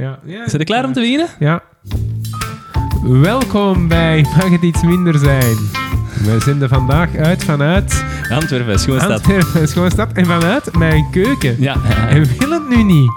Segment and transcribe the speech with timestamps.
[0.00, 0.18] Ja.
[0.24, 0.48] ja.
[0.48, 1.28] Zijn klaar om te beginnen?
[1.38, 1.62] Ja.
[3.02, 5.56] Welkom bij Mag het iets minder zijn?
[6.24, 9.10] We zenden vandaag uit vanuit Antwerpen, Schoonstad.
[9.10, 11.56] Antwerpen, Schoonstad en vanuit mijn keuken.
[11.58, 11.76] Ja.
[12.08, 13.10] En wil het nu niet?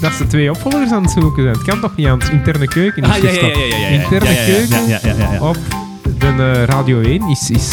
[0.00, 1.54] Dat ze twee opvolgers aan het zoeken zijn.
[1.54, 3.76] Het kan toch niet aan het interne keuken is Ah, ja, ja, ja, ja, ja,
[3.76, 3.88] ja.
[3.88, 5.56] Interne keuken op
[6.18, 7.70] de eh, Radio 1 is, is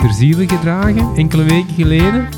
[0.00, 2.28] ter ziele gedragen, enkele weken geleden.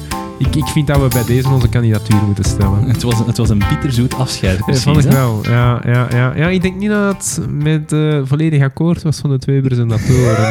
[0.40, 2.82] Ik, ik vind dat we bij deze onze kandidatuur moeten stellen.
[2.84, 4.82] Het was, het was een bitterzoet afscheid, Ja, precies.
[4.82, 5.10] vond ik hè?
[5.16, 5.40] wel.
[5.42, 6.36] Ja, ja, ja.
[6.36, 10.38] ja, ik denk niet dat het met eh, volledig akkoord was van de twee presentatoren.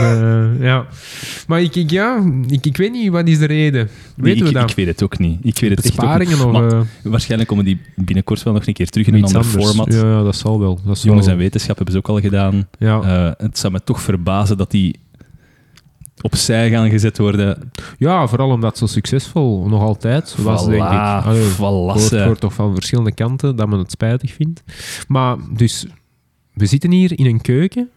[0.60, 0.86] Eh, ja.
[1.48, 3.90] Maar ik, ik, ja, ik, ik weet niet, wat is de reden?
[4.16, 4.70] Nee, Weten ik, we dat?
[4.70, 5.40] ik weet het ook niet.
[5.42, 6.18] Ik weet het echt ook niet.
[6.18, 6.52] Besparingen of...
[6.52, 9.66] Maar eh, Waarschijnlijk komen die binnenkort wel nog een keer terug in een ander anders?
[9.66, 9.94] format.
[9.94, 10.80] Ja, ja, dat zal wel.
[10.86, 12.68] Dat zal Jongens en wetenschap hebben ze ook al gedaan.
[12.80, 13.36] Ja.
[13.38, 15.00] Het zou me toch verbazen dat die
[16.24, 17.72] opzij gaan gezet worden.
[17.98, 20.90] ja, vooral omdat zo succesvol nog altijd was, denk ik.
[20.90, 24.64] Allee, hoort, toch van verschillende kanten dat men het spijtig vindt.
[25.08, 25.86] Maar dus,
[26.54, 27.90] we zitten hier in een keuken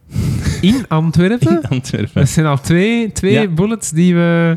[0.61, 1.49] in Antwerpen.
[1.63, 2.11] In Antwerpen.
[2.21, 3.49] Dat zijn al twee, twee Ja.
[3.49, 4.57] bullets die we,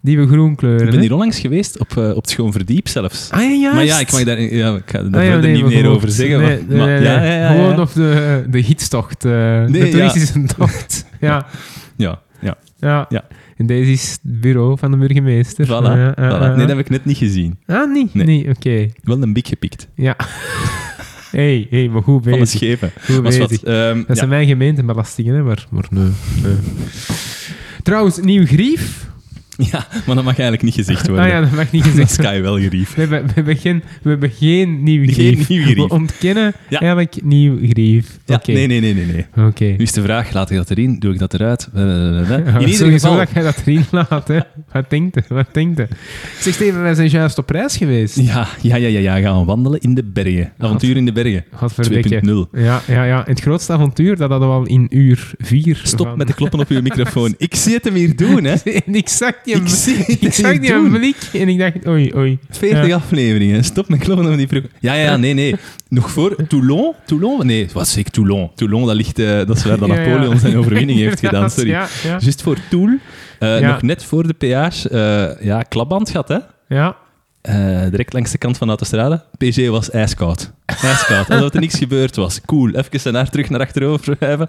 [0.00, 0.84] die we groen kleuren.
[0.84, 3.30] Ik ben hier onlangs geweest, op, eh, op het Schoon Verdiep zelfs.
[3.30, 3.74] Ah ja, juist.
[3.74, 6.10] Maar ja, ik mag daar, ja, ik ga Ah, ja, nee, niet meer gewoon- over
[6.10, 6.38] zeggen.
[6.40, 9.24] Nee, maar, nee, maar- nee, ja, Gewoon op de, de hitstocht.
[9.24, 9.32] eh,
[9.64, 11.04] Nee, de toeristische tocht.
[11.20, 11.46] ja,
[11.96, 12.20] Ja,
[12.80, 13.06] ja.
[13.08, 13.24] ja.
[13.56, 15.66] En deze is het bureau van de burgemeester.
[15.66, 16.40] Voilà, Ja, voilà.
[16.56, 17.58] Nee, dat heb ik net niet gezien.
[17.66, 18.14] Ah, niet?
[18.14, 18.26] Nee.
[18.26, 18.88] Nee, oké.
[19.02, 19.88] Wel een bik gepikt.
[19.94, 20.16] Ja.
[21.30, 22.58] hey, hey, maar goed Van de bezig.
[22.58, 22.90] schepen.
[23.04, 23.64] Goed Was wat, bezig.
[23.64, 26.10] ehm, Dat zijn mijn gemeentebelastingen, hè, maar, maar nee,
[26.42, 26.54] nee.
[27.82, 29.08] Trouwens, nieuw grief.
[29.72, 31.24] ja, maar dat mag eigenlijk niet gezegd worden.
[31.24, 32.32] Ah ja, dat mag niet gezegd worden.
[32.32, 32.94] Kai wel gerief.
[32.94, 35.48] We hebben, we, hebben geen, we hebben geen nieuw Geen grief.
[35.48, 35.76] nieuw grief.
[35.76, 36.80] We ontkennen Ja.
[36.80, 38.18] eigenlijk nieuw grief.
[38.26, 38.52] Ja, Oké.
[38.52, 39.06] nee, nee, nee, nee.
[39.06, 39.46] nee.
[39.46, 39.64] Oké.
[39.64, 40.98] Nu is de vraag, laat ik dat erin?
[40.98, 41.68] Doe ik dat eruit?
[41.74, 41.82] Eh,
[42.20, 42.46] eh, eh.
[42.54, 43.16] In ieder sowieso geval...
[43.16, 44.38] dat jij dat erin laat, hè.
[44.72, 45.34] Wat denkt je?
[45.34, 45.88] Wat denkt je?
[46.40, 48.20] Zeg Steven, wij zijn juist op reis geweest.
[48.20, 50.52] Ja, ja, ja, ja, ja, gaan we wandelen in de bergen.
[50.58, 51.44] Avontuur in de bergen.
[51.54, 52.20] Godverdikke.
[52.54, 52.60] 2.0.
[52.60, 53.22] Ja, ja, ja.
[53.26, 55.80] Het grootste avontuur, dat hadden we al in uur vier.
[55.82, 57.34] Stop van- met de kloppen op je microfoon.
[57.38, 58.54] Ik zie het hem hier doen, hè.
[59.04, 60.90] Zag die, Ik zie het ik zag die doen.
[60.90, 62.38] blik en ik dacht, oei, oei.
[62.50, 62.94] 40 Ja.
[62.96, 63.64] afleveringen.
[63.64, 64.70] Stop met kloppen op die microfoon.
[64.80, 65.54] Ja, ja, ja, nee, nee.
[65.88, 66.92] Nog voor Toulon?
[67.06, 67.46] Toulon?
[67.46, 68.08] Nee, wat zeg ik?
[68.08, 68.50] Toulon.
[68.54, 69.88] Toulon, dat, ligt, eh, dat is waar dat.
[69.88, 71.50] Napoleon zijn overwinning heeft gedaan.
[71.50, 71.70] Sorry.
[72.02, 72.98] Juist voor Toul.
[73.38, 73.58] eh.
[73.58, 74.88] Nog net voor de peage.
[74.88, 76.38] eh, ja, klapband gehad, hè.
[76.68, 76.96] ja.
[77.40, 79.22] Eh, direct langs de kant van de autostrade.
[79.38, 80.52] PG was ijskoud.
[80.66, 81.28] Ijskoud.
[81.30, 82.40] Alsof er niks gebeurd was.
[82.46, 82.70] Cool.
[82.74, 84.48] Even zijn haar terug naar achterover schuiven.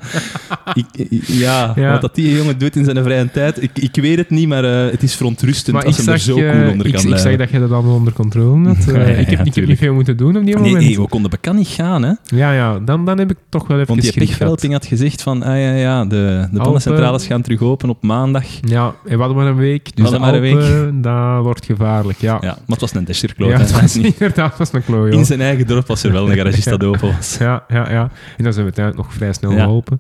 [0.74, 1.92] ik, ik- ja, Ja.
[1.92, 4.64] wat dat die jongen doet in zijn vrije tijd, ik, ik weet het niet, maar
[4.64, 6.92] eh, het is verontrustend Maar als ik hij zag, er zo eh, cool onder ik,
[6.94, 7.30] kan ik blijven.
[7.30, 8.78] zag dat je dat allemaal onder controle had.
[8.88, 10.86] Eh, Ja, ja, ik, heb, ik heb niet veel moeten doen op die Nee, moment.
[10.86, 12.14] nee, we konden bekend niet gaan, hè.
[12.26, 15.44] Ja, ja, dan, dan heb ik toch wel even Want die pechverhelping had gezegd van,
[15.44, 18.44] ah ja, ja, de, de gaan terug open op maandag.
[18.62, 19.96] Ja, en we hadden maar een week.
[19.96, 22.38] Dus maar een Alpen, dat wordt gevaarlijk, ja.
[22.42, 23.50] Ja, maar was een desherkloot.
[23.52, 25.14] Ja, het was inderdaad was een klooi.
[25.14, 27.38] In zijn eigen dorp was er wel een garagist dat open was.
[27.38, 28.12] Ja, ja, ja.
[28.38, 30.00] En dan zijn we uiteindelijk nog vrij snel geholpen.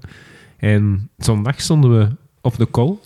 [0.58, 2.08] En zondag stonden we
[2.42, 3.02] op de kol.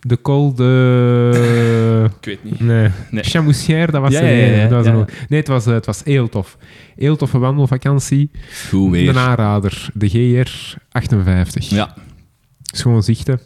[0.00, 2.10] De kol de...
[2.20, 2.60] Ik weet niet.
[2.60, 3.22] Nee, Nee.
[3.22, 5.04] Chamoussière, dat was Ja, ja, Dat was.
[5.28, 6.56] Nee, het was, eh, het was Eeltof.
[6.96, 8.30] Eeltoffe wandelvakantie.
[8.68, 9.12] Goed weer.
[9.12, 11.70] De aanrader, de GR 58.
[11.70, 11.94] Ja,
[12.72, 13.40] Schoon zichten,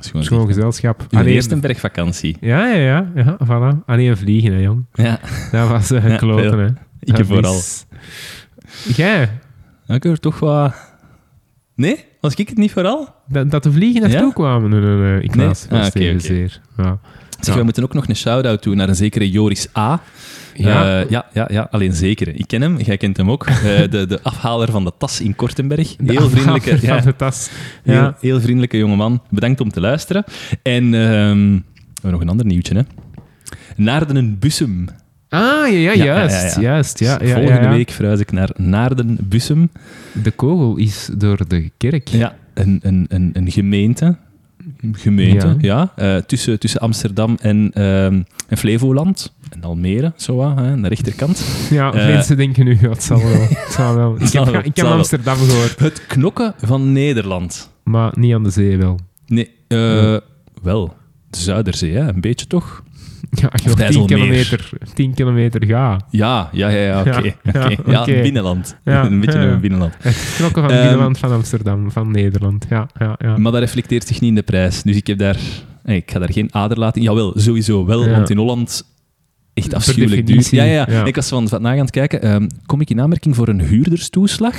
[0.00, 1.06] is gewoon schoon gezelschap.
[1.10, 2.36] Uw Alleen- eerste bergvakantie.
[2.40, 3.84] Ja, ja, ja, ja, voilà.
[3.86, 4.84] Alleen vliegen, hè, jong.
[4.92, 6.66] Ja, Dat was uh, Ja, kloten, hè.
[7.00, 7.54] ik Dat vooral.
[7.54, 7.86] is-
[8.96, 9.30] Jij,
[9.86, 10.74] Ik hoor toch wat...
[11.74, 12.04] Nee?
[12.20, 13.08] Was ik het niet vooral?
[13.28, 14.32] dat, dat de vliegen naartoe Ja?
[14.32, 14.70] kwamen?
[14.70, 15.22] Nee, nee, nee.
[15.22, 15.46] Ik Nee?
[15.46, 16.18] was, Ah, oké.
[16.18, 16.60] zeer.
[16.76, 16.98] Ja.
[17.40, 17.58] Zeg, Ja.
[17.60, 20.02] we moeten ook nog een shout-out doen naar een zekere Joris A.
[20.54, 21.00] Ja.
[21.00, 22.28] Eh, ja, ja, ja, alleen zeker.
[22.28, 23.46] Ik ken hem, jij kent hem ook.
[23.46, 25.96] Eh, de, de afhaler van de tas in Kortenberg.
[25.96, 27.50] De Heel vriendelijke, ja, van de tas.
[27.84, 28.16] Ja.
[28.20, 29.22] heel vriendelijke jongeman.
[29.30, 30.24] Bedankt om te luisteren.
[30.62, 31.60] En ehm, we
[31.92, 32.82] hebben nog een ander nieuwtje, hè.
[33.76, 34.88] Naarden Bussum.
[35.28, 36.54] Ah, ja, ja, ja, juist.
[36.54, 36.60] ja.
[36.60, 37.68] Juist, ja, ja, Volgende ja, ja.
[37.70, 39.70] week verhuis ik naar Naarden Bussum.
[40.22, 42.08] De kogel is door de kerk.
[42.08, 44.16] Ja, een, een, een, een gemeente.
[44.92, 45.92] Gemeente, Ja.
[45.96, 46.16] ja.
[46.16, 49.32] eh, tussen, tussen Amsterdam en, ehm, en Flevoland.
[49.50, 51.44] En Almere, zo wat, hè, aan de rechterkant.
[51.70, 53.40] Ja, Eh, mensen denken nu, het zal wel.
[53.64, 54.14] Het zal wel.
[54.14, 54.96] Ik heb, ik heb zal wel.
[54.96, 57.70] Amsterdam gehoord, Het knokken van Nederland.
[57.82, 58.98] maar niet aan de zee wel.
[59.26, 60.16] Nee, eh,
[60.62, 60.94] wel.
[61.30, 62.08] De Zuiderzee, hè?
[62.08, 62.82] een beetje toch?
[63.40, 64.06] Ja, als je Of nog 10 IJsselmeer.
[64.18, 66.04] kilometer, 10 kilometer gaat.
[66.10, 67.34] Ja, ja, ja, ja oké.
[67.90, 68.76] Ja, binnenland.
[68.84, 69.94] Een beetje een binnenland.
[69.98, 72.66] Het knokken van Ehm, Nederland, van Amsterdam, van Nederland.
[72.70, 73.36] Ja, ja, ja.
[73.36, 74.82] Maar dat reflecteert zich niet in de prijs.
[74.82, 75.36] Dus ik heb daar...
[75.84, 77.02] ik ga daar geen ader laten.
[77.02, 78.08] Jawel, sowieso wel.
[78.08, 78.84] Want in Holland
[79.54, 80.46] echt afschuwelijk duur.
[80.50, 81.04] Ja, ja, ja.
[81.04, 82.22] Ik was van, van na aan het kijken.
[82.22, 84.54] ehm, kom ik in aanmerking voor een huurderstoeslag?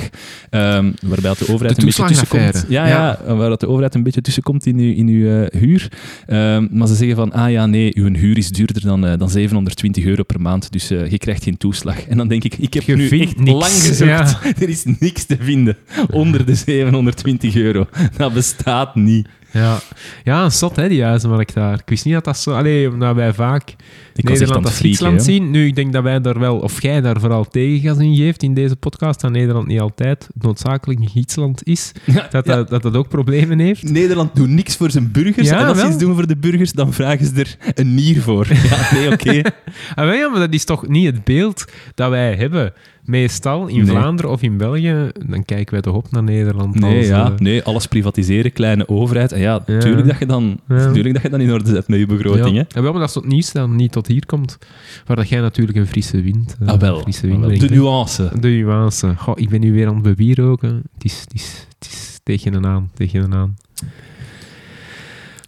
[0.50, 2.52] Ehm, waarbij de overheid De een beetje tussenkomt.
[2.52, 2.64] toeslagenaffaire.
[2.68, 5.92] Ja, ja, waar dat de overheid een beetje tussenkomt in uw, in uw eh, huur.
[6.26, 9.30] Ehm, maar ze zeggen van, ah ja, nee, uw huur is duurder dan, eh, dan
[9.30, 12.06] 720 euro per maand, dus eh, je krijgt geen toeslag.
[12.06, 14.08] En dan denk ik, ik heb Je nu echt niks, lang gezocht.
[14.08, 14.38] ja.
[14.62, 15.76] Er is niks te vinden
[16.10, 17.86] onder de 720 euro.
[18.16, 19.28] Dat bestaat niet.
[19.56, 19.78] Ja,
[20.24, 21.74] ja een zot, hè, die huizenmarkt daar.
[21.74, 22.52] Ik wist niet dat dat zo...
[22.52, 23.74] Allee, omdat wij vaak
[24.14, 25.50] Ik Nederland als frieken, zien.
[25.50, 28.54] Nu, ik denk dat wij daar wel, of jij daar vooral tegengas in geeft in
[28.54, 31.92] deze podcast, dat Nederland niet altijd noodzakelijk een Grieksland is.
[32.04, 32.54] Ja, Dat, ja.
[32.54, 33.82] dat, dat dat ook problemen heeft.
[33.90, 35.48] Nederland doet niks voor zijn burgers.
[35.48, 38.22] Ja, en als ze iets doen voor de burgers, dan vragen ze er een nier
[38.22, 38.46] voor.
[38.70, 39.40] Ja, nee, oké.
[39.94, 41.64] Ah, wel, ja, maar dat is toch niet het beeld
[41.94, 42.72] dat wij hebben.
[43.06, 43.86] Meestal in Nee.
[43.86, 46.74] Vlaanderen of in België, dan kijken wij toch op naar Nederland.
[46.80, 49.32] Nee, als, ja, nee, alles privatiseren, kleine overheid.
[49.32, 49.78] En ja, Ja.
[49.78, 50.92] tuurlijk dat je dan, Ja.
[50.92, 52.56] tuurlijk dat je dan in orde zet met je begroting.
[52.56, 52.62] Hè?
[52.68, 54.58] Ja, wel, maar dat is tot nieuws dan niet tot hier komt.
[55.06, 56.56] Waar dat jij natuurlijk een frisse wind...
[56.60, 57.00] eh, Ah, wel.
[57.00, 57.48] Frisse Ah, wind wel.
[57.48, 58.30] brengt, De nuance.
[58.40, 59.14] De nuance.
[59.16, 60.82] Goh, ik ben nu weer aan het bewieroken.
[60.94, 63.56] Het is, het is, het is tegen een aan, tegen een aan.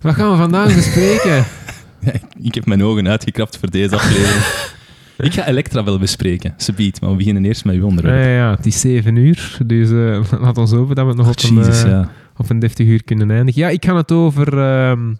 [0.00, 1.44] Wat gaan we vandaag bespreken?
[2.42, 4.44] Ik heb mijn ogen uitgekrapt voor deze aflevering.
[5.26, 8.24] ik ga Elektra wel bespreken, subiet, maar we beginnen eerst met uw onderwerp.
[8.24, 11.28] ja, ja, het is zeven uur, dus eh, laat ons hopen dat we het nog
[11.28, 12.10] op een, Jezus, eh, ja.
[12.38, 13.60] Op een deftig uur kunnen eindigen.
[13.62, 15.14] Ja, ik ga het over ehm,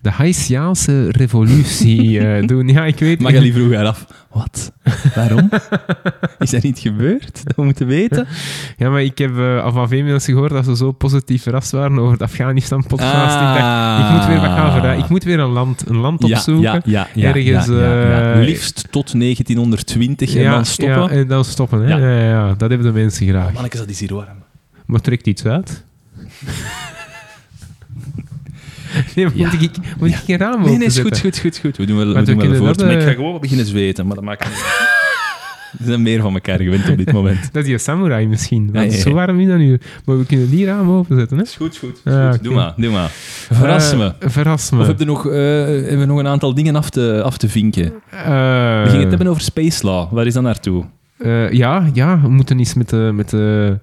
[0.00, 2.68] de Haitiaanse revolutie eh, doen.
[2.68, 4.72] Ja, ik weet Magali vroeg haar af, wat?
[5.14, 5.48] Waarom?
[6.38, 7.40] Is er niet gebeurd?
[7.44, 8.26] Dat we moeten weten?
[8.76, 11.98] Ja, maar ik heb al van veel mensen gehoord dat ze zo positief verrast waren
[11.98, 13.34] over de Afghanistan-podcast.
[13.34, 16.24] Ik dacht, ik moet weer wat gaan verra- Ik moet weer een land, een land
[16.24, 16.70] opzoeken.
[16.72, 16.80] Ah.
[16.84, 18.32] Ja, ja, ja, Ergens, ja, ja.
[18.34, 21.02] eh, Liefst tot 1920 en dan stoppen.
[21.02, 21.82] Ja, en dan stoppen.
[21.82, 21.96] Hè?
[21.96, 22.20] Ja.
[22.28, 22.54] Ja.
[22.54, 23.52] Dat hebben de mensen graag.
[23.52, 24.44] Manneke, dat is hier warm.
[24.86, 25.84] Maar trekt iets uit.
[29.16, 31.76] nee, moet ik, moet ik geen raam Nee, nee, is goed, goed, goed, goed.
[31.76, 32.80] We doen wel, we doen wel voort.
[32.80, 34.84] Maar ik ga eh, gewoon beginnen zweten, maar dat maakt niet uit.
[35.78, 37.52] We zijn meer van elkaar gewend op dit moment.
[37.52, 38.72] Dat is je samurai misschien.
[38.72, 39.80] Want zo warm is dat nu.
[40.04, 41.36] Maar we kunnen die raam openzetten.
[41.36, 41.42] Hè?
[41.42, 42.00] Is goed, goed.
[42.04, 42.38] Oké.
[42.42, 43.08] Doe maar, doe maar.
[43.50, 44.12] Verras me.
[44.18, 44.80] Eh, verras me.
[44.80, 47.48] Of heb je nog, eh, hebben we nog een aantal dingen af te, af te
[47.48, 47.84] vinken?
[48.10, 50.12] Eh, We gingen het hebben over Space Law.
[50.12, 50.84] Waar is dat naartoe?
[51.18, 53.78] Eh, ja, ja, we moeten eens met de, met de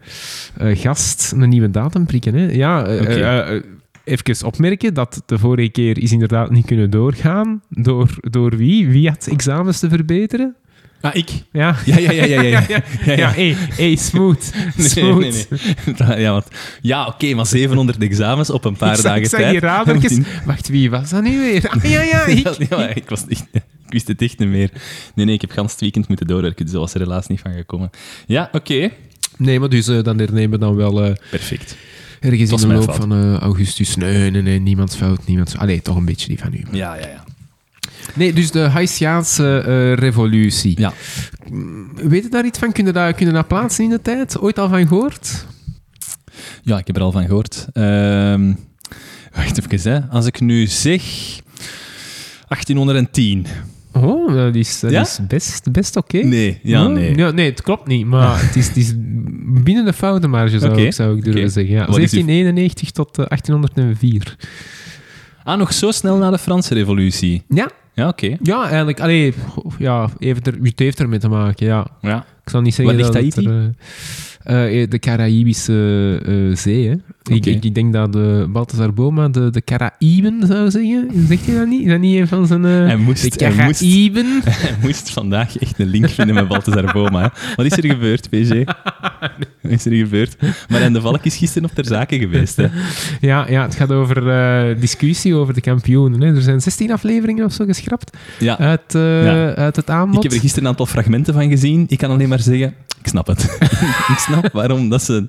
[0.57, 2.35] eh, gast een nieuwe datum prikken.
[2.35, 2.51] Hè.
[2.51, 3.63] Ja, eh, eh, eh,
[4.03, 7.61] even opmerken dat de vorige keer is inderdaad niet kunnen doorgaan.
[7.69, 8.87] Door, door wie?
[8.87, 10.55] Wie had examens te verbeteren?
[11.03, 11.29] Ah, ik?
[11.51, 12.41] Ja, Ja, ja, ja, ja.
[12.41, 12.83] ja, ja.
[13.05, 13.29] ja, ja.
[13.31, 14.51] hey, hey, smooth.
[14.75, 15.19] Nee, smooth.
[15.19, 16.21] nee, nee.
[16.23, 16.47] Ja, want,
[16.81, 19.51] ja oké, maar 700 examens op een paar ik dagen ik zag tijd.
[19.51, 20.17] die radertjes.
[20.45, 21.69] Wacht, wie was dat nu weer?
[21.69, 22.69] Ah, ja, ja, ik.
[22.69, 24.69] Ja, ik, was echt, ik wist het echt niet meer.
[25.15, 27.53] Nee, nee, ik heb gans het weekend moeten doorwerken, dus was er helaas niet van
[27.53, 27.89] gekomen.
[28.25, 28.89] Ja, oké.
[29.37, 31.75] Nee, maar dus eh, dan hernemen we dan wel eh, Perfect.
[32.19, 32.95] ergens in de loop fout.
[32.95, 33.95] van eh, augustus.
[33.95, 35.57] Nee, nee, nee, niemands fout, niemands...
[35.57, 36.65] Allee, toch een beetje die van u.
[36.71, 37.23] Ja, ja, ja.
[38.15, 40.79] Nee, dus de Haitiaanse eh, revolutie.
[40.79, 40.93] Ja.
[41.95, 42.71] Weet je daar iets van?
[42.71, 44.39] Kunnen dat, kunnen dat plaatsen in de tijd?
[44.39, 45.45] Ooit al van gehoord?
[46.63, 47.67] Ja, ik heb er al van gehoord.
[47.73, 48.53] Ehm,
[49.35, 49.99] wacht even, hè.
[50.09, 51.01] Als ik nu zeg
[52.47, 53.45] 1810.
[53.93, 55.01] Oh, dat is, dat Ja?
[55.01, 56.17] is best, best oké.
[56.17, 57.15] Nee, ja, Oh, nee.
[57.15, 58.93] Ja, nee, het klopt niet, maar het, is, het is
[59.63, 61.73] binnen de foutenmarge, zou, Oké, ik, zou ik durven zeggen.
[61.73, 61.79] Ja.
[61.85, 64.35] Wat is uw- 1791 tot eh, 1804.
[65.43, 67.43] Ah, nog zo snel na de Franse revolutie.
[67.49, 68.37] Ja, Ja, oké.
[68.41, 68.99] ja eigenlijk.
[68.99, 69.33] Allee,
[69.77, 71.87] ja, even er, het heeft ermee te maken, ja.
[72.01, 72.25] Ja.
[72.43, 73.49] Ik zal niet zeggen ligt dat het Haiti?
[73.49, 73.73] er,
[74.43, 76.95] eh, eh, de Caraïbische eh, zee, hè.
[77.29, 81.09] Ik, ik, ik denk dat de Balthazar Boma de, de Caraïben zou zeggen.
[81.27, 81.81] Zegt hij dat niet?
[81.81, 82.65] Is dat niet een van zijn...
[82.65, 83.79] eh, Hij moest, de hij, moest,
[84.59, 87.21] hij moest vandaag echt een link vinden met Balthazar Boma.
[87.21, 87.27] Hè.
[87.55, 88.49] Wat is er gebeurd, PG?
[89.61, 90.35] Wat is er gebeurd?
[90.69, 92.55] Maar en de Valk is gisteren op ter zake geweest.
[92.55, 92.67] Hè.
[93.21, 96.21] Ja, ja, het gaat over eh, discussie over de kampioenen.
[96.21, 96.35] Hè.
[96.35, 98.57] Er zijn 16 afleveringen of zo geschrapt Ja.
[98.59, 99.53] uit, eh, Ja.
[99.53, 100.17] uit het aanbod.
[100.17, 101.85] Ik heb er gisteren een aantal fragmenten van gezien.
[101.87, 103.43] Ik kan alleen maar zeggen, ik snap het.
[104.13, 105.27] ik snap waarom dat ze...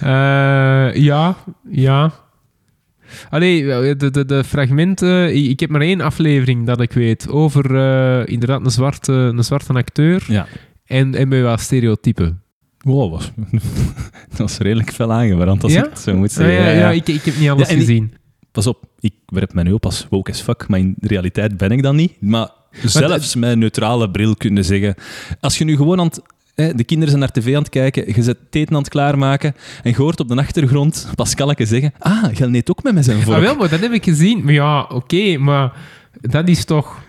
[0.00, 1.36] Ja, Eh, ja,
[1.70, 2.12] ja.
[3.30, 3.64] Allee,
[3.96, 5.34] de, de, de fragmenten...
[5.48, 9.72] Ik, heb maar één aflevering dat ik weet over eh, inderdaad een zwarte, een zwarte
[9.72, 10.46] acteur ja.
[10.84, 12.42] en, en met wat stereotypen.
[12.78, 13.30] Wow, was,
[14.28, 15.84] dat was redelijk veel aangebrand, als Ja?
[15.84, 16.54] ik het zo moet Ja, zeggen.
[16.54, 16.90] ja, Ja, ja, ja.
[16.90, 18.12] ik, ik heb niet alles gezien.
[18.52, 21.70] Pas op, ik werp mij nu op als woke as fuck, maar in realiteit ben
[21.70, 22.20] ik dat niet.
[22.20, 22.48] Maar
[22.84, 24.94] zelfs met een neutrale bril kunnen zeggen...
[25.40, 26.22] Als je nu gewoon aan het...
[26.68, 29.54] De kinderen zijn naar tv aan het kijken, je zet het eten aan het klaarmaken
[29.82, 33.22] en je hoort op de achtergrond Pascalke zeggen ah, jij neemt ook met mij zijn
[33.22, 33.36] volk.
[33.36, 34.44] Ah, wel, maar dat heb ik gezien.
[34.44, 35.72] Maar ja, oké, maar
[36.20, 37.02] dat is toch...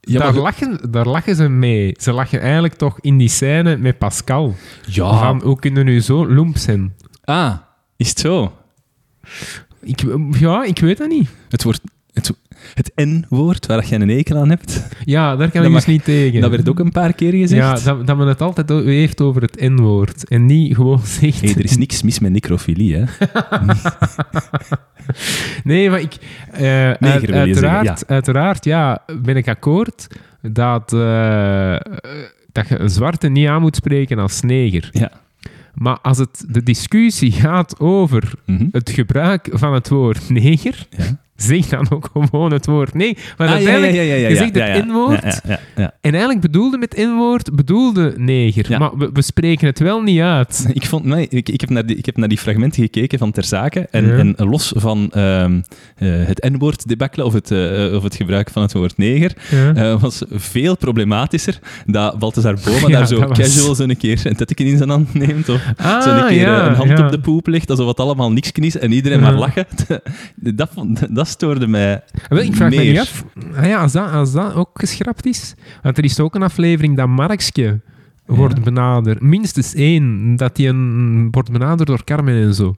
[0.00, 1.94] ja, daar, maar lachen, daar lachen ze mee.
[2.00, 4.54] Ze lachen eigenlijk toch in die scène met Pascal.
[4.86, 5.18] ja.
[5.18, 6.94] Van, hoe kunnen nu zo loemp zijn?
[7.24, 7.56] Ah,
[7.96, 8.52] is het zo?
[9.80, 11.28] Ik, ja, ik weet dat niet.
[11.48, 11.80] Het wordt...
[12.74, 14.88] Het, N-woord, waar jij een hekel aan hebt.
[15.04, 16.40] Ja, daar kan Dat ik dus niet tegen.
[16.40, 17.62] Dat werd ook een paar keer gezegd.
[17.62, 20.28] ja, dat, dat men het altijd heeft over het N-woord.
[20.28, 21.40] En niet gewoon zegt...
[21.40, 23.04] Hey, er is niks mis met necrofilie, hè.
[25.64, 26.14] Nee, maar ik...
[26.52, 30.06] eh, uit- wil je uiteraard, zeggen, uiteraard, ja, ben ik akkoord
[30.42, 31.76] dat, eh,
[32.52, 34.88] dat je een zwarte niet aan moet spreken als neger.
[34.92, 35.10] Ja.
[35.74, 38.66] Maar als het de discussie gaat over Mhm.
[38.72, 41.04] het gebruik van het woord neger, Ja.
[41.42, 43.16] Zeg dan ook gewoon het woord nee.
[43.36, 44.84] Maar Ah, uiteindelijk, ja, ja, ja, je zegt het ja.
[44.84, 48.78] N-woord, Ja, ja, ja, en eigenlijk bedoelde met N-woord, bedoelde neger.
[48.78, 50.66] Maar we, we spreken het wel niet uit.
[50.72, 53.30] Ik, vond, nee, ik, ik, heb naar die, ik heb naar die fragmenten gekeken van
[53.32, 53.86] Ter Zake.
[53.90, 55.60] En, en los van ehm,
[55.96, 59.32] eh, het N-woord debakkelen of, het, eh, of het gebruik van het woord neger,
[59.74, 64.36] eh, was veel problematischer dat Balthazar Boma daar zo dat was- casual zo'n keer een
[64.36, 65.48] tetje in zijn hand neemt.
[65.48, 68.32] Of Ah, zo'n keer ja, eh, een hand op de poep legt, alsof het allemaal
[68.32, 69.66] niks is en iedereen maar lachen.
[70.34, 72.90] dat, vond- dat stoorde mij Wel, ik vraag me meer.
[72.90, 73.24] niet af,
[73.56, 75.54] ah ja, als, dat, als dat ook geschrapt is.
[75.82, 77.80] Want er is ook een aflevering dat Markske
[78.26, 79.20] wordt benaderd.
[79.20, 82.74] Minstens één, dat die een wordt benaderd door Carmen en zo.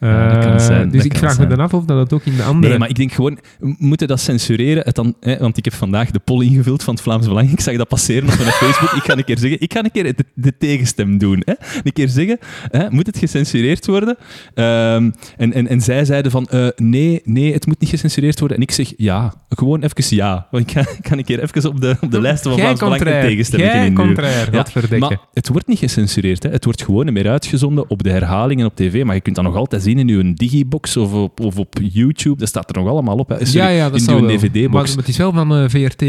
[0.00, 1.48] Ja, dat kan Eh, zijn, Dus dat ik kan vraag zijn.
[1.48, 2.68] me dan af of dat ook in de andere...
[2.68, 4.82] Nee, maar ik denk gewoon, we moeten dat censureren?
[4.84, 7.50] Het dan, hè, want ik heb vandaag de poll ingevuld van het Vlaams Belang.
[7.52, 8.90] Ik zag dat passeren op mijn Facebook.
[8.92, 11.42] Ik ga een keer zeggen, ik ga een keer de, de tegenstem doen.
[11.44, 11.52] Hè.
[11.84, 12.38] Een keer zeggen,
[12.70, 14.16] hè, moet het gecensureerd worden?
[14.54, 18.56] Ehm, en, en, en zij zeiden van, eh, nee, nee, het moet niet gecensureerd worden.
[18.56, 20.46] En ik zeg, ja, gewoon even ja.
[20.50, 22.76] Want ik ga, ik ga een keer even op de, op de lijsten van Jij
[22.76, 24.06] Vlaams Belang een induwen.
[24.06, 24.98] contrair, Ja.
[24.98, 26.42] Maar het wordt niet gecensureerd.
[26.42, 26.50] Hè.
[26.50, 29.04] Het wordt gewoon meer uitgezonden op de herhalingen op tv.
[29.04, 32.38] Maar je kunt dat nog altijd zien in je digibox of op, of op YouTube.
[32.38, 33.30] Dat staat er nog allemaal op.
[33.40, 34.36] Sorry, ja, ja, dat in uw wel.
[34.38, 34.88] dvd-box.
[34.88, 36.00] Maar het is wel van eh, VRT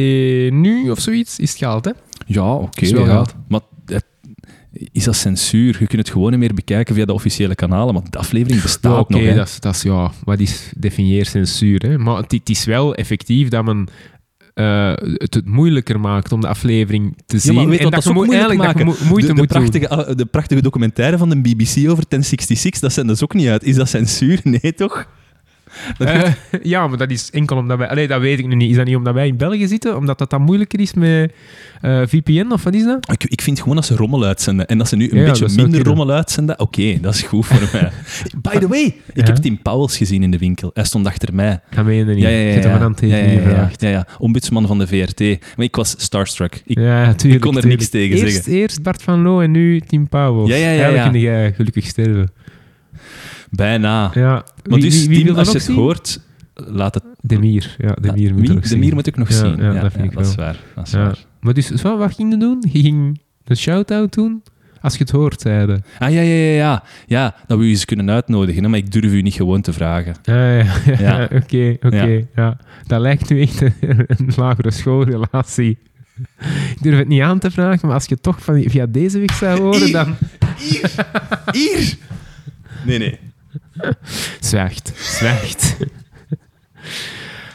[0.53, 1.91] nu of zoiets, is het gehaald, hè?
[2.25, 2.89] Ja, oké.
[2.91, 3.25] Wel ja.
[3.47, 4.05] Maar het-
[4.91, 5.77] is dat censuur?
[5.79, 7.93] Je kunt het gewoon niet meer bekijken via de officiële kanalen.
[7.93, 9.35] Maar de aflevering bestaat Ja, Oké, nog.
[9.35, 11.97] dat is, dat is, ja, wat is definieer censuur, hè?
[11.97, 13.87] Maar het, het is wel effectief dat men
[14.59, 17.53] eh, het, het moeilijker maakt om de aflevering te zien.
[17.53, 18.85] Ja, maar weet je en dat dat moeilijk eigenlijk maken?
[18.85, 22.81] mo- moeite de, de, moet prachtige, ah, de prachtige documentaire van de BBC over 1066,
[22.81, 23.63] dat zijn dus ook niet uit.
[23.63, 24.39] Is dat censuur?
[24.61, 25.05] Nee, toch?
[25.97, 26.21] Eh,
[26.61, 27.87] ja, maar dat is enkel omdat wij...
[27.89, 28.69] Allee, dat weet ik nu niet.
[28.69, 29.97] Is dat niet omdat wij in België zitten?
[29.97, 31.31] Omdat dat dan moeilijker is met
[31.81, 33.11] eh, VPN, of wat is dat?
[33.11, 34.67] Ik, ik vind gewoon dat ze rommel uitzenden.
[34.67, 37.69] En dat ze nu een Ja, beetje minder rommel uitzenden, oké, dat is goed voor
[37.73, 37.89] mij.
[38.51, 39.23] By the way, ik Ja?
[39.23, 40.71] heb Tim Pauwels gezien in de winkel.
[40.73, 41.59] Hij stond achter mij.
[41.75, 42.23] Dat meen je niet.
[42.23, 42.53] Ja, ja, ja.
[42.53, 42.63] Ik
[43.43, 43.69] ja.
[43.77, 44.07] ja, ja.
[44.19, 45.19] Ombudsman van de VRT.
[45.55, 46.61] Maar ik was starstruck.
[46.65, 47.41] Ik, Ja, tuurlijk.
[47.41, 47.79] kon er tuurlijk.
[47.81, 48.53] niks tegen eerst, zeggen.
[48.53, 50.49] Eerst Bart van Loo en nu Tim Pauwels.
[50.49, 51.11] Ja, ja, ja, ja.
[51.11, 52.31] jij gelukkig sterven.
[53.49, 54.11] Bijna.
[54.13, 54.31] Ja.
[54.31, 55.75] Maar Wie, dus, wie, wie Tim, wil dat als je het zien?
[55.75, 56.19] hoort,
[56.53, 57.03] laat het...
[57.21, 57.75] Demir.
[57.77, 58.77] Ja, Demir moet.
[58.77, 59.57] Mier moet ik nog zien.
[59.57, 60.59] ja, dat vind ik dat is waar.
[60.75, 61.25] Dat is waar.
[61.39, 62.65] Maar dus, wat ging je doen?
[62.71, 64.43] Je ging een shout-out doen?
[64.81, 65.83] Als je het hoort, zeiden.
[65.97, 66.83] Ah, ja, ja, ja, ja.
[67.05, 69.73] Ja, dat we u eens kunnen uitnodigen, hè, maar ik durf u niet gewoon te
[69.73, 70.13] vragen.
[70.13, 71.23] Ah, ja, ja, Ja.
[71.41, 72.05] oké, oké.
[72.05, 72.21] Ja.
[72.35, 72.57] ja.
[72.87, 73.73] Dat lijkt nu echt een,
[74.07, 75.77] een lagere schoolrelatie.
[76.69, 79.33] Ik durf het niet aan te vragen, maar als je toch van, via deze weg
[79.33, 80.15] zou horen, dan...
[81.51, 81.97] Hier!
[82.85, 83.19] Nee, nee.
[84.39, 85.77] Zwijgt, zwijgt.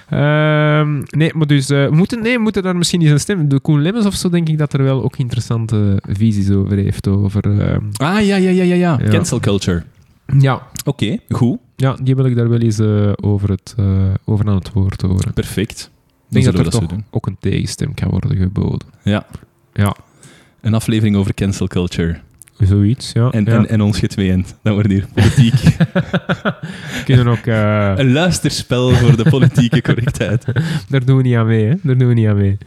[0.08, 3.48] Ehm, nee, maar dus, eh, we moeten, nee, we moeten daar misschien eens een stem...
[3.48, 7.08] De Koen Lemmens of zo, denk ik dat er wel ook interessante visies over heeft.
[7.08, 9.00] Over, ehm, Ah, ja, ja, ja, ja, ja.
[9.08, 9.82] Cancel culture.
[10.38, 11.58] ja, Oké, goed.
[11.76, 13.86] ja, die wil ik daar wel eens eh, over, het, eh,
[14.24, 15.32] over aan het woord horen.
[15.32, 15.90] Perfect.
[16.28, 17.04] Ik denk dat er we toch doen.
[17.10, 18.88] ook een tegenstem kan worden geboden.
[19.02, 19.26] Ja.
[19.72, 19.96] Ja,
[20.60, 22.20] Een aflevering over cancel culture.
[22.58, 23.30] Zoiets, ja.
[23.30, 23.52] En, ja.
[23.52, 24.46] en, en ons getweeën.
[24.62, 25.76] Dan wordt hier politiek.
[27.04, 27.46] Kunnen ook...
[27.46, 30.44] eh, een luisterspel voor de politieke correctheid.
[30.88, 31.74] daar doen we niet aan mee, hè.
[31.82, 32.58] Daar doen we niet aan mee.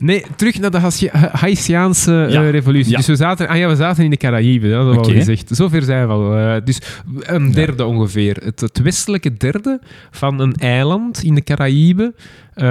[0.00, 2.90] Nee, terug naar de Haitiaanse eh, revolutie.
[2.90, 2.96] ja.
[2.96, 5.48] Dus we zaten, ah ja, we zaten in de Caraïben, dat hadden we al gezegd.
[5.56, 6.36] Zover zijn we al.
[6.36, 6.80] eh, dus
[7.20, 8.36] een derde ongeveer.
[8.44, 12.14] Het, het westelijke derde van een eiland in de Caraïben.
[12.54, 12.66] Eh,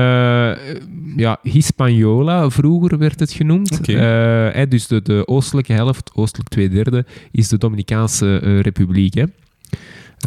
[1.15, 3.79] ja, Hispaniola, vroeger werd het genoemd.
[3.88, 9.13] Hè, dus de, de oostelijke helft, oostelijk twee derde, is de Dominicaanse Republiek.
[9.13, 9.24] Hè.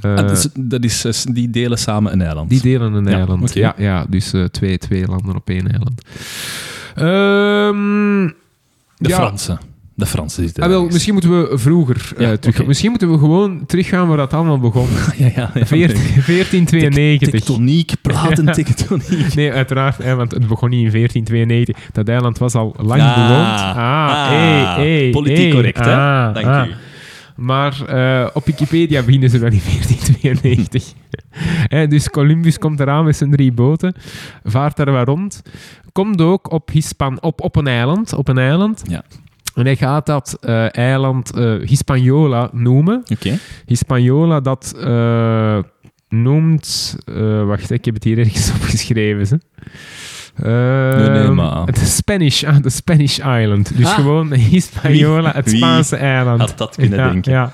[0.02, 2.50] Ah, dus dat is, die delen samen een eiland.
[2.50, 3.54] die delen een Ja, eiland.
[3.54, 6.02] Ja, ja, dus twee, twee landen op één eiland.
[6.94, 8.26] Ehm,
[8.96, 9.16] de ja.
[9.16, 9.58] Fransen.
[9.94, 12.66] De Fransen zitten Ah, wel, misschien moeten we vroeger eh, Ja, terug.
[12.66, 14.86] Misschien moeten we gewoon teruggaan waar dat allemaal begon.
[15.16, 15.66] Ja, ja, ja.
[15.66, 15.66] 14
[16.26, 17.30] 1492.
[17.30, 19.34] Tektoniek, praten tektoniek.
[19.34, 21.92] Nee, uiteraard, hè, want het begon niet in 1492.
[21.92, 23.46] Dat eiland was al lang Ah, bewoond.
[23.60, 25.50] Ah, ah, hey, hey, politiek hey.
[25.50, 25.94] correct, hè?
[25.96, 26.72] Ah, Dank u.
[27.40, 30.92] Maar eh, op Wikipedia beginnen ze wel in 1492.
[31.74, 33.94] Hè, dus Columbus komt eraan met zijn drie boten,
[34.44, 35.42] vaart daar wat rond,
[35.92, 38.12] komt ook op, Hispan op, op een eiland.
[38.12, 38.82] Op een eiland.
[38.88, 39.04] Ja.
[39.54, 43.02] En hij gaat dat eh, eiland eh, Hispaniola noemen.
[43.66, 44.74] Hispaniola, dat
[46.08, 46.96] noemt...
[47.44, 49.26] wacht, ik heb het hier ergens opgeschreven.
[49.28, 49.36] Hè.
[51.34, 53.76] Maar- De Spanish, ah, de Spanish Island.
[53.76, 53.94] Dus Ah.
[53.94, 56.40] gewoon Hispaniola, het Spaanse eiland.
[56.40, 57.32] Had dat kunnen ja, denken.
[57.32, 57.52] Ja.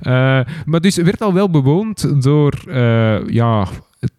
[0.00, 3.66] Eh, maar dus werd al wel bewoond door eh, ja,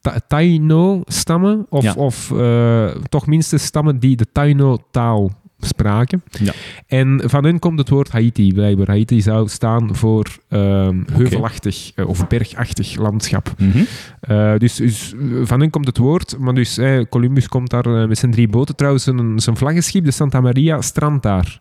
[0.02, 1.94] Ta- Taino-stammen, of, Ja.
[1.94, 5.32] of eh, toch minstens stammen die de Taino-taal
[5.66, 6.24] spraken.
[6.30, 6.54] Ja.
[6.88, 8.88] En van hen komt het woord Haiti, blijkbaar.
[8.88, 13.54] Haiti zou staan voor ehm, heuvelachtig eh, of bergachtig landschap.
[13.58, 13.84] Mhm.
[14.20, 18.08] Eh, dus, dus van hen komt het woord, maar dus eh, Columbus komt daar eh,
[18.08, 18.76] met zijn drie boten.
[18.76, 21.60] Trouwens, zijn, zijn vlaggenschip, de Santa Maria, strandt daar.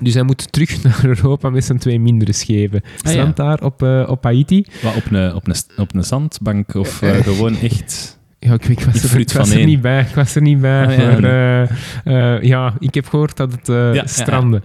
[0.00, 2.82] Dus hij moet terug naar Europa met zijn twee mindere schepen.
[3.02, 3.10] ja.
[3.10, 4.64] Strandt daar op, op Haiti.
[4.82, 8.18] Wat, op, een, op, een, op een zandbank of gewoon echt...
[8.46, 10.00] Ja, ik, ik was, er, ik was er niet bij.
[10.00, 10.86] Ik was er niet bij.
[10.86, 11.66] Ah, ja, maar nee.
[12.04, 14.62] eh, eh, ja, ik heb gehoord dat het ja, strandde.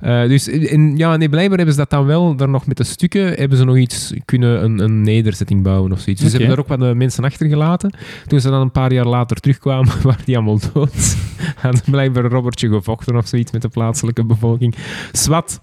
[0.00, 3.26] Dus in, ja, nee, blijkbaar hebben ze dat dan wel, daar nog met de stukken,
[3.26, 6.22] hebben ze nog iets kunnen, een, een nederzetting bouwen of zoiets.
[6.22, 7.94] Dus ze hebben daar ook wat mensen achtergelaten.
[8.26, 11.16] Toen ze dan een paar jaar later terugkwamen, waren die allemaal dood.
[11.62, 14.74] Hadden blijkbaar een robbertje gevochten of zoiets met de plaatselijke bevolking.
[15.12, 15.58] Swat.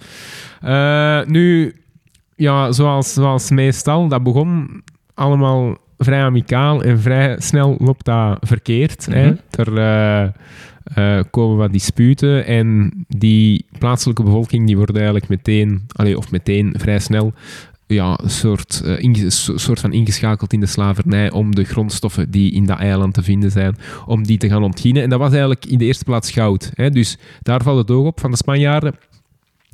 [0.61, 1.75] Eh, nu,
[2.35, 9.05] ja, zoals, zoals meestal, dat begon allemaal vrij amicaal en vrij snel loopt dat verkeerd.
[9.05, 9.25] hè.
[9.25, 9.35] Mhm.
[9.49, 10.23] Er eh,
[10.83, 16.73] eh, komen wat disputen en die plaatselijke bevolking die wordt eigenlijk meteen, allee, of meteen
[16.77, 17.33] vrij snel,
[17.87, 22.65] ja, een soort, eh, soort van ingeschakeld in de slavernij om de grondstoffen die in
[22.65, 25.03] dat eiland te vinden zijn, om die te gaan ontginnen.
[25.03, 26.71] En dat was eigenlijk in de eerste plaats goud.
[26.73, 26.89] Hè.
[26.89, 28.95] Dus daar valt het oog op van de Spanjaarden.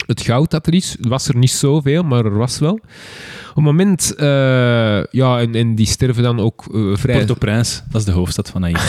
[0.07, 2.73] Het goud dat er is, was er niet zoveel, maar er was wel.
[2.73, 7.15] Op het moment, eh, ja, en, en die sterven dan ook eh, vrij...
[7.17, 8.79] Port-au-Prince, dat is de hoofdstad van Haiti.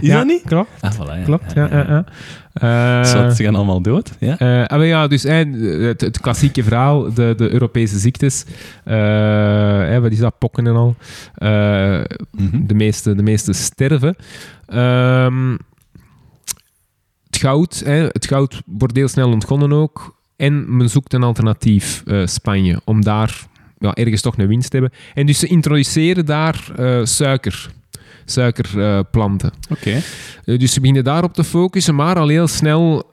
[0.00, 0.42] Is ja, dat niet?
[0.46, 1.22] Klopt, Ah, voilà, ja.
[1.24, 1.52] klopt.
[1.54, 2.04] Ja, ja, ja.
[2.52, 4.36] Eh, Zat, ze gaan allemaal dood, ja?
[4.68, 8.44] maar ja, dus het, het klassieke verhaal, de, de Europese ziektes,
[10.00, 10.96] wat is dat, pokken en al,
[11.34, 12.00] eh,
[12.30, 12.66] Mhm.
[12.66, 14.16] de, meeste, de meeste sterven.
[14.66, 15.56] Ehm,
[17.42, 20.16] goud, hè, het goud wordt heel snel ontgonnen ook.
[20.36, 23.46] En men zoekt een alternatief, eh, Spanje, om daar
[23.78, 24.98] ja, ergens toch een winst te hebben.
[25.14, 27.70] En dus ze introduceren daar eh, suiker,
[28.24, 29.52] suikerplanten.
[29.70, 30.02] Oké.
[30.44, 33.12] Eh, dus ze beginnen daarop te focussen, maar al heel snel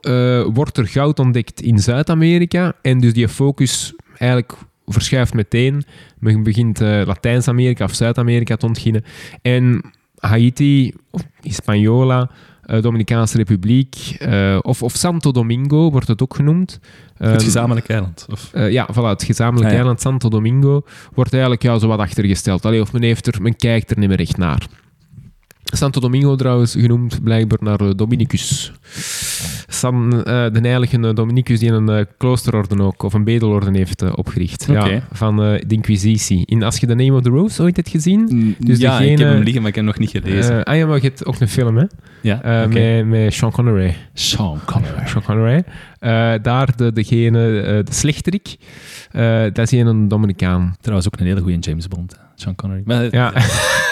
[0.53, 2.73] wordt er goud ontdekt in Zuid-Amerika.
[2.81, 4.53] En dus die focus eigenlijk
[4.85, 5.83] verschuift meteen.
[6.19, 9.03] Men begint Latijns-Amerika of Zuid-Amerika te ontginnen.
[9.41, 9.81] En
[10.19, 12.29] Haiti, of Hispaniola,
[12.77, 16.79] Dominicaanse Republiek eh, of, of Santo Domingo wordt het ook genoemd.
[17.17, 18.25] Het Ehm, gezamenlijk eiland.
[18.29, 18.49] Of...
[18.53, 19.77] eh, ja, voilà, het gezamenlijk Ah, ja.
[19.77, 20.81] eiland Santo Domingo
[21.13, 22.65] wordt eigenlijk ja, zo wat achtergesteld.
[22.65, 24.67] Allee, of men, heeft er, men kijkt er niet meer echt naar.
[25.63, 28.71] Santo Domingo trouwens genoemd blijkbaar naar eh, Dominicus.
[29.71, 34.15] San, eh, de heilige eh, Dominicus die een eh, kloosterorde ook, of een bedelorde heeft
[34.15, 34.67] opgericht.
[34.71, 36.45] Ja, van de Inquisitie.
[36.45, 38.55] In, als je The Name of the Rose ooit hebt gezien...
[38.59, 40.63] Dus ja, ik heb hem liggen, maar ik heb hem nog niet gelezen.
[40.63, 41.85] ah ja, maar je hebt ook een film, hè?
[42.21, 43.95] ja, met, met Sean Connery.
[44.13, 45.07] Sean Connery.
[45.07, 45.63] Sean Connery.
[46.41, 47.39] Daar de, degene,
[47.83, 48.57] de slechterik,
[49.53, 50.75] dat is een Dominicaan.
[50.81, 52.81] Trouwens ook een hele goede James Bond, Sean Connery.
[52.85, 53.33] Maar, Ja.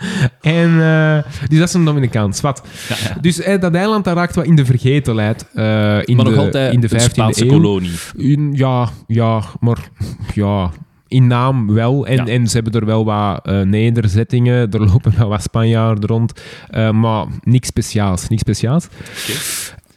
[0.40, 2.40] en eh, dus dat is een Dominicaans.
[2.40, 2.62] Wat?
[2.88, 3.16] ja, ja.
[3.20, 5.46] Dus eh, dat eiland dat raakt wat in de vergetelheid.
[5.54, 5.64] eh,
[6.04, 7.50] in maar de, nog altijd in de een 15e Spaanse eeuw.
[7.50, 7.90] kolonie.
[8.16, 9.78] In- ja, ja, maar
[10.34, 10.70] ja,
[11.08, 12.06] in naam wel.
[12.06, 12.26] En, Ja.
[12.26, 14.70] en ze hebben er wel wat eh, nederzettingen.
[14.70, 16.32] Er lopen wel wat Spanjaarden rond.
[16.70, 18.28] eh, maar niks speciaals.
[18.28, 18.88] Niks speciaals.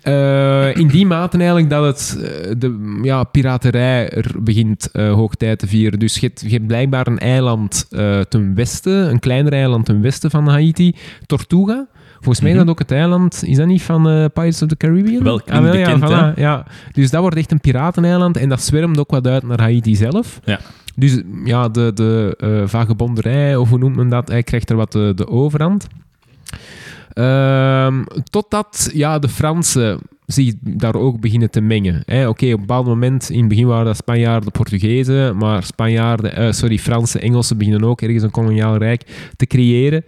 [0.04, 5.36] Eh, in die mate eigenlijk dat het, eh, de ja, piraterij er begint eh, hoog
[5.36, 6.00] tijd te vieren.
[6.00, 10.02] Dus je hebt, je hebt blijkbaar een eiland eh, ten westen, een kleiner eiland ten
[10.02, 11.88] westen van Haiti, Tortuga.
[12.14, 12.66] Volgens mij is Mhm.
[12.66, 15.24] dat ook het eiland, is dat niet van eh, Pirates of the Caribbean?
[15.24, 16.66] Wel, Ah, wel, bekend, ja, voilà, ja.
[16.92, 20.40] Dus dat wordt echt een pirateneiland en dat zwermt ook wat uit naar Haiti zelf.
[20.44, 20.60] Ja.
[20.96, 24.92] Dus ja, de, de eh, vagebonderij, of hoe noemt men dat, hij krijgt er wat
[24.92, 25.88] de, de overhand.
[27.14, 32.00] Ehm, totdat ja, de Fransen zich daar ook beginnen te mengen.
[32.08, 36.52] Oké, op een bepaald moment, in het begin waren dat Spanjaarden, Portugezen, maar Spanjaarden, eh,
[36.52, 40.04] sorry, Fransen, Engelsen beginnen ook ergens een koloniaal rijk te creëren.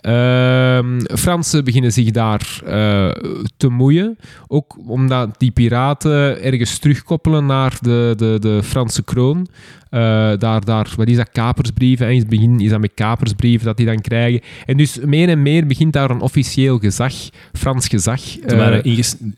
[0.00, 3.10] Ehm, Fransen beginnen zich daar eh,
[3.56, 9.48] te moeien, ook omdat die piraten ergens terugkoppelen naar de, de, de Franse kroon.
[9.90, 10.00] Eh,
[10.38, 12.06] daar, daar, wat is dat, kapersbrieven.
[12.06, 14.40] En in het begin is dat met kapersbrieven dat die dan krijgen.
[14.66, 17.12] En dus meer en meer begint daar een officieel gezag,
[17.52, 18.38] Frans gezag.
[18.38, 18.82] Eh, waren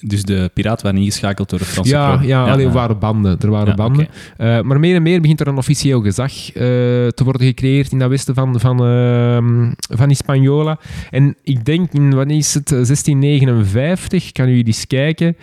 [0.00, 3.38] dus de piraten waren ingeschakeld door de Franse ja, ja, allee, er waren banden.
[3.40, 4.08] Er waren Ja, banden.
[4.36, 8.08] Eh, maar meer en meer begint er een officieel gezag te worden gecreëerd in dat
[8.08, 10.78] westen van, van, ehm, van Hispaniola.
[11.10, 12.68] En ik denk, in, wanneer is het?
[12.68, 15.36] 1659, kan u eens kijken.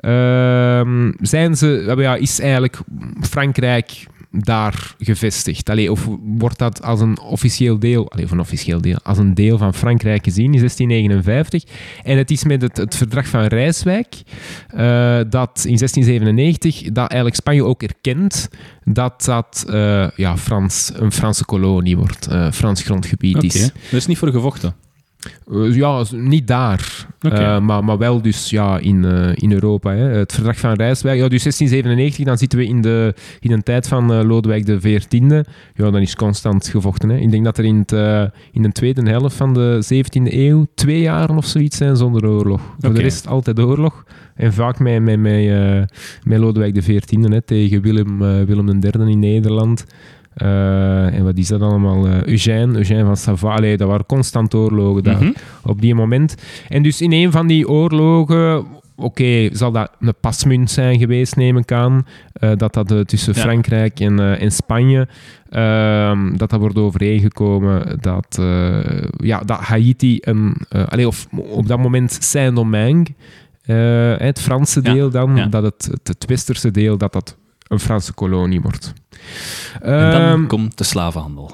[0.00, 2.78] Ehm, zijn ze, ja, is eigenlijk
[3.20, 4.06] Frankrijk
[4.38, 5.70] daar gevestigd?
[5.70, 9.58] Allee, of wordt dat als een officieel deel, allee, of officieel deel, als een deel
[9.58, 11.64] van Frankrijk gezien in 1659?
[12.02, 14.14] En het is met het, het verdrag van Rijswijk
[14.68, 18.48] eh, dat in 1697 dat eigenlijk Spanje ook erkent
[18.84, 23.62] dat dat eh, ja, Frans, een Franse kolonie wordt, eh, Frans grondgebied is.
[23.64, 24.74] er is niet voor gevochten.
[25.50, 27.06] Eh, ja, niet daar.
[27.18, 29.90] Eh, maar, maar wel dus ja, in, eh, in Europa.
[29.90, 30.04] Hè.
[30.04, 33.88] Het verdrag van Rijswijk, ja, dus 1697, dan zitten we in, de, in een tijd
[33.88, 35.42] van Lodewijk XIV.
[35.74, 37.08] Ja, dan is constant gevochten.
[37.08, 37.16] Hè.
[37.16, 37.92] Ik denk dat er in, het,
[38.52, 42.60] in de tweede helft van de 17e eeuw twee jaren of zoiets zijn zonder oorlog.
[42.78, 44.04] Voor de rest altijd oorlog.
[44.34, 45.92] En vaak met, met, met,
[46.24, 49.84] met Lodewijk XIV hè, tegen Willem, Willem III in Nederland.
[50.36, 52.06] Eh, en wat is dat allemaal?
[52.06, 53.76] Eh, Eugène, Eugène van Savoie.
[53.76, 55.30] Dat waren constant oorlogen daar Mhm.
[55.62, 56.34] op die moment.
[56.68, 58.64] En dus in een van die oorlogen,
[58.96, 63.40] oké, zal dat een pasmunt zijn geweest, neem ik aan, eh, dat dat tussen Ja.
[63.40, 65.08] Frankrijk en, en Spanje,
[65.50, 68.38] ehm, dat dat wordt overeengekomen dat,
[69.16, 73.14] ja, dat Haiti, een, allee, of op dat moment Saint-Domingue,
[74.18, 75.46] het Franse Ja, deel dan, ja.
[75.46, 77.36] dat het, het, het westerse deel, dat dat
[77.68, 78.92] een Franse kolonie wordt.
[79.82, 81.50] En dan Ehm, komt de slavenhandel.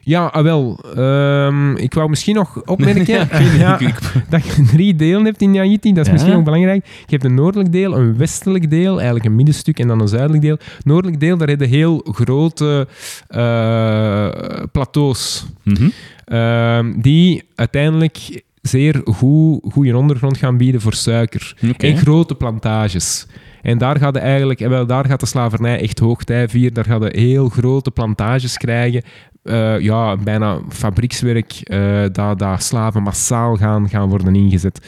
[0.00, 0.80] ja, ah, wel.
[0.96, 3.06] ehm, ik wou misschien nog opmerken
[3.58, 3.78] Ja,
[4.30, 5.88] dat je drie delen hebt in Haiti.
[5.92, 6.12] Dat is Ja.
[6.12, 6.84] misschien ook belangrijk.
[6.86, 10.42] Je hebt een noordelijk deel, een westelijk deel, eigenlijk een middenstuk en dan een zuidelijk
[10.42, 10.58] deel.
[10.84, 12.88] Noordelijk deel, daar heb je heel grote
[13.28, 14.28] eh,
[14.72, 15.88] plateaus Mhm.
[16.24, 21.54] ehm, die uiteindelijk zeer goed, goede ondergrond gaan bieden voor suiker.
[21.78, 23.26] En grote plantages.
[23.68, 26.74] En daar gaat, de eigenlijk, en wel, daar gaat de slavernij echt hoogtij vieren.
[26.74, 29.02] Daar gaat je heel grote plantages krijgen.
[29.42, 34.86] Eh, ja, bijna fabriekswerk, eh dat, dat slaven massaal gaan, gaan worden ingezet.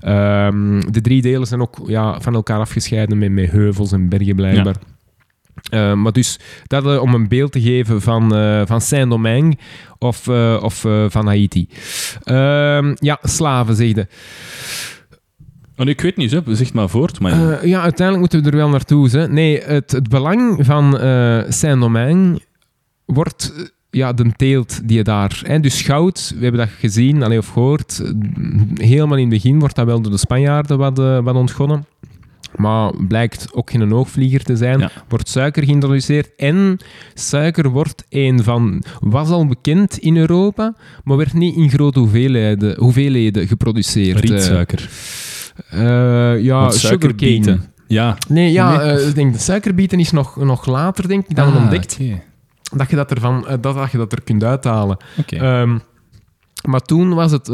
[0.00, 4.36] Ehm, de drie delen zijn ook ja, van elkaar afgescheiden met, met heuvels en bergen
[4.36, 4.76] blijkbaar.
[5.70, 8.30] Eh, maar dus dat om een beeld te geven van,
[8.66, 9.58] van Saint-Domingue
[9.98, 10.28] of,
[10.62, 11.68] of van Haiti.
[12.22, 14.08] Ehm, ja, slaven, zegde.
[15.76, 16.40] Oh, nee, ik weet niet, hè.
[16.46, 17.20] zeg maar voort.
[17.20, 17.32] Maar...
[17.52, 19.08] Eh, ja, uiteindelijk moeten we er wel naartoe.
[19.08, 19.28] Hè.
[19.28, 22.40] Nee, het, het belang van eh Saint-Domingue
[23.04, 25.42] wordt eh, ja, de teelt die je daar...
[25.46, 25.60] Hè.
[25.60, 27.98] Dus goud, we hebben dat gezien allee, of gehoord.
[28.00, 28.10] eh,
[28.74, 31.84] Helemaal in het begin wordt dat wel door de Spanjaarden wat, wat ontgonnen.
[32.56, 34.78] Maar blijkt ook geen oogvlieger te zijn.
[34.78, 34.90] Ja.
[35.08, 36.30] Wordt suiker geïntroduceerd.
[36.36, 36.78] En
[37.14, 38.82] suiker wordt een van...
[39.00, 44.20] Was al bekend in Europa, maar werd niet in grote hoeveelheden, hoeveelheden geproduceerd.
[44.20, 44.88] Rietsuiker.
[45.70, 46.70] Eh, ja, sugarcane.
[46.72, 47.64] suikerbieten.
[47.86, 48.16] Ja.
[48.28, 48.90] Nee, ja, Nee.
[48.92, 51.98] eh, ik denk de suikerbieten is nog, nog later, denk ik, dan Ah, ontdekt.
[52.76, 54.96] Dat, je dat, ervan, eh, dat, dat je dat er kunt uithalen.
[55.26, 55.78] Ehm,
[56.68, 57.46] maar toen was het,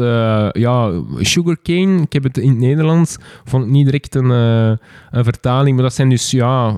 [0.53, 5.75] ja, sugarcane, ik heb het in het Nederlands, vond ik niet direct een, een vertaling,
[5.75, 6.75] maar dat zijn dus, ja,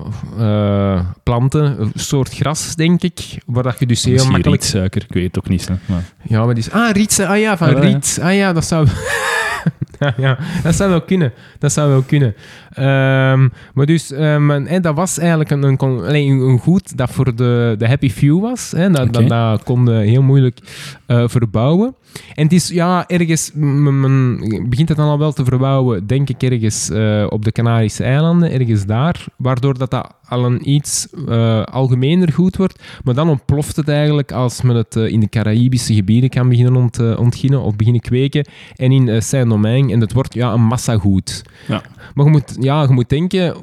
[1.22, 4.62] planten, een soort gras, denk ik, waar dat je dus heel Misschien makkelijk...
[4.62, 5.68] rietsuiker, ik weet het ook niet.
[5.68, 5.74] Hè.
[5.86, 6.02] Maar...
[6.22, 6.70] Ja, maar die is...
[6.70, 7.80] Ah, riet, ah ja, van Ah, ja.
[7.80, 8.18] riet.
[8.22, 8.86] Ah ja, dat zou...
[10.00, 11.32] ja, ja, dat zou wel kunnen.
[11.58, 12.34] Dat zou wel kunnen.
[12.72, 15.82] Ehm, maar dus, ehm, en, en dat was eigenlijk een, een,
[16.18, 18.72] een, goed dat voor de, de happy few was.
[18.76, 18.90] Hè.
[18.90, 19.26] Dat, Oké.
[19.26, 20.58] dat, heel moeilijk
[21.06, 21.94] eh, verbouwen.
[22.34, 23.50] En het is, ja, ergens...
[23.54, 27.52] Men, men begint het dan al wel te verbouwen, denk ik, ergens eh, op de
[27.52, 29.24] Canarische eilanden, ergens daar.
[29.36, 32.82] Waardoor dat, dat al een iets eh, algemener goed wordt.
[33.04, 36.76] Maar dan ontploft het eigenlijk als men het eh, in de Caraïbische gebieden kan beginnen
[36.76, 38.46] ont, eh, ontginnen of beginnen kweken.
[38.76, 39.92] En in Saint-Domingue.
[39.92, 41.42] En het wordt ja, een massagoed.
[41.68, 41.82] Ja.
[42.14, 43.56] Maar je moet, ja, je moet denken,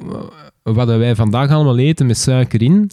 [0.62, 2.90] wat wij vandaag allemaal eten met suiker in,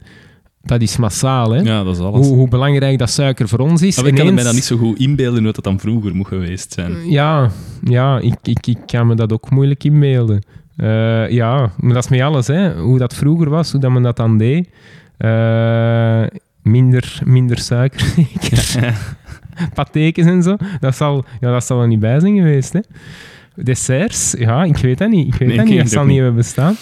[0.62, 1.52] dat is massaal.
[1.52, 1.62] Hè?
[1.62, 2.28] Ja, dat is alles.
[2.28, 3.96] Hoe, hoe belangrijk dat suiker voor ons is.
[3.96, 6.74] Maar ik kan Ineens- dan niet zo goed inbeelden hoe dat dan vroeger moet geweest
[6.74, 7.10] zijn.
[7.10, 7.50] Ja,
[7.84, 10.42] ja ik, ik, ik kan me dat ook moeilijk inbeelden.
[10.78, 12.48] Eh, ja, maar dat is met alles.
[12.48, 12.74] Hè.
[12.80, 14.70] Hoe dat vroeger was, hoe dat men dat dan deed.
[15.18, 16.24] Eh,
[16.62, 18.02] minder, minder suiker.
[19.74, 20.56] Patekens en zo.
[20.80, 22.74] Dat zal, ja, dat zal er niet bij zijn geweest.
[22.74, 22.80] Hè.
[23.56, 25.28] Desserts, ja, ik weet dat niet.
[25.28, 25.78] Ik weet Nee, dat niet.
[25.80, 26.76] Dat zal niet hebben bestaan.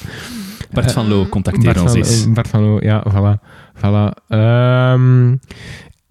[0.71, 2.25] Bart van Loo, contacteer Bart ons eens.
[2.25, 3.39] eh, Bart van Loo, ja, voilà.
[3.77, 4.23] voilà.
[4.27, 5.35] Ehm,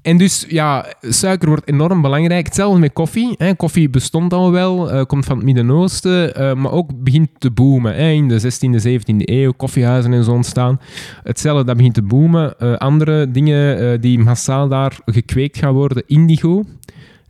[0.04, 2.46] en dus, ja, suiker wordt enorm belangrijk.
[2.46, 3.34] Hetzelfde met koffie.
[3.38, 3.54] Hè.
[3.54, 7.94] Koffie bestond al wel, eh, komt van het Midden-Oosten, eh, maar ook begint te boomen.
[7.94, 8.08] Hè.
[8.10, 10.80] In de 16e, 17e eeuw, koffiehuizen en zo ontstaan.
[11.22, 12.58] Hetzelfde, dat begint te boomen.
[12.58, 16.64] Eh, andere dingen die massaal daar gekweekt gaan worden, indigo.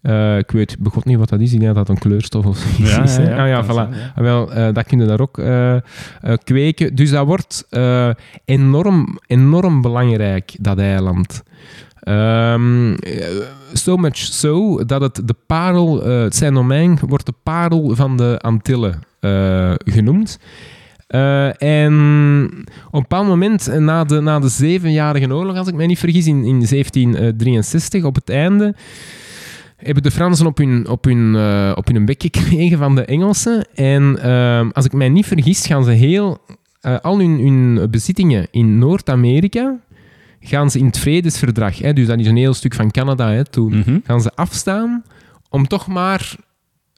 [0.02, 1.52] Eh, ik weet begot niet wat dat is.
[1.52, 3.16] Ik denk dat dat een kleurstof of zoiets Ja, is.
[3.16, 3.68] ja, ja, Ah, ja, voilà.
[3.96, 4.12] ja.
[4.14, 5.42] Ah, Wel, dat kun je daar ook
[6.44, 6.94] kweken.
[6.94, 7.68] Dus dat wordt
[8.44, 11.42] enorm, enorm belangrijk, dat eiland.
[12.04, 12.54] Eh,
[13.72, 18.38] so much so dat het de parel, eh, het Saint-Domingue wordt de parel van de
[18.40, 20.38] Antillen eh, genoemd.
[21.58, 21.94] En
[22.86, 26.26] op een bepaald moment, na de, na de Zevenjarige Oorlog, als ik mij niet vergis,
[26.26, 28.74] in, in 1763, op het einde,
[29.76, 31.36] hebben de Fransen op hun, op hun,
[31.76, 33.66] op hun bek gekregen van de Engelsen.
[33.74, 36.38] En ehm, als ik mij niet vergis, gaan ze heel,
[37.00, 39.78] al hun, hun bezittingen in Noord-Amerika,
[40.46, 43.44] gaan ze in het vredesverdrag, hè, dus dat is een heel stuk van Canada hè,
[43.44, 43.98] toen, Mhm.
[44.04, 45.02] gaan ze afstaan
[45.50, 46.36] om toch maar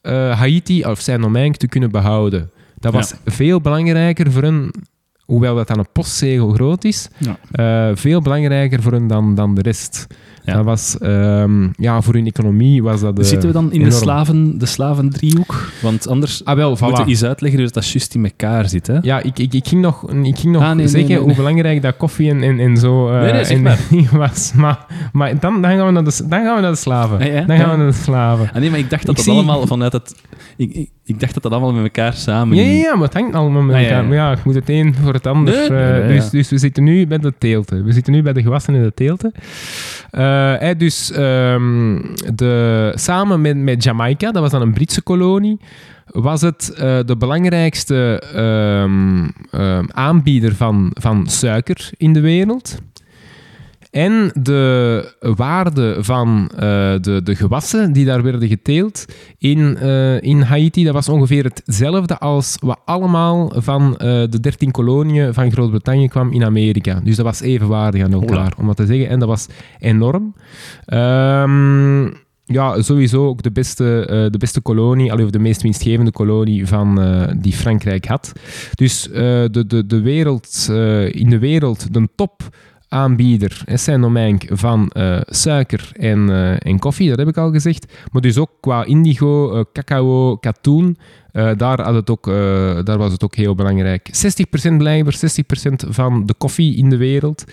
[0.01, 2.51] eh, Haiti of Saint-Domingue te kunnen behouden.
[2.79, 4.71] Dat was veel belangrijker voor hen,
[5.25, 7.39] hoewel dat dan een postzegel groot is, Ja.
[7.53, 10.07] eh, veel belangrijker voor hen dan, dan de rest.
[10.47, 10.55] Ja.
[10.55, 13.19] Dat was, ehm, ja, voor hun economie was dat...
[13.19, 15.69] eh, Zitten we dan in de, slaven, de slavendriehoek?
[15.83, 17.07] Want anders Ah, wel, moeten we voilà.
[17.09, 18.87] eens uitleggen hoe dat juist in elkaar zit.
[18.87, 18.99] Hè?
[19.03, 21.83] Ja, ik, ik, ik ging nog, ik ging nog Ah, nee, zeggen nee, hoe belangrijk
[21.83, 23.79] dat koffie en, en, en zo eh, Nee, en- maar.
[24.13, 24.53] was.
[24.55, 27.33] Maar, maar dan, dan, gaan we naar de, dan gaan we naar de slaven.
[27.33, 27.41] Ja.
[27.43, 28.49] Dan gaan we naar de slaven.
[28.53, 30.15] Ah, nee, maar ik dacht dat Ik dat zie- allemaal vanuit het...
[30.57, 32.57] Ik, ik, ik dacht dat dat allemaal met elkaar samen...
[32.57, 34.03] Ja, ja, ja, maar het hangt allemaal met Ah, elkaar.
[34.03, 34.09] ja.
[34.09, 35.55] Maar ja, je moet het een voor het ander.
[35.73, 37.85] Eh, dus, dus we zitten nu bij de teelten.
[37.85, 39.33] We zitten nu bij de gewassen in de teelten.
[40.11, 42.01] Eh, hè, dus ehm,
[42.35, 45.59] de, samen met, met Jamaica, dat was dan een Britse kolonie,
[46.07, 52.79] was het eh, de belangrijkste ehm, ehm, aanbieder van, van suiker in de wereld.
[53.91, 56.59] En de waarde van eh,
[57.01, 59.05] de, de gewassen die daar werden geteeld
[59.39, 64.71] in, eh, in Haiti, dat was ongeveer hetzelfde als wat allemaal van eh, de 13
[64.71, 67.01] koloniën van Groot-Brittannië kwam in Amerika.
[67.05, 69.09] Dus dat was evenwaardig aan elkaar, om dat te zeggen.
[69.09, 69.47] En dat was
[69.79, 70.35] enorm.
[70.85, 72.05] Ehm,
[72.45, 77.01] ja, sowieso ook de beste, de beste kolonie, of de meest winstgevende kolonie van,
[77.41, 78.33] die Frankrijk had.
[78.75, 80.67] Dus de, de, de wereld,
[81.11, 82.43] in de wereld, de top
[82.89, 87.93] aanbieder, Saint-Domingue, van eh, suiker en, eh, en koffie, dat heb ik al gezegd.
[88.13, 90.99] Maar dus ook qua indigo, eh, cacao, katoen,
[91.57, 92.25] daar, had het ook,
[92.85, 94.09] daar was het ook heel belangrijk.
[94.13, 97.45] 60% blijkbaar, 60% van de koffie in de wereld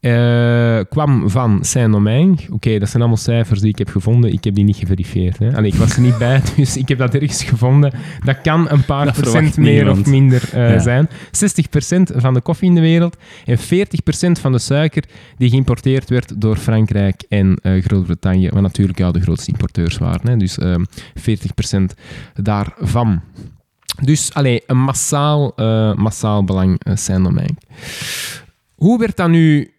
[0.00, 2.52] eh, kwam van Saint-Domingue.
[2.52, 4.32] Oké, dat zijn allemaal cijfers die ik heb gevonden.
[4.32, 5.38] Ik heb die niet geverifieerd.
[5.38, 5.56] Hè.
[5.56, 7.92] Allee, ik was er niet bij, dus ik heb dat ergens gevonden.
[8.24, 9.98] Dat kan een paar Dat procent meer niemand.
[9.98, 10.78] of minder eh, Ja.
[10.78, 11.08] zijn.
[11.08, 13.62] 60% van de koffie in de wereld en 40%
[14.40, 15.04] van de suiker
[15.36, 20.28] die geïmporteerd werd door Frankrijk en eh, Groot-Brittannië, wat natuurlijk ja, de grootste importeurs waren.
[20.28, 20.36] Hè.
[20.36, 20.84] Dus ehm
[21.20, 21.82] 40%
[22.34, 23.20] daarvan.
[24.02, 25.52] Dus allee, een massaal,
[25.96, 27.56] massaal belang Saint-Domingue.
[28.74, 29.70] Hoe werd dat nu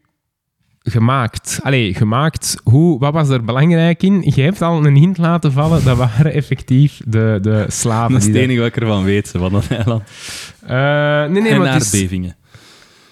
[0.92, 1.60] gemaakt?
[1.64, 2.62] Allee, gemaakt.
[2.64, 4.32] Hoe, wat was er belangrijk in?
[4.36, 5.84] Je hebt al een hint laten vallen.
[5.84, 8.12] Dat waren effectief de, de slaven.
[8.12, 10.04] Dat is die het dat- enige wat ik ervan weet, van dat eiland.
[10.66, 12.36] Eh, nee, nee, en maar aardbevingen.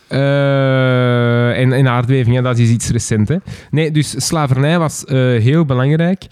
[0.08, 3.28] eh, en, en aardbeving, ja, dat is iets recent.
[3.28, 3.36] Hè.
[3.72, 6.24] Nee, dus slavernij was eh, heel belangrijk.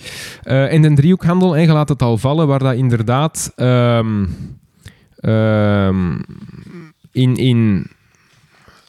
[0.43, 4.25] En de driehoekhandel, en je laat het al vallen, waar dat inderdaad ehm,
[5.19, 6.11] ehm,
[7.11, 7.87] in, in,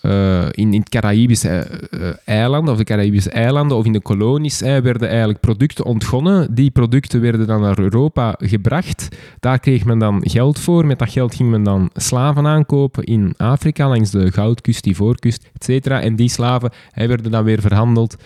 [0.04, 4.62] eh, in, in het Caraïbische eh, eilanden, of de Caraïbische eilanden, of in de kolonies,
[4.62, 6.54] eh, werden eigenlijk producten ontgonnen.
[6.54, 9.08] Die producten werden dan naar Europa gebracht.
[9.40, 10.86] Daar kreeg men dan geld voor.
[10.86, 15.86] Met dat geld ging men dan slaven aankopen in Afrika, langs de Goudkust, Ivoorkust, etc.
[15.86, 18.16] En die slaven eh, werden dan weer verhandeld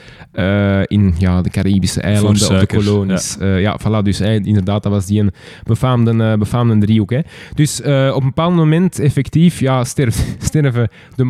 [0.87, 3.37] in ja, de Caribische eilanden of de kolonies.
[3.41, 5.33] Ja, ja voilà, dus eh, inderdaad, dat was die een
[5.64, 7.11] befaamde, befaamde driehoek.
[7.11, 7.21] Hè.
[7.55, 11.25] Dus op een bepaald moment, effectief, ja, sterf, sterven de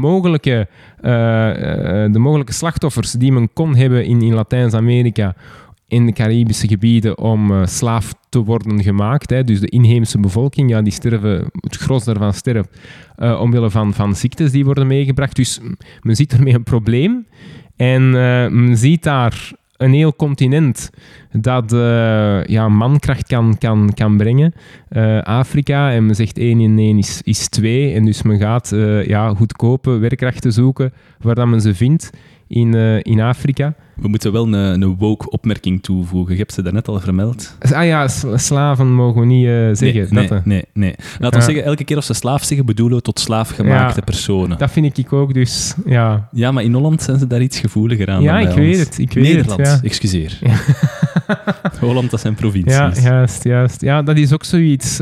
[0.46, 5.34] eh, eh, de mogelijke slachtoffers die men kon hebben in, in Latijns-Amerika
[5.88, 9.30] in de Caribische gebieden om eh, slaaf te worden gemaakt.
[9.30, 9.44] Hè.
[9.44, 12.68] Dus de inheemse bevolking, ja, die sterven, het gros daarvan sterft
[13.16, 15.36] omwille van, van ziektes die worden meegebracht.
[15.36, 15.60] Dus
[16.02, 17.26] men ziet ermee een probleem.
[17.76, 20.90] En men ziet daar een heel continent
[21.32, 24.54] dat eh, ja, mankracht kan, kan, kan brengen.
[24.88, 27.94] Eh, Afrika, en men zegt 1 in 1 is, is 2.
[27.94, 32.10] En dus men gaat eh, ja, goedkope werkkrachten zoeken waar dat men ze vindt
[32.48, 33.74] in, eh, in Afrika.
[33.94, 36.32] We moeten wel een, een woke opmerking toevoegen.
[36.32, 37.56] Je hebt ze daarnet al vermeld.
[37.72, 40.14] Ah ja, slaven mogen we niet eh, zeggen.
[40.14, 40.44] nee, dat, eh.
[40.44, 40.94] nee, nee.
[41.18, 41.40] Laten we Ja.
[41.52, 44.04] zeggen, elke keer als ze slaaf zeggen, bedoelen we tot slaafgemaakte Ja.
[44.04, 44.58] personen.
[44.58, 46.28] dat vind ik ook, dus ja.
[46.32, 48.78] Ja, maar in Holland zijn ze daar iets gevoeliger aan Ja, ik weet ons.
[48.78, 49.80] het, ik weet Nederland, het, ja.
[49.82, 50.38] excuseer.
[51.80, 52.72] Holland, dat zijn provincies.
[52.78, 53.80] Ja, juist, juist.
[53.80, 55.00] Ja, dat is ook zoiets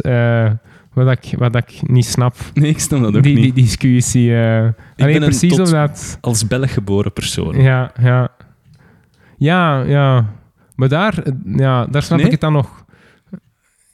[1.05, 2.35] wat, ik, wat ik niet snap.
[2.55, 3.55] Nee, ik snap dat ook Die, niet.
[3.55, 4.37] die discussie.
[4.37, 6.19] eh alleen precies omdat...
[6.21, 7.61] Als Belg geboren persoon.
[7.63, 8.29] Ja, ja.
[9.37, 10.27] Ja, ja.
[10.75, 12.27] Maar daar, eh, ja, daar snap Nee?
[12.27, 12.85] ik het dan nog.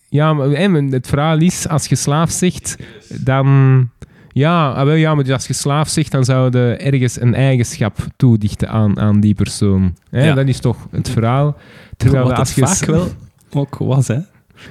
[0.09, 2.77] Ja, maar maar het verhaal is, als je slaaf zegt,
[3.09, 3.89] dan...
[4.35, 7.99] Ja, ah, wel, ja, maar dus als je slaaf zegt, dan zouden ergens een eigenschap
[8.17, 9.97] toedichten aan, aan die persoon.
[10.11, 10.25] Hè?
[10.25, 10.35] Ja.
[10.35, 11.57] Dat is toch het verhaal.
[11.97, 12.75] Terwijl Wat als het je...
[12.75, 13.09] vaak wel
[13.51, 14.19] ook was, hè.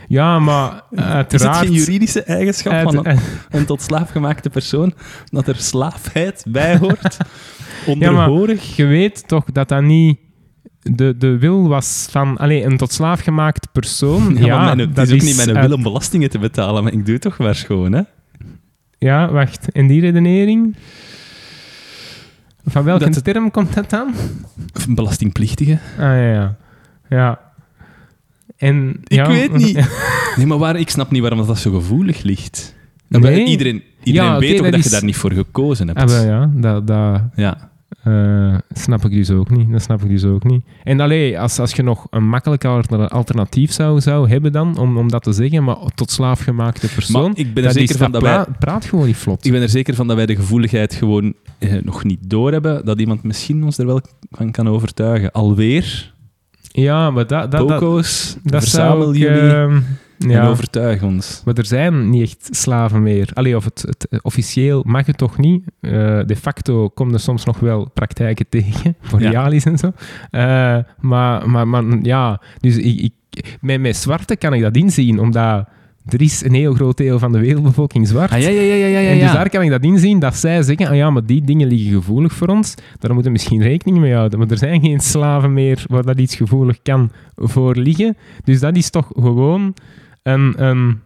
[0.08, 1.58] Ja, maar Is het uiteraard...
[1.58, 3.06] geen juridische eigenschap uit- van
[3.50, 4.94] een, tot slaaf gemaakte persoon
[5.30, 7.18] dat er slaafheid bij hoort?
[7.86, 8.76] Ja, Onderhorig?
[8.76, 10.18] je weet toch dat dat niet
[10.82, 14.36] de, de wil was van allee, een tot slaaf gemaakt persoon.
[14.38, 16.40] Ja, Ja, maar mijn, het dat is ook niet mijn uit- wil om belastingen te
[16.40, 18.02] betalen, maar ik doe het toch maar schoon, hè?
[18.98, 19.72] Ja, wacht.
[19.72, 20.76] En die redenering?
[22.66, 24.14] Van welke Dat- term komt dat dan?
[24.90, 25.80] Belastingplichtige.
[25.98, 26.56] Ah, ja, ja.
[27.10, 27.40] Ja.
[28.62, 29.90] En, Ik ja, weet niet.
[30.38, 32.76] Nee, maar waar, ik snap niet waarom dat zo gevoelig ligt.
[33.08, 33.20] Nee.
[33.46, 36.12] Iedereen, iedereen Ja, weet toch dat dat, is- je daar niet voor gekozen hebt.
[36.12, 37.70] Ah, ja, dat, dat Ja.
[38.04, 39.72] eh, snap ik dus ook niet.
[39.72, 40.64] Dat snap ik dus ook niet.
[40.84, 44.98] En allee, als, als je nog een makkelijk alter- alternatief zou, zou hebben dan, om,
[44.98, 48.02] om dat te zeggen, maar tot slaafgemaakte persoon, Maar ik ben er dat, zeker is,
[48.02, 48.56] van dat dat wij...
[48.60, 49.46] praat gewoon niet vlot.
[49.46, 52.86] Ik ben er zeker van dat wij de gevoeligheid gewoon eh, nog niet doorhebben.
[52.86, 55.32] Dat iemand misschien ons er wel van kan overtuigen.
[55.32, 56.14] Alweer,
[56.72, 59.80] Ja, maar dat, dat, dat, verzamel jullie ehm,
[60.20, 60.48] en ja.
[60.48, 61.42] overtuig ons.
[61.46, 63.30] Maar er zijn niet echt slaven meer.
[63.34, 65.64] Allee, of het, het, officieel mag het toch niet.
[65.80, 65.92] Eh,
[66.26, 69.52] de facto komen er soms nog wel praktijken tegen, voor Ja.
[69.52, 69.92] en zo.
[70.32, 75.20] Eh, maar, maar, maar ja, dus ik, ik, met, met zwarte kan ik dat inzien,
[75.20, 75.68] omdat
[76.06, 78.32] er is een heel groot deel van de wereldbevolking zwart.
[78.32, 79.10] Ah, ja, ja, ja, ja, ja, ja.
[79.10, 81.68] En dus daar kan ik dat inzien, dat zij zeggen, ah ja, maar die dingen
[81.68, 84.40] liggen gevoelig voor ons, daar moeten we misschien rekening mee houden.
[84.40, 88.18] Maar er zijn geen slaven meer waar dat iets gevoelig kan voor liggen.
[88.44, 89.74] Dus dat is toch gewoon
[90.24, 90.64] een...
[90.64, 91.00] een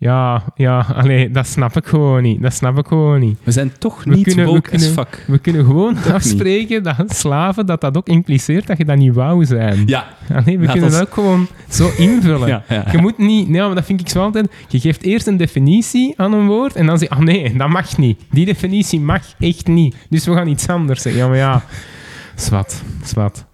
[0.00, 2.42] ja, ja, allee, dat snap ik gewoon niet.
[2.42, 3.38] Dat snap ik gewoon niet.
[3.44, 5.24] We zijn toch We niet kunnen- we kunnen- fuck.
[5.26, 9.44] We kunnen gewoon afspreken dat slaven, dat dat ook impliceert dat je dat niet wou
[9.44, 9.82] zijn.
[9.86, 10.06] Ja.
[10.34, 12.48] Allee, we kunnen dat ook gewoon zo invullen.
[12.54, 12.84] Ja, ja.
[12.92, 13.48] Je moet niet...
[13.48, 14.48] Nee, maar dat vind ik zo altijd...
[14.68, 17.14] Je geeft eerst een definitie aan een woord en dan zeg je...
[17.14, 18.20] Ah nee, dat mag niet.
[18.30, 19.96] Die definitie mag echt niet.
[20.08, 21.22] Dus we gaan iets anders zeggen.
[21.22, 21.62] Ja, maar ja...
[22.34, 23.44] Zwat, zwat.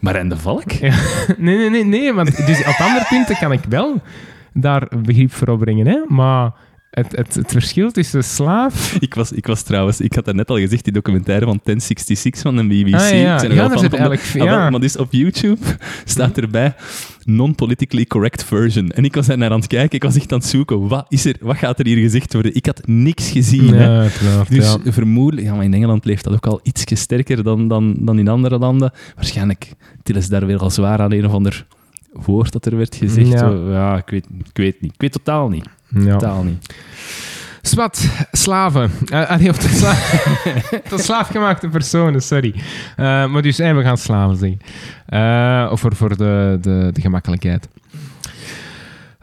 [0.00, 0.70] Maar en de valk?
[0.72, 0.94] Ja.
[1.38, 2.12] Nee, nee, nee, nee.
[2.12, 4.02] Want dus op andere punten kan ik wel
[4.60, 5.86] daar begrip voor opbrengen.
[5.86, 5.98] Hè?
[6.08, 6.52] Maar
[6.90, 8.96] het, het, het verschil tussen slaaf...
[9.00, 12.42] Ik was, ik was trouwens, ik had dat net al gezegd, die documentaire van 1066
[12.42, 12.94] van de BBC.
[12.94, 13.42] Ah, ja, ja.
[13.42, 14.70] Ja, wel daar van zit van- eigenlijk- Ah, ja.
[14.70, 15.60] Maar dus op YouTube
[16.04, 16.74] staat erbij
[17.24, 18.90] non-politically correct version.
[18.90, 21.06] En ik was daar naar aan het kijken, ik was echt aan het zoeken, wat,
[21.08, 22.54] is er, wat gaat er hier gezegd worden?
[22.54, 23.74] Ik had niks gezien.
[23.74, 24.08] hè.
[24.48, 24.92] Dus ja.
[24.92, 28.28] vermoedelijk, ja, maar in Engeland leeft dat ook al iets sterker dan, dan, dan in
[28.28, 28.92] andere landen.
[29.14, 31.66] Waarschijnlijk tillen ze daar weer al zwaar aan een of ander
[32.12, 33.28] woord dat er werd gezegd.
[33.28, 33.96] Ja.
[33.96, 34.92] Ik, weet, ik weet niet.
[34.92, 35.68] Ik weet totaal niet.
[35.88, 36.12] Ja.
[36.12, 36.74] Totaal niet.
[37.62, 38.90] Swat, slaven.
[39.12, 39.94] Uh, allee, of tot, sla
[40.90, 42.54] tot slaafgemaakte personen, sorry.
[42.96, 44.60] Eh, maar dus, eh, we gaan slaven zeggen.
[45.06, 47.68] Eh, of voor, voor de, de, de gemakkelijkheid.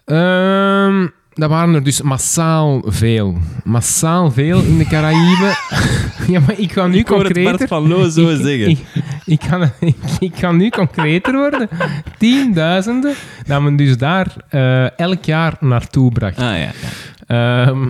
[0.06, 3.38] Ehm dat waren er dus massaal veel.
[3.64, 5.58] Massaal veel in de Caraïben.
[6.34, 7.58] ja, maar ik ga nu Ik hoor het concreter...
[7.58, 8.70] Bart van Loo zo ik, zeggen.
[8.70, 8.80] Ik,
[9.26, 11.70] ik, kan, ik, ik kan nu concreter worden.
[12.18, 13.14] Tienduizenden
[13.46, 16.38] dat men dus daar eh, elk jaar naartoe bracht.
[16.38, 16.72] Ah ja.
[17.28, 17.88] Ehm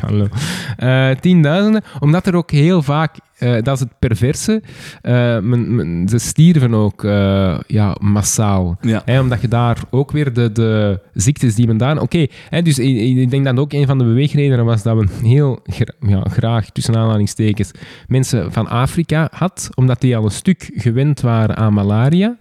[0.00, 0.28] hallo.
[0.76, 4.62] Eh, tienduizenden, omdat er ook heel vaak, eh, dat is het perverse,
[5.02, 8.78] eh, men, men- ze stierven ook eh, ja, massaal.
[8.80, 9.20] ja.
[9.20, 12.00] Omdat je daar ook weer de, de ziektes die men daar...
[12.00, 15.08] Oké, hè, dus ik, ik denk dat ook een van de beweegredenen was dat men
[15.22, 17.70] heel gra- ja, graag, tussen aanhalingstekens,
[18.08, 22.36] mensen van Afrika had, omdat die al een stuk gewend waren aan malaria.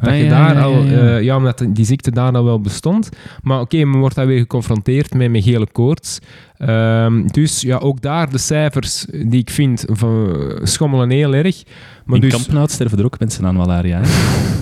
[0.00, 1.16] Dat Ah, je ja, daar ja, al, ja, ja.
[1.16, 3.08] eh, ja, omdat die ziekte daar al wel bestond.
[3.42, 6.18] Maar oké, men wordt daar weer geconfronteerd met, met gele koorts.
[6.58, 11.62] Ehm, dus ja, ook daar de cijfers die ik vind van, schommelen heel erg.
[12.04, 14.00] Maar in dus, Kampenhout sterven er ook mensen aan malaria.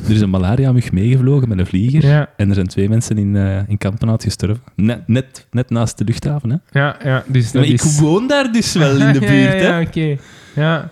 [0.06, 2.06] Er is een malaria-mug meegevlogen met een vlieger.
[2.06, 4.62] ja, En er zijn twee mensen in, eh in Kampenhout gestorven.
[4.74, 6.50] Net, net, net naast de luchthaven.
[6.50, 6.80] Hè?
[6.80, 9.30] ja, ja, dus dat maar ik woon daar dus wel in de buurt.
[9.30, 9.66] Ja, hè?
[9.68, 10.16] ja, oké.
[10.54, 10.90] Ja.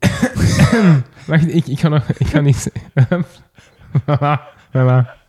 [1.26, 2.08] Wacht, ik, ik ga nog...
[2.18, 2.70] Ik ga niet...
[4.10, 4.38] voilà,
[4.70, 5.22] voilà.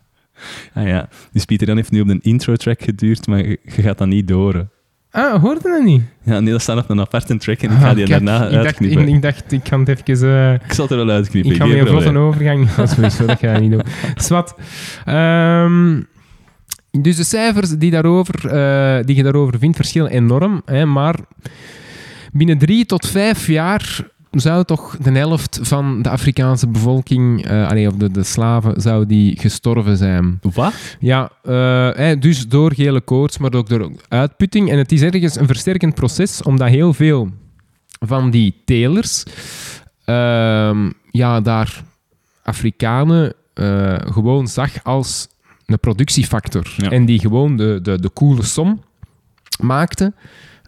[0.74, 4.08] Ah ja, dus Pieter Jan heeft nu op een intro-track geduurd, maar je, gaat dat
[4.08, 4.68] niet door.
[5.12, 6.02] Ah, hoorde dat niet?
[6.24, 8.46] Ja, nee, dat staat op een aparte track en ik ga Ah, die kijk, daarna
[8.46, 9.08] ik dacht, uitknippen.
[9.08, 10.30] ik, ik dacht, ik kan het even...
[10.30, 11.52] eh, Ik zal het er wel uitknippen.
[11.52, 12.70] ik ga meer vlot een overgang...
[12.76, 13.82] Dat is sowieso, dat ga je niet doen.
[14.16, 14.56] Swat.
[15.06, 16.02] Ehm,
[16.92, 20.62] dus de cijfers die, daarover, eh, die je daarover vindt, verschillen enorm.
[20.66, 21.16] Hè, maar
[22.32, 27.94] binnen drie tot vijf jaar zou toch de helft van de Afrikaanse bevolking, allee, of
[27.94, 30.40] de, de slaven, zou die gestorven zijn.
[30.42, 30.74] Wat?
[31.00, 34.70] Ja, eh, dus door gele koorts, maar ook door uitputting.
[34.70, 37.30] En het is ergens een versterkend proces, omdat heel veel
[38.00, 39.24] van die telers
[40.06, 41.84] ehm, ja, daar
[42.44, 45.28] Afrikanen eh, gewoon zag als
[45.66, 46.74] een productiefactor.
[46.78, 46.90] Ja.
[46.90, 48.82] En die gewoon de, de, de coole som
[49.60, 50.14] maakte.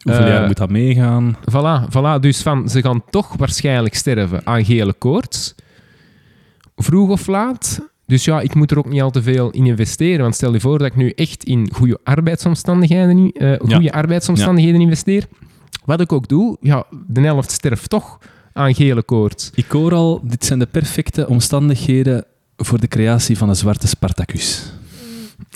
[0.08, 1.38] Hoeveel Eh, jaar moet dat meegaan?
[1.52, 5.56] Voilà, voilà, dus van ze gaan toch waarschijnlijk sterven aan gele koorts.
[6.76, 7.80] Vroeg of laat.
[8.06, 10.22] Dus ja, ik moet er ook niet al te veel in investeren.
[10.22, 15.26] Want stel je voor dat ik nu echt in goede arbeidsomstandigheden, eh, goede arbeidsomstandigheden investeer.
[15.86, 18.18] Wat ik ook doe, ja, de helft sterft toch
[18.54, 19.52] aan gele koorts.
[19.56, 22.26] Ik hoor al, dit zijn de perfecte omstandigheden
[22.58, 24.74] voor de creatie van een zwarte Spartacus.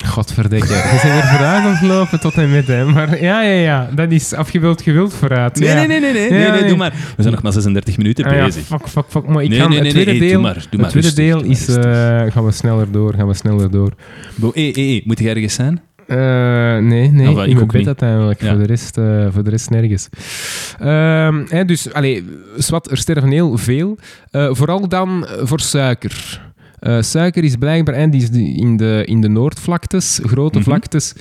[0.06, 0.68] Godverdikke.
[0.68, 2.68] Je bent er vooruit lopen tot en met.
[2.94, 3.90] Maar ja, ja, ja.
[3.96, 5.60] Dat is afgewild gewild vooruit.
[5.60, 5.76] Nee, ja.
[5.76, 6.92] nee, nee, nee, nee, nee, nee, doe maar.
[6.92, 8.64] We zijn nog maar 36 minuten Ah, ja, bezig.
[8.66, 9.28] fuck, fuck, fuck.
[9.28, 11.08] Maar ik Nee, ga, nee, het tweede nee, deel, doe maar, doe het maar, tweede
[11.08, 11.68] rustig, deel is...
[11.68, 13.92] eh, gaan we sneller door, gaan we sneller door.
[14.36, 15.82] Bo, hé, hé, hé, moet je ergens zijn?
[16.08, 17.86] Eh, nee, nee, Enfin, ik in mijn bed niet.
[17.88, 18.42] uiteindelijk.
[18.42, 18.50] Ja.
[18.50, 20.10] Voor, de rest, eh, voor de rest nergens.
[20.80, 22.26] Ehm, hè, dus, allee,
[22.58, 23.98] zwart, er sterven heel veel.
[24.32, 26.42] Eh, vooral dan eh, voor suiker.
[26.82, 28.30] Eh, suiker is blijkbaar, en die is
[28.60, 30.68] in, de, in de Noordvlaktes, grote Mhm.
[30.68, 31.14] vlaktes,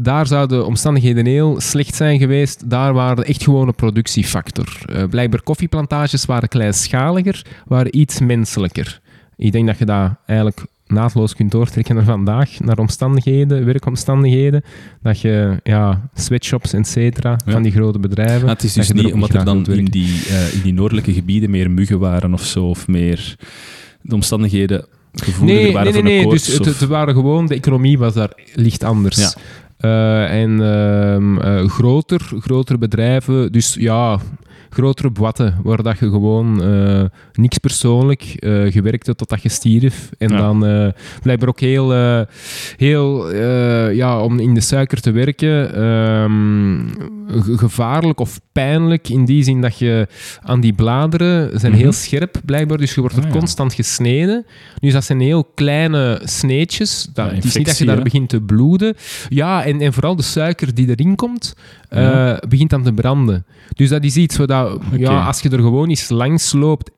[0.00, 2.70] daar zouden de omstandigheden heel slecht zijn geweest.
[2.70, 4.78] Daar waren echt gewoon een productiefactor.
[4.86, 9.00] Eh, blijkbaar koffieplantages waren kleinschaliger, waren iets menselijker.
[9.36, 14.62] Ik denk dat je dat eigenlijk naadloos kunt doortrekken naar vandaag, naar omstandigheden, werkomstandigheden.
[15.02, 17.52] Dat je, ja, sweatshops, et cetera, Ja.
[17.52, 18.42] van die grote bedrijven.
[18.48, 21.50] Ah, het is dus niet omdat er dan in die, eh, in die noordelijke gebieden
[21.50, 23.36] meer muggen waren of zo, of meer
[24.02, 24.84] de omstandigheden
[25.40, 26.28] Nee, waren nee, nee, nee.
[26.28, 29.16] Dus het, of- het waren gewoon, de economie was daar licht anders.
[29.16, 29.32] Ja.
[29.76, 34.18] Eh, en ehm, eh, groter, grotere bedrijven, dus ja,
[34.72, 40.10] grotere boaten, waar dat je gewoon eh, niks persoonlijk eh gewerkt hebt totdat je stierf.
[40.18, 40.36] En Ja.
[40.36, 40.88] dan eh,
[41.22, 41.90] blijkbaar ook heel,
[42.76, 43.34] heel
[43.90, 46.88] ja, om in de suiker te werken, ehm,
[47.42, 50.06] ge- gevaarlijk of pijnlijk in die zin dat je
[50.42, 51.80] aan die bladeren zijn Mhm.
[51.80, 53.38] heel scherp blijkbaar, dus je wordt er Ah, ja.
[53.38, 54.46] constant gesneden.
[54.80, 57.08] Dus dat zijn heel kleine sneetjes.
[57.14, 58.02] Dat, Ja, het is niet dat je daar hè?
[58.02, 58.94] begint te bloeden.
[59.28, 61.54] Ja, en, en vooral de suiker die erin komt,
[62.48, 63.44] begint dan te branden.
[63.74, 64.48] Dus dat is iets wat
[64.96, 66.90] ja, als je er gewoon eens langs loopt,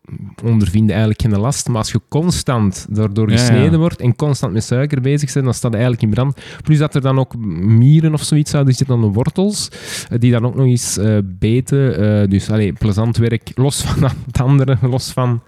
[0.45, 1.69] ondervind je eigenlijk geen last.
[1.69, 3.41] Maar als je constant daardoor Ja, ja.
[3.41, 6.41] gesneden wordt en constant met suiker bezig bent, dan staat het eigenlijk in brand.
[6.62, 9.69] Plus dat er dan ook mieren of zoiets zouden zitten aan de wortels,
[10.09, 11.99] eh, die dan ook nog eens eh, beten.
[12.23, 15.43] Eh, dus allee, plezant werk, los van het andere, los van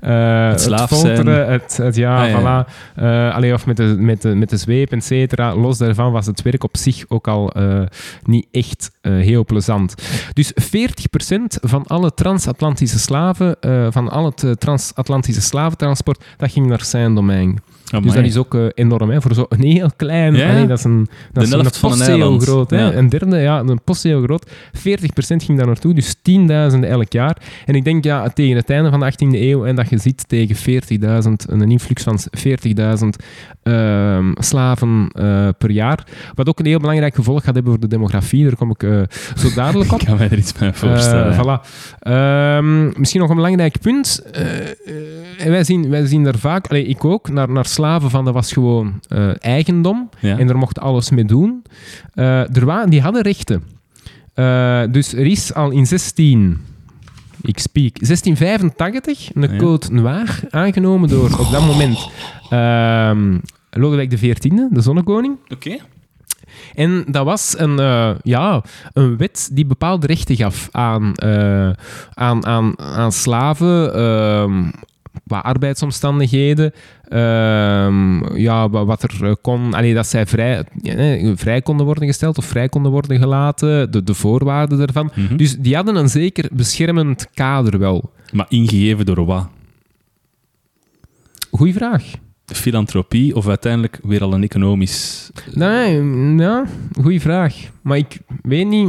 [0.00, 2.66] Het het, slaaf folteren, het, het, ja, Ah, ja.
[2.66, 3.34] voilà.
[3.34, 5.54] Allee, of met de, met, de, met de zweep, et cetera.
[5.56, 7.52] Los daarvan was het werk op zich ook al
[8.22, 9.94] niet echt eh, heel plezant.
[10.32, 16.66] Dus 40% van alle transatlantische slaven, eh, van al het eh, transatlantische slaventransport, dat ging
[16.66, 17.58] naar zijn domein.
[17.90, 18.04] Amai.
[18.06, 20.34] Dus dat is ook enorm, hè, voor zo'n heel klein...
[20.34, 22.70] Ja, allee, dat is een, dat is een van een groot.
[22.70, 22.92] Hè, Ja.
[22.92, 24.50] Een derde, ja, een postzegel groot.
[24.72, 27.36] 40% ging daar naartoe, dus 10.000 elk jaar.
[27.66, 30.28] En ik denk, ja, tegen het einde van de 18e eeuw, en dat je ziet
[30.28, 33.08] tegen 40.000, een influx van 40.000
[33.62, 35.10] ehm, slaven
[35.58, 36.06] per jaar.
[36.34, 39.02] Wat ook een heel belangrijk gevolg gaat hebben voor de demografie, daar kom ik eh,
[39.36, 40.00] zo dadelijk op.
[40.00, 41.32] Ik kan mij er iets bij voorstellen.
[41.32, 41.66] Eh, voilà.
[41.98, 44.22] Ehm, misschien nog een belangrijk punt.
[44.32, 48.34] Eh, wij, zien, wij zien daar vaak, allee, ik ook, naar, naar slaven van dat
[48.34, 49.00] was gewoon
[49.38, 50.08] eigendom.
[50.20, 50.38] ja?
[50.38, 51.62] En daar mocht alles mee doen.
[52.14, 53.62] Er waren, die hadden rechten.
[54.92, 56.58] Dus er is al in 16...
[57.42, 57.92] Ik speak.
[58.06, 59.56] 1685 een Ja.
[59.56, 62.08] code noir aangenomen door op dat moment
[62.50, 63.38] ehm
[63.70, 65.36] Lodewijk XIV, de zonnekoning.
[65.48, 65.76] Oké.
[66.74, 71.70] En dat was een, eh, ja, een wet die bepaalde rechten gaf aan, eh,
[72.14, 74.62] aan, aan, aan slaven, ehm,
[75.26, 76.72] qua arbeidsomstandigheden,
[77.08, 82.06] ehm, ja, wa- wat er eh, kon, allee, dat zij vrij, eh, vrij konden worden
[82.06, 85.10] gesteld of vrij konden worden gelaten, de, de voorwaarden daarvan.
[85.14, 85.36] Mhm.
[85.36, 88.12] Dus die hadden een zeker beschermend kader wel.
[88.32, 89.48] Maar ingegeven door wat?
[91.50, 92.04] Goeie vraag.
[92.52, 95.30] Filantropie of uiteindelijk weer al een economisch...
[95.52, 96.02] Nee,
[96.36, 96.64] ja,
[97.02, 97.54] goeie vraag.
[97.82, 98.88] Maar ik weet niet...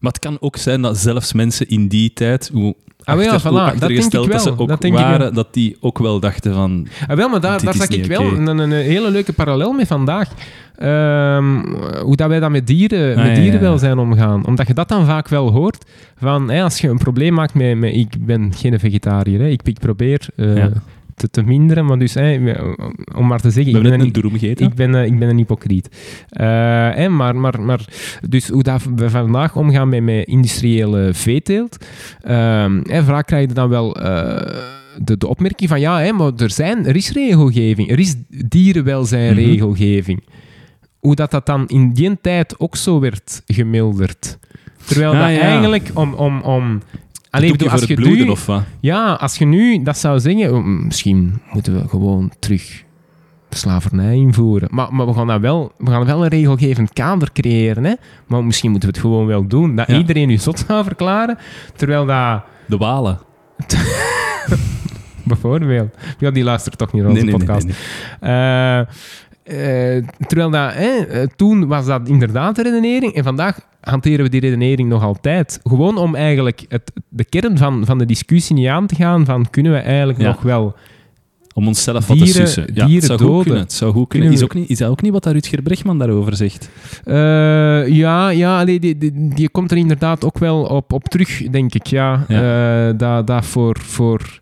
[0.00, 2.74] Maar het kan ook zijn dat zelfs mensen in die tijd, hoe,
[3.04, 4.38] Ah, ja, achter- voilà, dat denk ik dat wel.
[4.38, 5.32] ze ook Dat denk ik waren, wel.
[5.32, 6.86] dat die ook wel dachten van...
[7.08, 10.28] Ah, wel, maar daar, daar zag ik wel een, een, hele leuke parallel mee vandaag.
[10.76, 11.58] Ehm,
[12.02, 13.40] hoe dat wij dan met, dieren, Ah, met ja, ja.
[13.40, 14.46] dierenwelzijn omgaan.
[14.46, 15.84] Omdat je dat dan vaak wel hoort.
[16.18, 17.76] Van, als je een probleem maakt met...
[17.78, 19.40] met ik ben geen vegetariër.
[19.40, 20.64] Hè, ik, ik probeer eh.
[21.18, 21.86] Te, te minderen.
[21.86, 22.54] Maar dus, hè,
[23.16, 23.72] om maar te zeggen...
[23.72, 24.06] We ik ben een,
[24.58, 25.88] ik ben, eh, ik ben een hypocriet.
[26.28, 26.46] Eh,
[26.94, 27.84] hè, maar, maar, maar,
[28.28, 31.76] dus hoe dat we vandaag omgaan met, met industriële veeteelt.
[32.20, 34.56] ehm, hè, vaak krijg je dan wel eh,
[35.02, 37.90] de, de opmerking van ja, hè, maar er, zijn, er is regelgeving.
[37.90, 40.24] Er is dierenwelzijn-regelgeving.
[40.98, 44.38] Hoe dat, dat dan in die tijd ook zo werd gemilderd.
[44.84, 45.40] Terwijl Ah, dat ja.
[45.40, 46.14] eigenlijk om...
[46.14, 46.80] om, om
[47.30, 48.62] Allee, ik Doekje bedoel, voor als het je bloeden nu- of wat?
[48.80, 52.84] ja, als je nu dat zou zeggen, oh, misschien moeten we gewoon terug
[53.48, 54.68] de slavernij invoeren.
[54.72, 57.84] Maar, maar we, gaan dat wel, we gaan wel een regelgevend kader creëren.
[57.84, 57.94] Hè?
[58.26, 59.76] Maar misschien moeten we het gewoon wel doen.
[59.76, 59.96] Dat Ja.
[59.98, 61.38] iedereen je zot zou verklaren,
[61.76, 62.42] terwijl dat...
[62.66, 63.18] De walen.
[65.24, 65.94] Bijvoorbeeld.
[66.18, 67.66] Ja, die luistert toch niet naar onze Nee, nee, nee, podcast.
[68.20, 68.30] nee,
[68.80, 68.86] Eh,
[69.48, 74.30] eh, terwijl dat, hè, eh, toen was dat inderdaad de redenering en vandaag hanteren we
[74.30, 75.60] die redenering nog altijd.
[75.62, 79.50] Gewoon om eigenlijk het, de kern van, van de discussie niet aan te gaan van
[79.50, 80.26] kunnen we eigenlijk Ja.
[80.26, 80.74] nog wel...
[81.54, 82.62] Om onszelf wat te sussen.
[82.74, 83.42] Ja, dieren het zou goed doden.
[83.44, 83.62] kunnen.
[83.62, 84.28] Het zou goed kunnen.
[84.28, 86.70] Kunnen Is, ook niet, is dat ook niet wat daar Rutger Bregman daarover zegt?
[87.04, 87.14] Eh,
[87.86, 91.74] ja, ja allee, die, die, die komt er inderdaad ook wel op, op terug, denk
[91.74, 91.86] ik.
[91.86, 92.24] Ja.
[92.96, 93.78] Dat, dat voor...
[93.80, 94.40] voor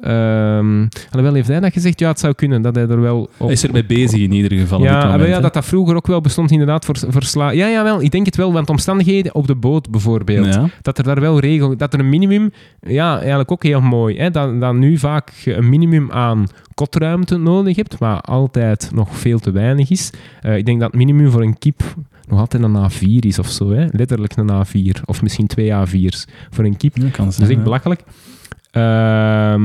[0.00, 1.98] ehm alhoewel, heeft hij dat gezegd?
[2.00, 3.30] Ja, het zou kunnen dat hij er wel op...
[3.38, 4.78] Hij is er mee bezig in ieder geval.
[4.78, 7.50] op dit Ja, moment, ja, dat dat vroeger ook wel bestond inderdaad voor, voor sla...
[7.50, 8.02] Ja, ja, wel.
[8.02, 10.54] Ik denk het wel, want omstandigheden op de boot bijvoorbeeld.
[10.54, 10.68] Ja.
[10.82, 11.76] Dat er daar wel regel...
[11.76, 12.50] Dat er een minimum...
[12.80, 14.18] Ja, eigenlijk ook heel mooi.
[14.18, 19.38] Hè, dat, dat nu vaak een minimum aan kotruimte nodig hebt, maar altijd nog veel
[19.38, 20.10] te weinig is.
[20.40, 21.82] Eh, ik denk dat het minimum voor een kip
[22.28, 23.70] nog altijd een A4 is of zo.
[23.70, 23.86] Hè?
[23.90, 25.00] Letterlijk een A4.
[25.04, 27.00] Of misschien twee A4's voor een kip.
[27.00, 27.48] Dat kan Dat zijn.
[27.48, 28.02] is echt belachelijk.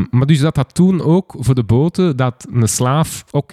[0.09, 3.51] Maar dus dat dat toen ook voor de boten, dat een slaaf ook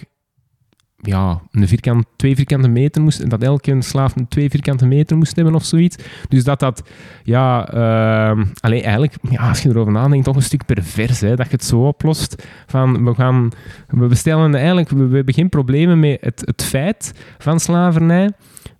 [1.01, 5.17] ja, een vierkant, twee vierkante meter moest, en dat elke slaaf een twee vierkante meter
[5.17, 5.95] moest hebben of zoiets.
[6.27, 6.89] Dus dat dat,
[7.23, 11.45] ja, ehm allee, eigenlijk, ja, als je erover nadenkt, toch een stuk pervers, hè, dat
[11.45, 13.49] je het zo oplost van, we gaan,
[13.87, 18.31] we bestellen eigenlijk, we, we hebben geen problemen met het, het feit van slavernij,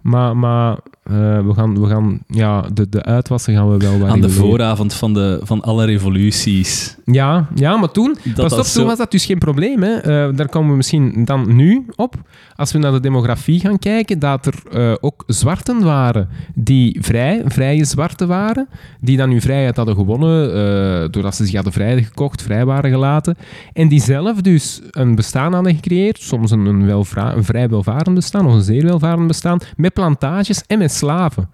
[0.02, 1.14] maar, maar eh,
[1.46, 4.94] we gaan, we gaan ja, de, de uitwassen gaan we wel wat Aan de vooravond
[4.94, 6.98] van, de, van alle revoluties.
[7.06, 9.84] Ja, ja, maar toen, Dat pas op, toen was dat dus geen probleem.
[9.84, 9.94] Hè.
[9.96, 12.16] Eh, daar komen we misschien dan nu op.
[12.56, 17.42] Als we naar de demografie gaan kijken, dat er eh, ook zwarten waren die vrij,
[17.46, 18.68] vrije zwarten waren,
[19.00, 23.38] die dan hun vrijheid hadden gewonnen doordat ze zich hadden vrijgekocht, vrij waren gelaten.
[23.74, 28.16] En die zelf dus een bestaan hadden gecreëerd, soms een, een, welvra- een vrij welvarend
[28.16, 31.50] bestaan, of een zeer welvarend bestaan, met plantages en met slaven.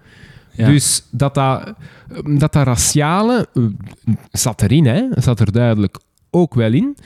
[0.50, 0.66] Ja.
[0.66, 1.74] Dus dat dat,
[2.24, 3.62] dat, dat raciale eh,
[4.32, 5.02] zat erin, hè?
[5.10, 5.98] zat er duidelijk
[6.30, 6.96] ook wel in.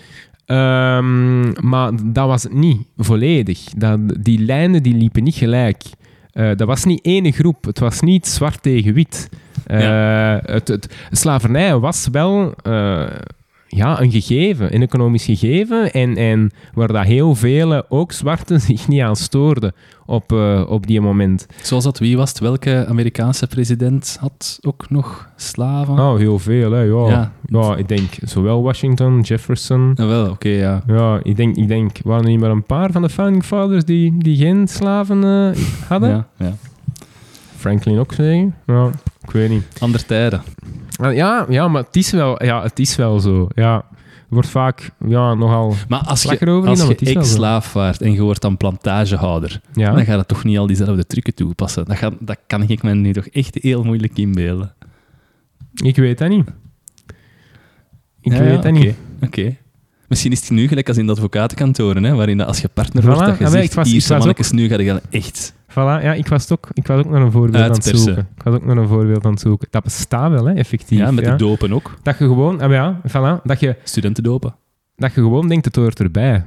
[0.46, 3.64] Ehm, maar dat was het niet volledig.
[3.76, 5.82] Dat, die lijnen die liepen niet gelijk.
[6.32, 7.64] Eh, dat was niet één groep.
[7.64, 9.28] Het was niet zwart tegen wit.
[9.66, 12.54] Eh, het, het, slavernij was wel
[13.76, 15.92] ja, een gegeven, een economisch gegeven.
[15.92, 19.72] En, en waar dat heel vele, ook zwarten, zich niet aan stoorden
[20.06, 21.46] op, eh, op die moment.
[21.62, 22.38] Zoals dat, wie was het?
[22.38, 25.98] Welke Amerikaanse president had ook nog slaven?
[25.98, 26.80] Oh, heel veel, hè.
[26.80, 27.08] Ja.
[27.08, 27.32] Ja.
[27.44, 27.76] Ja.
[27.76, 29.92] ik denk zowel Washington, Jefferson.
[29.94, 30.82] Nou wel, oké, ja.
[30.86, 33.84] Ja, ik denk, ik denk, waren er niet maar een paar van de founding fathers
[33.84, 36.10] die, die geen slaven eh, hadden?
[36.10, 36.52] ja, ja.
[37.56, 38.54] Franklin ook zeggen?
[38.66, 38.90] Ja,
[39.24, 39.62] ik weet niet.
[39.78, 40.42] Andere tijden.
[40.96, 43.48] Ah, Ja, ja, maar het is wel, ja, het is wel zo.
[43.54, 43.84] Ja,
[44.28, 45.74] wordt vaak ja, nogal...
[45.88, 50.18] Maar als je, als je ex-slaaf waart en je wordt dan plantagehouder, Ja, dan gaat
[50.18, 51.84] het toch niet al diezelfde trucken toepassen.
[51.84, 54.74] Dat, gaat, dat kan ik me nu toch echt heel moeilijk inbeelden.
[55.82, 56.48] ik weet dat niet.
[58.20, 58.94] Ik Ja, weet ja, dat niet.
[59.22, 59.56] Oké.
[60.08, 63.02] Misschien is het nu gelijk als in de advocatenkantoren, hè, waarin dat als je partner
[63.02, 65.54] Voilà, wordt, dat je ah, zegt, was- hier, was mannetjes, nu ga je echt...
[65.72, 68.28] Voilà, ja, ik was, ook, ik was ook naar een voorbeeld aan het zoeken.
[68.36, 69.68] Ik was ook naar een voorbeeld aan het zoeken.
[69.70, 70.98] Dat bestaat wel, hè, effectief.
[70.98, 71.30] Ja, met ja.
[71.30, 71.94] de dopen ook.
[72.02, 74.54] Dat je gewoon, ah, ja, voilà, dat je, Studentendopen.
[74.96, 76.44] dat je gewoon denkt, het hoort erbij.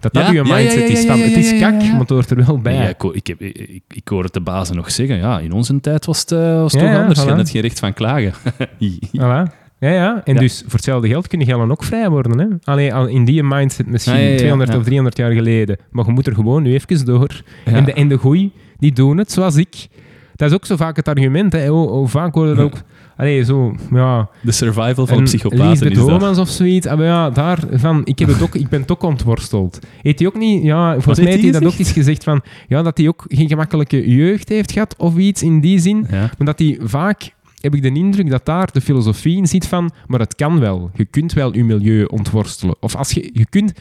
[0.00, 2.58] Dat dat Ja, je mindset is van, het is kak, maar het hoort er wel
[2.58, 2.88] bij.
[2.88, 5.16] Ik, ik, heb, ik, ik hoor het de bazen nog zeggen.
[5.16, 7.22] Ja, in onze tijd was het, eh, was het toch anders.
[7.22, 8.32] Je had net geen recht van klagen.
[9.18, 9.63] Voilà.
[9.78, 10.20] Ja, ja.
[10.24, 10.40] En Ja.
[10.40, 12.38] dus voor hetzelfde geld kun je dan ook vrij worden.
[12.38, 12.46] Hè?
[12.72, 14.76] Alleen al in die mindset misschien Ja, ja, ja, 200 ja.
[14.78, 15.76] of 300 jaar geleden.
[15.90, 17.42] Maar je moet er gewoon nu even door.
[17.64, 19.88] En, de, en de goeie, die doen het zoals ik.
[20.36, 21.52] Dat is ook zo vaak het argument.
[21.52, 21.68] Hè.
[21.68, 22.74] Hoe, hoe vaak worden ook...
[23.16, 24.28] Allee, zo, ja...
[24.42, 26.08] De survival van een Lisbeth is dat.
[26.08, 26.86] Homans of zoiets.
[26.86, 28.00] Ah, maar ja, daarvan...
[28.04, 29.78] Ik, heb het ook, ik ben het ook ontworsteld.
[30.02, 30.62] Heeft hij ook niet...
[30.62, 32.42] Ja, volgens mij heeft hij dat ook eens gezegd van...
[32.68, 36.06] Ja, dat hij ook geen gemakkelijke jeugd heeft gehad of iets in die zin.
[36.10, 37.34] Maar dat hij vaak,
[37.64, 40.90] heb ik de indruk dat daar de filosofie in zit van, maar het kan wel.
[40.94, 42.76] Je kunt wel je milieu ontworstelen.
[42.80, 43.72] Of als je, je kunt,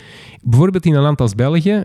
[0.42, 1.84] bijvoorbeeld in een land als België,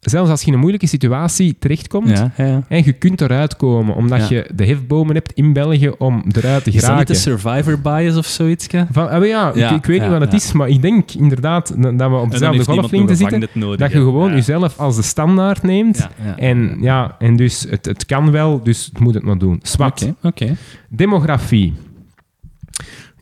[0.00, 2.62] zelfs als je in een moeilijke situatie terechtkomt, Ja, ja, ja.
[2.68, 4.36] en je kunt eruit komen, omdat Ja.
[4.36, 7.06] je de hefbomen hebt in België om eruit te Is dat niet geraken.
[7.06, 8.66] de survivor bias of zoiets?
[8.90, 10.36] Van, ah, ja, Ja, ik, ik weet ja, niet wat het ja.
[10.36, 14.28] is, maar ik denk inderdaad dat we op dezelfde golflengte zitten, nodig, dat je gewoon
[14.28, 14.34] Ja.
[14.34, 15.96] jezelf als de standaard neemt.
[15.98, 16.36] Ja, ja.
[16.36, 19.58] En, ja, en dus het, het kan wel, dus het moet het maar doen.
[19.62, 20.02] Swat.
[20.02, 20.56] Oké, oké.
[20.88, 21.74] Demografie.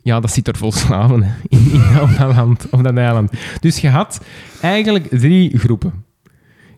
[0.03, 3.31] Ja, dat zit er vol slaven in, in op, dat land, op dat eiland.
[3.59, 4.21] Dus je had
[4.61, 5.93] eigenlijk drie groepen.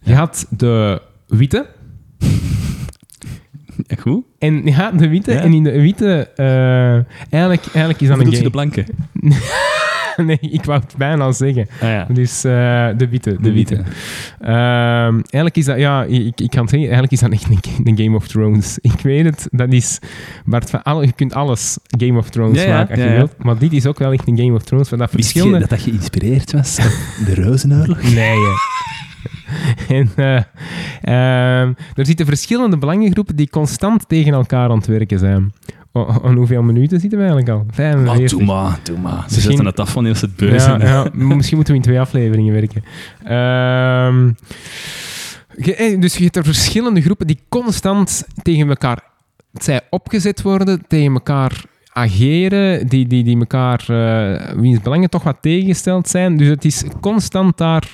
[0.04, 1.66] Je had de witte.
[4.02, 4.24] Goed.
[4.40, 5.32] En ja, de witte.
[5.32, 5.40] Ja.
[5.40, 6.30] En in de witte...
[6.36, 6.94] eh,
[7.30, 8.74] eigenlijk, eigenlijk is dat een bedoelt je gang.
[8.74, 8.86] de blanke?
[10.28, 11.68] nee, ik wou het bijna zeggen.
[11.82, 12.08] Ah, ja.
[12.14, 13.30] Dus eh, de witte.
[13.30, 13.76] De, De witte.
[13.76, 13.92] witte.
[14.40, 17.88] Ehm, eigenlijk is dat, ja, ik, ik kan het zeggen, eigenlijk is dat echt een,
[17.88, 18.78] een Game of Thrones.
[18.94, 20.00] Ik weet het, dat is,
[20.46, 23.12] Bart, van alle, je kunt alles Game of Thrones Ja, ja, maken als ja, je
[23.12, 23.18] ja.
[23.18, 23.34] wilt.
[23.38, 25.68] Maar dit is ook wel echt een Game of Thrones, waar dat Wist je verschillende...
[25.68, 28.02] dat dat geïnspireerd was op de Reuzenoorlog?
[28.04, 28.54] Nee, hè.
[29.88, 30.10] En
[31.02, 35.54] ehm, er zitten verschillende belangengroepen die constant tegen elkaar aan het werken zijn.
[35.94, 37.64] O- Aan hoeveel minuten zitten we eigenlijk al?
[37.66, 38.38] Maar 45.
[38.38, 39.12] doe maar, doe maar.
[39.18, 42.00] Ze Misschien- zetten het af wanneer ze het beu Ja, misschien moeten we in twee
[42.00, 42.84] afleveringen werken.
[43.24, 44.28] Ehm,
[45.66, 49.00] je- eh, dus je hebt er verschillende groepen die constant tegen elkaar
[49.54, 51.64] zij opgezet worden, tegen elkaar
[51.94, 56.38] ageren, die, die, die elkaar, eh wiens belangen toch wat tegengesteld zijn.
[56.38, 57.92] Dus het is constant daar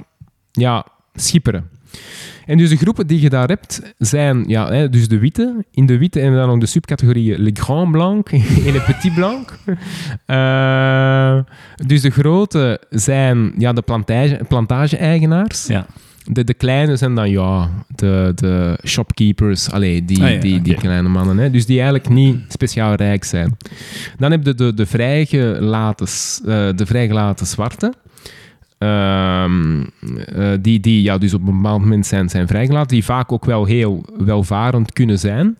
[0.52, 0.86] ja,
[1.22, 1.70] schipperen.
[2.46, 5.66] En dus de groepen die je daar hebt, zijn ja, hè, dus de witte.
[5.72, 8.30] In de witte hebben we dan nog de subcategorieën Le Grand Blanc
[8.66, 9.58] en Le Petit Blanc.
[10.26, 11.40] Eh,
[11.88, 15.66] dus de grote zijn ja, de plantage, plantage-eigenaars.
[15.68, 15.86] Ja.
[16.32, 20.76] De, de kleine zijn dan ja, de, de shopkeepers, allee, die, Ah ja, die, die
[20.76, 21.38] kleine mannen.
[21.38, 21.50] Hè?
[21.50, 23.58] Dus die eigenlijk niet speciaal rijk zijn.
[24.18, 27.94] Dan heb je de, de, vrijgelaten, s- eh, de vrijgelaten zwarte.
[28.78, 29.84] Ehm,
[30.36, 33.46] eh, die, die ja, dus op een bepaald moment zijn, zijn vrijgelaten, die vaak ook
[33.46, 35.58] wel heel welvarend kunnen zijn.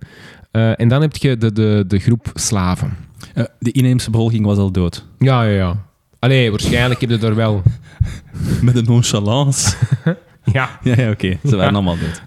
[0.52, 2.94] Eh, en dan heb je de, de, de groep slaven.
[3.34, 5.06] Eh, de inheemse bevolking was al dood.
[5.18, 5.76] Ja, ja, ja.
[6.20, 7.62] Allee, waarschijnlijk heb je er wel...
[8.62, 9.76] Met een nonchalance.
[10.54, 11.38] Ja, ja, ja oké.
[11.44, 11.72] Ze waren Ja.
[11.76, 12.22] allemaal dood.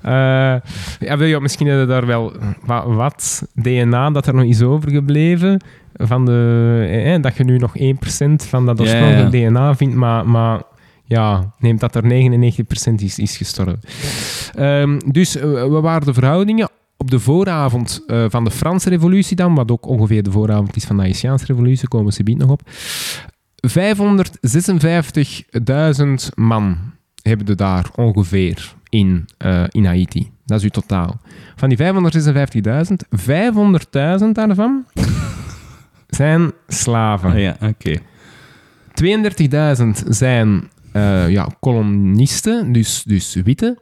[1.01, 2.33] Ja, wil je, misschien hebben daar wel
[2.65, 5.61] wat, wat DNA dat er nog is overgebleven.
[5.95, 9.51] Van de, eh, dat je nu nog 1% van dat oorspronkelijke ja.
[9.51, 10.63] DNA vindt, maar, maar
[11.11, 13.81] ja, neemt dat er 99% is, is gestorven.
[14.55, 19.55] Ehm, dus we waren de verhoudingen op de vooravond eh, van de Franse revolutie dan,
[19.55, 22.63] wat ook ongeveer de vooravond is van de Haitiaanse revolutie, komen we subiet nog op.
[22.71, 22.71] 556.000
[26.35, 26.79] man
[27.23, 30.31] hebben er daar ongeveer in, eh, in Haiti.
[30.45, 31.21] Dat is uw totaal.
[31.57, 34.85] Van die 556.000, 500.000 daarvan
[36.09, 37.31] zijn slaven.
[37.31, 37.99] Ah, ja, oké.
[38.95, 43.79] 32.000 zijn eh, ja, kolonisten, dus, dus witte.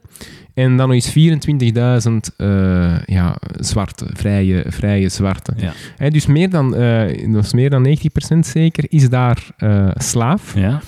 [0.55, 5.53] En dan nog eens 24.000 eh, ja, zwarte, vrije, vrije zwarte.
[5.57, 6.11] Ja.
[6.11, 9.47] Dus meer dan, eh, dat is meer dan 90% zeker is daar
[9.95, 10.55] slaaf.
[10.55, 10.81] Ja.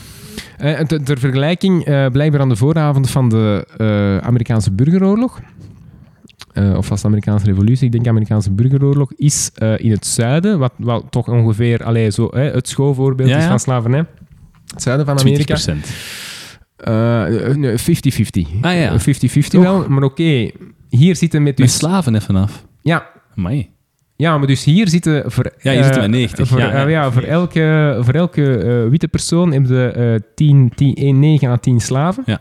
[0.87, 3.65] Ter, ter vergelijking, blijkbaar aan de vooravond van de
[4.23, 5.41] Amerikaanse burgeroorlog,
[6.55, 11.05] of was het Amerikaanse revolutie, ik denk Amerikaanse burgeroorlog, is in het zuiden, wat, wat
[11.11, 14.05] toch ongeveer allee, zo, het schoolvoorbeeld Ja, is van slavernij,
[14.71, 15.57] het zuiden van Amerika.
[15.57, 15.61] 20%.
[16.77, 17.83] Eh, nee, 50-50.
[18.61, 18.93] Ah, ja.
[18.93, 20.51] Eh, 50-50 wel, maar oké,
[20.89, 21.77] hier zitten met Met dus...
[21.77, 22.65] slaven even af.
[22.83, 23.07] Ja,
[23.37, 23.71] Amai.
[24.17, 25.31] ja, maar dus hier zitten...
[25.33, 26.49] Voor, Ja, hier zitten eh, we 90.
[26.49, 27.11] Voor, Ja, ja, ja.
[27.13, 31.57] voor elke, voor elke eh, witte persoon hebben ze eh 10, 10, 1, 9 à
[31.57, 32.23] 10 slaven.
[32.27, 32.41] Ja.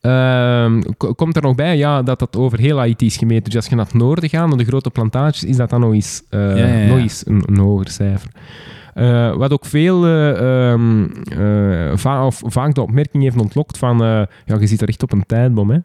[0.00, 3.44] Ehm, ko- komt er nog bij ja, dat dat over heel Haiti is gemeten.
[3.44, 5.92] Dus als je naar het noorden gaat, naar de grote plantages, is dat dan nog
[5.92, 6.86] eens, eh, Ja, ja, ja.
[6.88, 8.30] Nog eens een, een hoger cijfer.
[8.96, 11.04] Eh, wat ook veel eh, ehm,
[11.38, 11.96] eh,
[12.46, 13.98] vaak de opmerking heeft ontlokt van
[14.44, 15.70] ja, je zit er echt op een tijdbom.
[15.70, 15.78] Hè.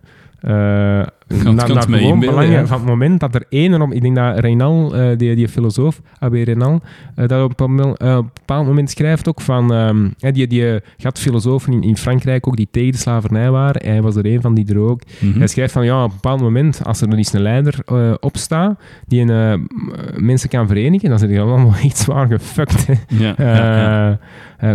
[1.34, 2.66] Het na- kan na gewoon inbeelden, belangen ja.
[2.66, 6.02] van het moment dat er één op, ik denk dat Reynal, eh, die, die filosoof,
[6.20, 6.82] AB Reynal,
[7.16, 10.48] eh, dat op een, mel- eh, op een bepaald moment schrijft ook van, ehm, die,
[10.48, 14.26] die had filosofen in, in Frankrijk ook die tegen de slavernij waren, hij was er
[14.26, 15.02] een van die er ook.
[15.20, 15.38] Mhm.
[15.38, 17.76] Hij schrijft van, ja, op een bepaald moment, als er dan eens een leider
[18.20, 19.68] opstaat, die een,
[20.16, 22.86] mensen kan verenigen, dan zijn die allemaal echt zwaar gefuckt.
[23.08, 24.20] Ja,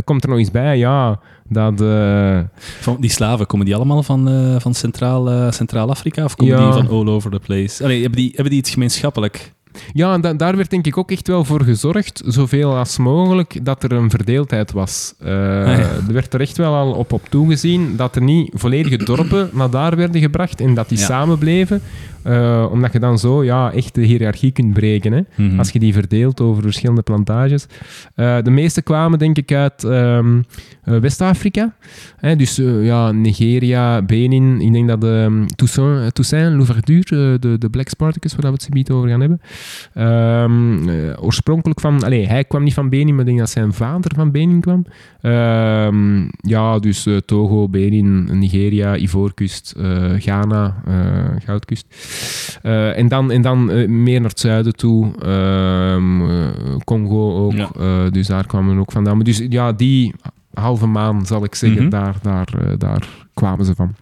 [0.04, 1.84] komt er nog iets bij, ja, dat...
[2.80, 4.28] Van die slaven, komen die allemaal van,
[4.60, 6.24] van Centraal, Centraal-Afrika?
[6.24, 7.82] Of die van all over the place?
[7.82, 9.54] Hebben, die, hebben die iets gemeenschappelijk?
[9.92, 13.64] Ja, en da- daar werd denk ik ook echt wel voor gezorgd, zoveel als mogelijk,
[13.64, 15.14] dat er een verdeeldheid was.
[15.18, 15.78] Eh, ja.
[16.06, 19.70] Er werd er echt wel al op, op toegezien dat er niet volledige dorpen naar
[19.70, 21.04] daar werden gebracht en dat die Ja.
[21.04, 21.80] samenbleven,
[22.22, 25.12] eh, omdat je dan zo ja, echt de hiërarchie kunt breken.
[25.12, 25.20] Hè?
[25.34, 25.58] Mhm.
[25.58, 27.66] Als je die verdeelt over verschillende plantages.
[28.14, 30.18] Eh, de meeste kwamen denk ik uit eh,
[30.84, 31.74] West-Afrika.
[32.36, 34.60] Dus ja, Nigeria, Benin.
[34.60, 38.92] Ik denk dat ehm Toussaint, Toussaint Louverture, de, de Black Spartacus, waar we het zo
[38.96, 39.40] over gaan hebben.
[39.94, 42.02] Ehm, eh, oorspronkelijk van...
[42.04, 44.84] Allee, hij kwam niet van Benin, maar ik denk dat zijn vader van Benin kwam.
[45.20, 50.74] Ehm, ja, dus eh, Togo, Benin, Nigeria, Ivoorkust, eh, Ghana,
[51.44, 51.86] Goudkust.
[52.62, 53.64] En dan, en dan
[54.02, 56.46] meer naar het zuiden toe, ehm, eh,
[56.84, 57.52] Congo ook.
[57.52, 57.70] Ja.
[58.10, 59.16] Dus daar kwamen we ook vandaan.
[59.16, 60.14] Maar dus ja, die
[60.54, 61.90] halve maan, zal ik zeggen, Mhm.
[61.90, 63.94] daar, daar, daar kwamen ze van.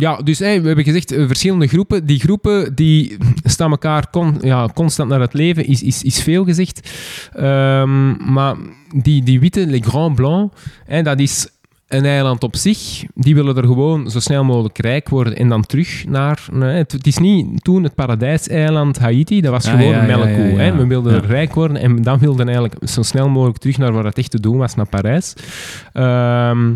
[0.00, 2.06] Ja, dus hey, we hebben gezegd eh, verschillende groepen.
[2.06, 6.44] Die groepen die staan elkaar con- ja, constant naar het leven, is, is, is veel
[6.44, 6.90] gezegd.
[7.32, 8.56] Ehm, maar
[8.94, 11.48] die, die witte, les grands blancs, hè, dat is
[11.90, 13.04] een eiland op zich.
[13.14, 16.46] Die willen er gewoon zo snel mogelijk rijk worden en dan terug naar...
[16.52, 20.06] nee, het, het is niet toen het paradijseiland Haiti, dat was Ah, gewoon ja, een
[20.06, 20.44] melkkoe.
[20.44, 20.56] ja, ja.
[20.56, 20.76] hè.
[20.76, 21.20] We wilden Ja.
[21.26, 24.40] rijk worden en dan wilden eigenlijk zo snel mogelijk terug naar waar het echt te
[24.40, 25.34] doen was, naar Parijs.
[25.92, 26.70] Ehm,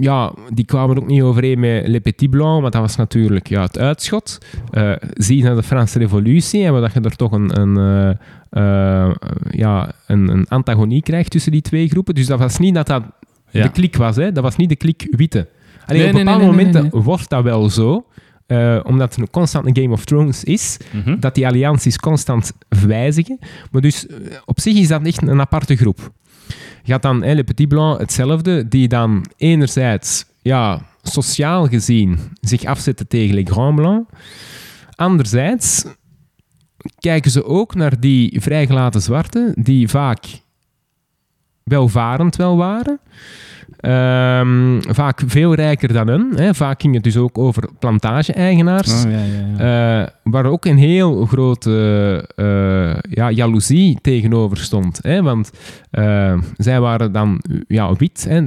[0.00, 3.62] ja, die kwamen ook niet overeen met Le Petit Blanc, want dat was natuurlijk ja,
[3.62, 4.38] het uitschot.
[4.70, 9.14] Eh zie naar de Franse revolutie, en dat je er toch een, een, eh, eh,
[9.50, 12.14] ja, een, een antagonie krijgt tussen die twee groepen.
[12.14, 13.02] Dus dat was niet dat dat
[13.50, 13.62] Ja.
[13.62, 14.32] de klik was, hè.
[14.32, 15.48] dat was niet de klik witte.
[15.86, 18.06] Alleen Nee, op bepaalde nee, nee, nee, momenten wordt dat wel zo,
[18.46, 21.20] eh, omdat het een constant een Game of Thrones is, Mhm.
[21.20, 22.52] dat die allianties constant
[22.86, 23.38] wijzigen.
[23.70, 26.12] Maar dus eh, op zich is dat echt een aparte groep.
[26.82, 32.64] Je had dan hè, Le Petit Blanc hetzelfde, die dan enerzijds ja, sociaal gezien zich
[32.64, 34.10] afzetten tegen Les Grands Blancs.
[34.94, 35.84] Anderzijds
[36.98, 40.24] kijken ze ook naar die vrijgelaten zwarten, die vaak
[41.68, 43.00] welvarend wel waren.
[43.78, 46.32] Ehm, vaak veel rijker dan hun.
[46.34, 46.54] Hè.
[46.54, 49.04] Vaak ging het dus ook over plantage-eigenaars.
[49.04, 49.24] Oh, ja, ja,
[49.58, 50.02] ja.
[50.02, 54.98] Eh, waar ook een heel grote eh, ja, jaloezie tegenover stond.
[55.02, 55.22] Hè?
[55.22, 55.50] Want
[55.90, 58.26] eh, zij waren dan ja, wit.
[58.28, 58.42] Hè?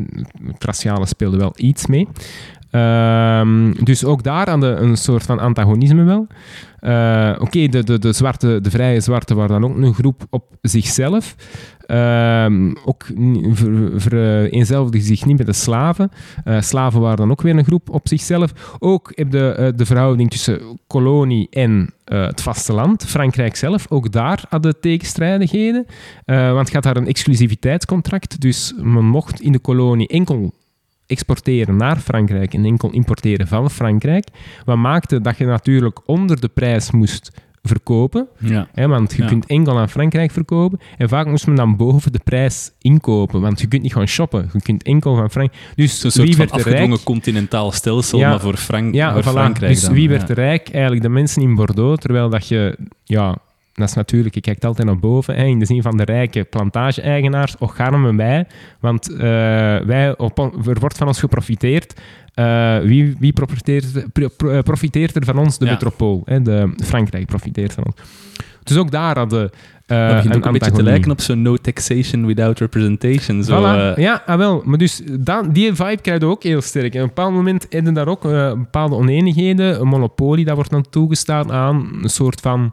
[0.46, 2.08] Het raciale speelde wel iets mee.
[2.72, 6.28] Ehm, dus ook daar hadden een soort van antagonisme wel.
[7.40, 11.36] Oké, de, de, de, zwarte, de vrije zwarte waren dan ook een groep op zichzelf.
[11.92, 13.06] Ehm, ook
[13.54, 16.12] ver- vereenzelvigden zich niet met de slaven.
[16.44, 18.78] Eh, slaven waren dan ook weer een groep op zichzelf.
[18.80, 24.12] Ook heb de, eh, de verhouding tussen kolonie en eh, het vasteland, Frankrijk zelf, ook
[24.12, 25.86] daar hadden tegenstrijdigheden.
[26.26, 30.54] Eh, want je had daar een exclusiviteitscontract, dus men mocht in de kolonie enkel
[31.08, 34.28] exporteren naar Frankrijk en enkel importeren van Frankrijk.
[34.66, 37.32] Wat maakte dat je natuurlijk onder de prijs moest
[37.64, 38.28] verkopen.
[38.40, 38.68] ja.
[38.74, 39.28] Hè, want je Ja.
[39.28, 40.80] kunt enkel aan Frankrijk verkopen.
[40.98, 43.42] En vaak moest men dan boven de prijs inkopen.
[43.42, 44.50] Want je kunt niet gaan shoppen.
[44.54, 45.64] Je kunt enkel van Frankrijk.
[45.76, 47.04] Dus Zo'n soort wie van werd afgedwongen rijk?
[47.04, 48.30] continentaal stelsel, Ja.
[48.30, 49.26] maar voor, Frank voor voilà.
[49.28, 50.28] Frankrijk Dus dan, wie werd ja.
[50.28, 50.70] er rijk?
[50.70, 52.02] Eigenlijk de mensen in Bordeaux.
[52.02, 52.78] Terwijl dat je...
[53.04, 53.38] Ja,
[53.74, 54.36] dat is natuurlijk...
[54.36, 55.36] Je kijkt altijd naar boven.
[55.36, 57.58] Hè, in de zin van de rijke plantage-eigenaars.
[57.60, 58.46] Och, garmen wij.
[58.80, 59.20] Want eh,
[59.80, 62.02] wij, op, er wordt van ons geprofiteerd.
[62.34, 65.58] Eh, wie wie profiteert, pro- pro- eh, profiteert er van ons?
[65.58, 65.72] De Ja.
[65.72, 66.22] metropool.
[66.26, 67.96] Hè, de, Frankrijk profiteert van ons.
[68.64, 69.50] Dus ook daar hadden...
[69.86, 73.44] eh, Dat begint ook een beetje te lijken op zo'n no taxation without representation.
[73.44, 74.00] Zo, Voilà.
[74.00, 74.62] Ja, ah, wel.
[74.66, 76.94] Maar dus dan, die vibe krijg je ook heel sterk.
[76.96, 79.82] En op een bepaald moment hebben daar ook eh, bepaalde oneenigheden.
[79.82, 82.72] Een monopolie, dat wordt dan toegestaan aan een soort van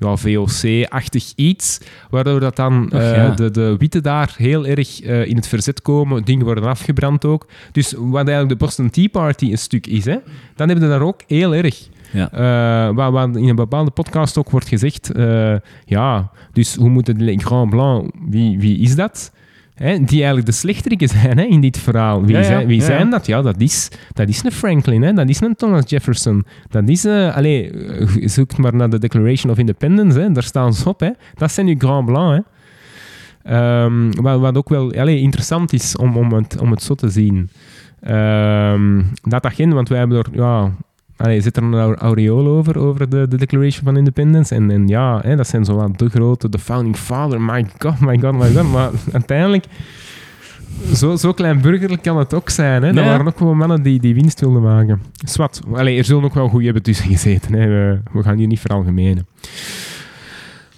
[0.00, 1.80] ja, VOC-achtig iets.
[2.10, 3.30] Waardoor dat dan eh, ja.
[3.30, 6.24] de, de witte daar heel erg eh, in het verzet komen.
[6.24, 7.46] Dingen worden afgebrand ook.
[7.72, 10.16] Dus wat eigenlijk de Boston Tea Party een stuk is, hè,
[10.56, 11.88] dan hebben we daar ook heel erg.
[12.12, 12.30] Ja.
[12.32, 15.10] Eh, waar, waar in een bepaalde podcast ook wordt gezegd,
[15.84, 19.32] ja, dus hoe moet het Le Grand Blanc, wie, wie is dat?
[19.80, 22.24] Hè, die eigenlijk de slechteriken zijn hè, in dit verhaal.
[22.24, 23.10] Wie, Ja, ja, zijn, wie ja, zijn ja.
[23.10, 23.26] dat?
[23.26, 26.44] Ja, dat is, dat is een Franklin, hè, dat is een Thomas Jefferson.
[26.68, 30.74] Dat is, eh allez, eh, zoek maar naar de Declaration of Independence, hè, daar staan
[30.74, 31.00] ze op.
[31.00, 31.10] Hè.
[31.34, 32.34] Dat zijn uw Grand Blanc.
[32.34, 32.40] Hè.
[33.42, 37.08] Ehm, wat, wat ook wel allez, interessant is om, om, het, om het zo te
[37.08, 37.50] zien.
[38.00, 40.72] Ehm, dat geen, want wij hebben er, ja,
[41.20, 44.54] allee, zit er een au- aureool over, over de, de Declaration van Independence.
[44.54, 48.00] En, en ja, hè, dat zijn zo wat de grote, de founding father, my god,
[48.00, 48.72] my god, my god.
[48.72, 49.64] Maar uiteindelijk,
[50.94, 52.82] zo, zo klein burgerlijk kan het ook zijn.
[52.82, 52.92] Hè.
[52.92, 55.00] Dat waren ook gewoon mannen die, die winst wilden maken.
[55.24, 57.52] Swat, allee, er zullen ook wel goeie hebben tussen gezeten.
[57.52, 57.66] Hè.
[57.66, 59.26] We, we gaan hier niet veralgemenen.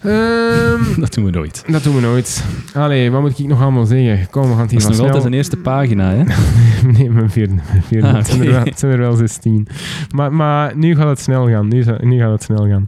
[0.05, 1.65] Ehm Dat doen we nooit.
[1.67, 2.45] dat doen we nooit.
[2.75, 4.31] Allee, wat moet ik nog allemaal zeggen?
[4.31, 6.23] Kom, we gaan het hier Dat is nog altijd een eerste pagina, hè?
[6.99, 7.55] nee, mijn vierde.
[7.55, 8.07] Mijn vierde.
[8.09, 9.67] Ah, het, zijn er wel, het zijn er wel 16.
[10.15, 11.69] Maar, maar nu gaat het snel gaan.
[11.69, 12.85] Nu, nu gaat het snel gaan.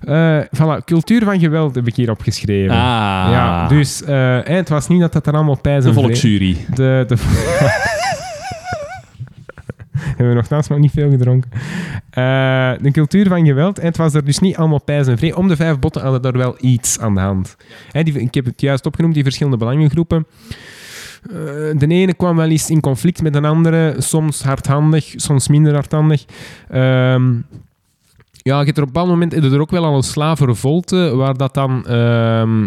[0.00, 2.70] Eh voilà, cultuur van geweld heb ik hier opgeschreven.
[2.70, 2.76] Ah,
[3.30, 6.56] Ja, dus hè, het was niet dat dat er allemaal pijs de volksjury.
[6.74, 7.16] De, de
[10.16, 11.50] hebben we nogthans nog niet veel gedronken.
[12.10, 13.82] Eh, de cultuur van geweld.
[13.82, 15.36] Het was er dus niet allemaal pijs en vree.
[15.36, 17.56] Om de vijf botten hadden er wel iets aan de hand.
[17.92, 20.26] Die, ik heb het juist opgenoemd, die verschillende belangengroepen.
[21.22, 21.34] Eh,
[21.78, 23.94] de ene kwam wel eens in conflict met een andere.
[23.98, 26.24] Soms hardhandig, soms minder hardhandig.
[26.68, 27.32] Ehm,
[28.32, 31.54] ja, je er op een bepaald moment er ook wel al een slavenrevolte, waar dat
[31.54, 32.66] dan ehm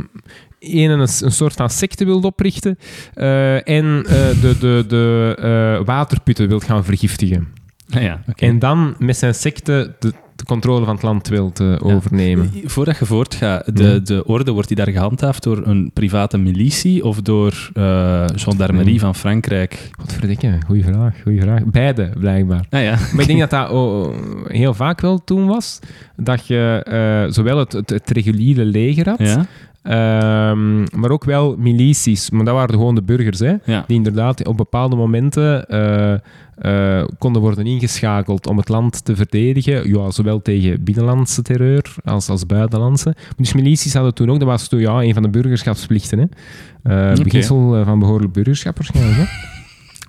[0.60, 2.78] een, een, een soort van secte wil oprichten
[3.14, 5.36] eh, en eh, de, de, de
[5.80, 7.48] eh, waterputten wil gaan vergiftigen.
[7.90, 8.22] Ah, ja.
[8.36, 12.52] En dan met zijn secte de, de controle van het land wilt eh, overnemen.
[12.66, 14.00] Voordat je voortgaat, de, Ja.
[14.00, 19.00] de orde wordt die daar gehandhaafd door een private militie of door eh gendarmerie Nee.
[19.00, 19.90] van Frankrijk?
[20.00, 21.64] Godverdikke, goeie vraag, goeie vraag.
[21.66, 22.66] Beide, blijkbaar.
[22.70, 22.98] Ah ja.
[23.12, 24.16] Maar ik denk dat dat oh,
[24.48, 25.80] heel vaak wel toen was,
[26.16, 29.46] dat je zowel het, het, het reguliere leger had, Ja?
[29.82, 32.30] Ehm, maar ook wel milities.
[32.30, 33.84] Maar dat waren gewoon de burgers, hè, Ja.
[33.88, 36.14] die inderdaad op bepaalde momenten eh,
[36.58, 42.30] eh, konden worden ingeschakeld om het land te verdedigen, ja, zowel tegen binnenlandse terreur als,
[42.30, 43.16] als buitenlandse.
[43.38, 46.20] Dus milities hadden toen ook, dat was toen ja, een van de burgerschapsplichten.
[46.20, 47.12] Hè.
[47.12, 47.24] Eh.
[47.24, 49.18] Beginsel van behoorlijk burgerschap waarschijnlijk.
[49.18, 49.56] Hè.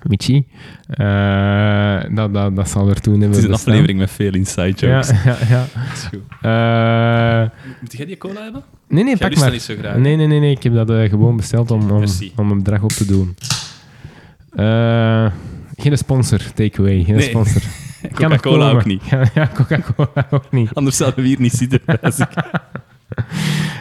[0.07, 0.45] Michi.
[0.89, 3.71] Eh, dat, dat, dat zal er toen hebben Het is een bestaan.
[3.73, 5.09] aflevering met veel inside Ja, jokes.
[5.23, 5.65] ja, ja.
[5.93, 6.21] is goed.
[6.41, 8.63] Eh, Moet jij die cola hebben?
[8.87, 9.51] nee, nee, Jij pak maar.
[9.51, 9.95] niet zo graag.
[9.97, 12.31] Nee, nee, nee, nee, ik heb dat eh, gewoon besteld om, om, Merci.
[12.35, 13.35] om een bedrag op te doen.
[14.55, 15.31] Eh,
[15.77, 17.29] geen sponsor, takeaway, geen Nee.
[17.29, 17.61] sponsor.
[18.15, 19.05] Coca-Cola ook niet.
[19.05, 20.73] Ja, ja, Coca-Cola ook niet.
[20.73, 21.81] Anders zouden we hier niet zitten.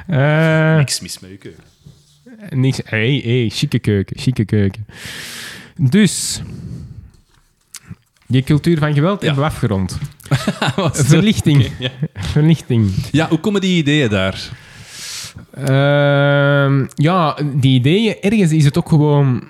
[0.06, 1.62] Eh, Niks mis met je keuken.
[2.60, 2.80] niks.
[2.84, 4.86] Hey, hey, chique keuken, chique keuken.
[5.80, 6.40] Dus,
[8.26, 9.98] die cultuur van geweld hebben we afgerond.
[10.92, 11.70] Verlichting.
[11.78, 11.90] Ja.
[12.14, 12.90] Verlichting.
[13.10, 14.48] ja, hoe komen die ideeën daar?
[15.54, 19.42] Ehm, ja, die ideeën, ergens is het ook gewoon...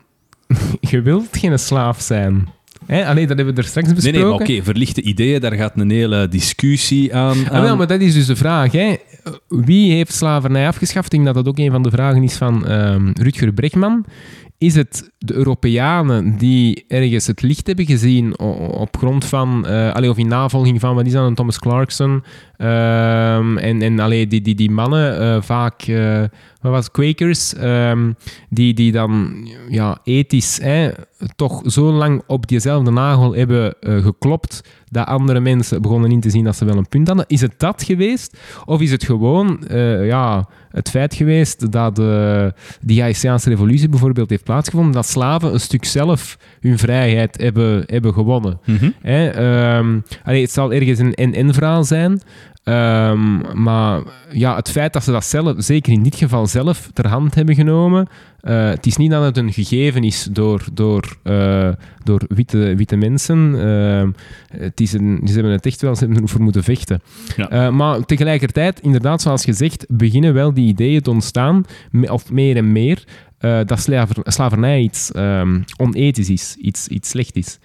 [0.90, 2.48] je wilt geen slaaf zijn.
[2.86, 3.06] Hè?
[3.06, 4.20] Allee, dat hebben we er straks Nee, besproken.
[4.20, 7.44] nee, maar oké, verlichte ideeën, daar gaat een hele discussie aan.
[7.44, 8.72] Ah, wel, aan- maar dat is dus de vraag.
[8.72, 8.94] Hè.
[9.48, 11.04] Wie heeft slavernij afgeschaft?
[11.06, 14.04] Ik denk dat dat ook een van de vragen is van ehm, Rutger Bregman.
[14.58, 20.18] Is het de Europeanen die ergens het licht hebben gezien op grond van, allee, of
[20.18, 22.22] in navolging van, wat is dat, Thomas Clarkson?
[22.58, 26.20] Ehm, en en allee, die, die, die mannen, eh, vaak, eh,
[26.60, 28.12] wat was Quakers, ehm,
[28.48, 29.32] die, die dan
[29.68, 30.60] ja, ethisch
[31.36, 36.44] toch zo lang op diezelfde nagel hebben geklopt dat andere mensen begonnen in te zien
[36.44, 37.24] dat ze wel een punt hadden.
[37.28, 38.38] Is het dat geweest?
[38.64, 39.64] Of is het gewoon
[40.02, 41.96] ja, het feit geweest dat
[42.80, 48.12] die Haitiaanse revolutie bijvoorbeeld heeft plaatsgevonden, dat slaven een stuk zelf hun vrijheid hebben, hebben
[48.12, 48.60] gewonnen?
[48.64, 48.90] Mhm.
[49.02, 52.20] Ehm, allee, het zal ergens een en-en-verhaal zijn.
[52.68, 54.02] Ehm, maar
[54.32, 57.54] ja, het feit dat ze dat zelf, zeker in dit geval zelf, ter hand hebben
[57.54, 58.06] genomen.
[58.40, 61.68] eh, het is niet dat het een gegeven is door, door, eh,
[62.04, 63.54] door witte, witte mensen.
[63.60, 64.10] ehm,
[64.62, 67.00] het is een, ze hebben het echt wel ze hebben ervoor moeten vechten.
[67.36, 67.48] Ja.
[67.48, 71.64] Eh, maar tegelijkertijd, inderdaad, zoals gezegd, beginnen wel die ideeën te ontstaan,
[72.02, 73.04] of meer en meer,
[73.64, 77.58] dat slaver, slavernij iets ehm, onethisch is, iets, iets slecht is.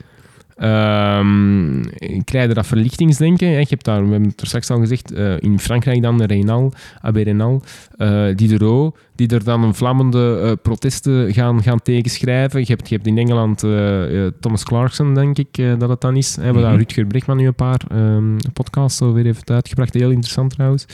[1.98, 3.48] Ik krijg er dat verlichtingsdenken.
[3.48, 3.58] Hè.
[3.58, 6.26] Je hebt daar, we hebben het er straks al gezegd, eh, in Frankrijk dan de
[6.26, 7.62] Reynal, Abbé Reynal,
[7.98, 12.60] eh, Diderot, die er dan een vlammende eh, protesten gaan, gaan tegenschrijven.
[12.60, 16.02] Je hebt, je hebt in Engeland eh, eh, Thomas Clarkson, denk ik eh, dat het
[16.02, 16.36] dan is.
[16.36, 16.78] Hè, waar Mhm.
[16.78, 19.94] Rutger Bregman nu een paar ehm, podcasts over heeft uitgebracht.
[19.94, 20.86] Heel interessant trouwens.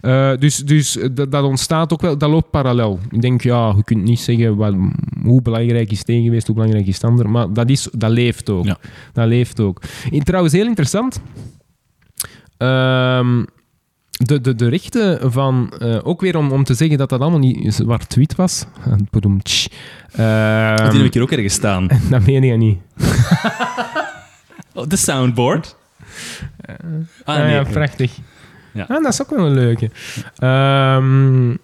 [0.00, 2.98] Eh, dus dus eh, dat, dat ontstaat ook wel, dat loopt parallel.
[3.10, 4.74] Ik denk, ja, je kunt niet zeggen wat,
[5.22, 8.10] hoe belangrijk is het een geweest, hoe belangrijk is het ander, maar dat, is, dat
[8.10, 8.64] leeft ook.
[8.64, 8.78] Ja.
[9.12, 9.82] Dat leeft ook.
[10.12, 11.20] En trouwens, heel interessant.
[12.56, 13.44] Ehm,
[14.18, 15.72] de, de, de rechten van...
[15.78, 18.64] eh, ook weer om, om te zeggen dat dat allemaal niet zwart-wit was.
[20.12, 21.88] Ehm, die heb ik hier ook ergens staan.
[22.10, 22.78] dat meen je niet.
[24.74, 25.76] Oh, de soundboard.
[26.66, 26.74] Ah,
[27.24, 27.52] Ah, nee.
[27.54, 28.16] ja, prachtig.
[28.72, 28.82] Ja.
[28.88, 29.90] Ah, dat is ook wel een leuke.
[30.36, 31.56] Ehm,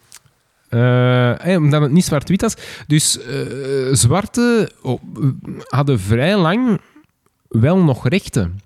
[0.68, 2.54] eh, eh, omdat het niet zwart-wit was.
[2.86, 3.36] Dus eh,
[3.92, 5.02] zwarte oh,
[5.68, 6.80] hadden vrij lang
[7.48, 8.60] wel nog rechten.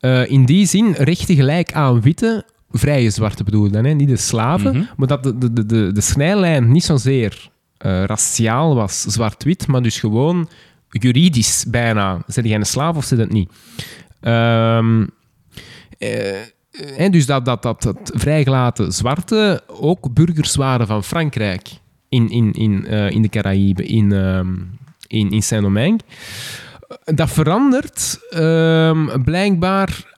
[0.00, 2.44] Eh, in die zin rechten gelijk aan witte,
[2.78, 3.92] vrije zwarte bedoel dan, hè?
[3.92, 4.76] niet de slaven.
[4.76, 4.84] Mhm.
[4.96, 9.82] Maar dat de, de, de, de, de snijlijn niet zozeer eh, raciaal was, zwart-wit, maar
[9.82, 10.48] dus gewoon
[10.88, 12.22] juridisch bijna.
[12.26, 13.50] Zet jij een slaaf of zit het niet?
[14.20, 15.06] Ehm,
[15.98, 16.40] eh,
[16.98, 21.68] eh, dus dat, dat, dat, dat vrijgelaten zwarte ook burgers waren van Frankrijk
[22.08, 24.54] in, in, in, eh, in de Caraïben, in, ehm,
[25.06, 26.00] in, in Saint-Domingue.
[27.04, 30.14] Dat verandert ehm, blijkbaar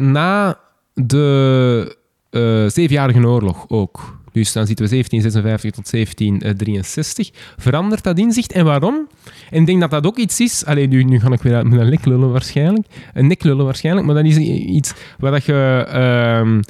[0.00, 0.58] na
[0.94, 1.96] de
[2.32, 4.20] eh, Zevenjarige Oorlog ook.
[4.32, 7.30] Dus dan zitten we 1756 tot 1763.
[7.56, 8.52] Verandert dat inzicht.
[8.52, 9.08] En waarom?
[9.50, 10.64] En ik denk dat dat ook iets is...
[10.64, 12.86] Allee, nu, nu ga ik weer met een lullen waarschijnlijk.
[13.14, 14.06] Een nek lullen waarschijnlijk.
[14.06, 15.86] Maar dat is iets waar dat je...
[15.88, 16.60] ehm,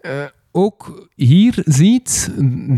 [0.00, 0.24] eh,
[0.58, 2.30] ook hier ziet,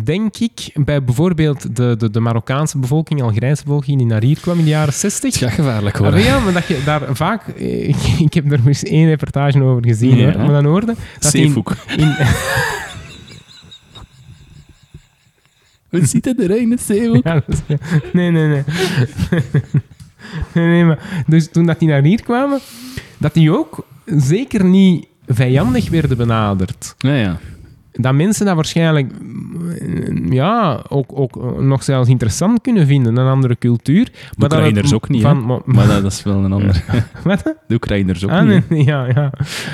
[0.05, 4.59] denk ik, bij bijvoorbeeld de, de, de Marokkaanse bevolking, Algerijnse bevolking, die naar hier kwam
[4.59, 5.35] in de jaren 60.
[5.35, 6.21] Het gaat gevaarlijk Ah, worden.
[6.21, 7.47] maar ja, maar dat je daar vaak...
[7.57, 10.33] Ik, ik heb er eens één reportage over gezien, Ja.
[10.33, 10.95] hoor, maar dan hoorde...
[11.19, 11.55] Dat in-
[11.97, 12.15] in,
[15.89, 17.25] We zitten er in het zeehoek.
[17.25, 17.43] Ja,
[18.13, 18.63] nee, nee, nee.
[20.55, 22.59] nee, nee, maar dus toen dat die naar hier kwamen,
[23.19, 26.95] dat die ook zeker niet vijandig werden benaderd.
[26.99, 27.39] Ja, ja.
[28.01, 33.59] Dat mensen dat waarschijnlijk mm, ja, ook, ook nog zelfs interessant kunnen vinden, een andere
[33.59, 34.05] cultuur.
[34.05, 36.85] De dat het Oekraïners ook niet, van, maar- Maar dat, is wel een ander.
[37.25, 37.55] Wat?
[37.67, 38.69] De Oekraïners ook Ah, niet.
[38.71, 39.31] nee, ja, ja.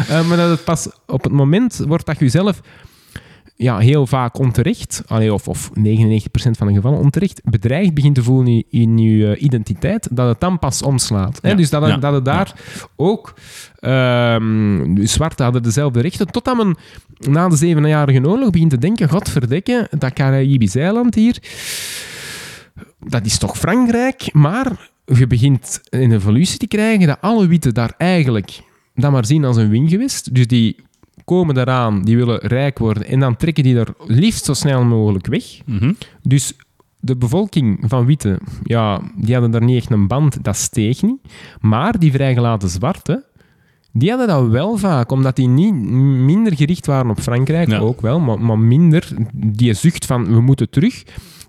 [0.09, 2.61] Eh, maar dat het pas op het moment wordt dat je zelf
[3.59, 5.81] ja, heel vaak onterecht, of, of 99%
[6.33, 10.59] van de gevallen onterecht, bedreigd begint te voelen in, je eh, identiteit, dat het dan
[10.59, 11.39] pas omslaat.
[11.43, 11.55] Hè?
[11.55, 12.55] Dus dat, het- ja, dat het daar
[12.97, 13.35] ook...
[13.81, 16.77] ehm de zwarten hadden dezelfde rechten, totdat men
[17.19, 21.39] na de Zevenjarige Oorlog begint te denken, godverdekke, dat Caraïbisch eiland hier,
[23.07, 27.95] dat is toch Frankrijk, maar je begint een evolutie te krijgen dat alle witte daar
[27.99, 28.61] eigenlijk
[28.95, 30.35] dat maar zien als een wingewest.
[30.35, 30.77] Dus die
[31.27, 35.27] komen daaraan, die willen rijk worden en dan trekken die er liefst zo snel mogelijk
[35.27, 35.45] weg.
[35.65, 35.93] Mhm.
[36.23, 36.53] Dus
[37.01, 41.19] de bevolking van witte, ja, die hadden daar niet echt een band, dat steeg niet.
[41.61, 43.25] Maar die vrijgelaten zwarte,
[43.93, 45.75] die hadden dat wel vaak, omdat die niet
[46.25, 47.79] minder gericht waren op Frankrijk, Ja.
[47.79, 51.03] ook wel, maar, maar minder die zucht van we moeten terug,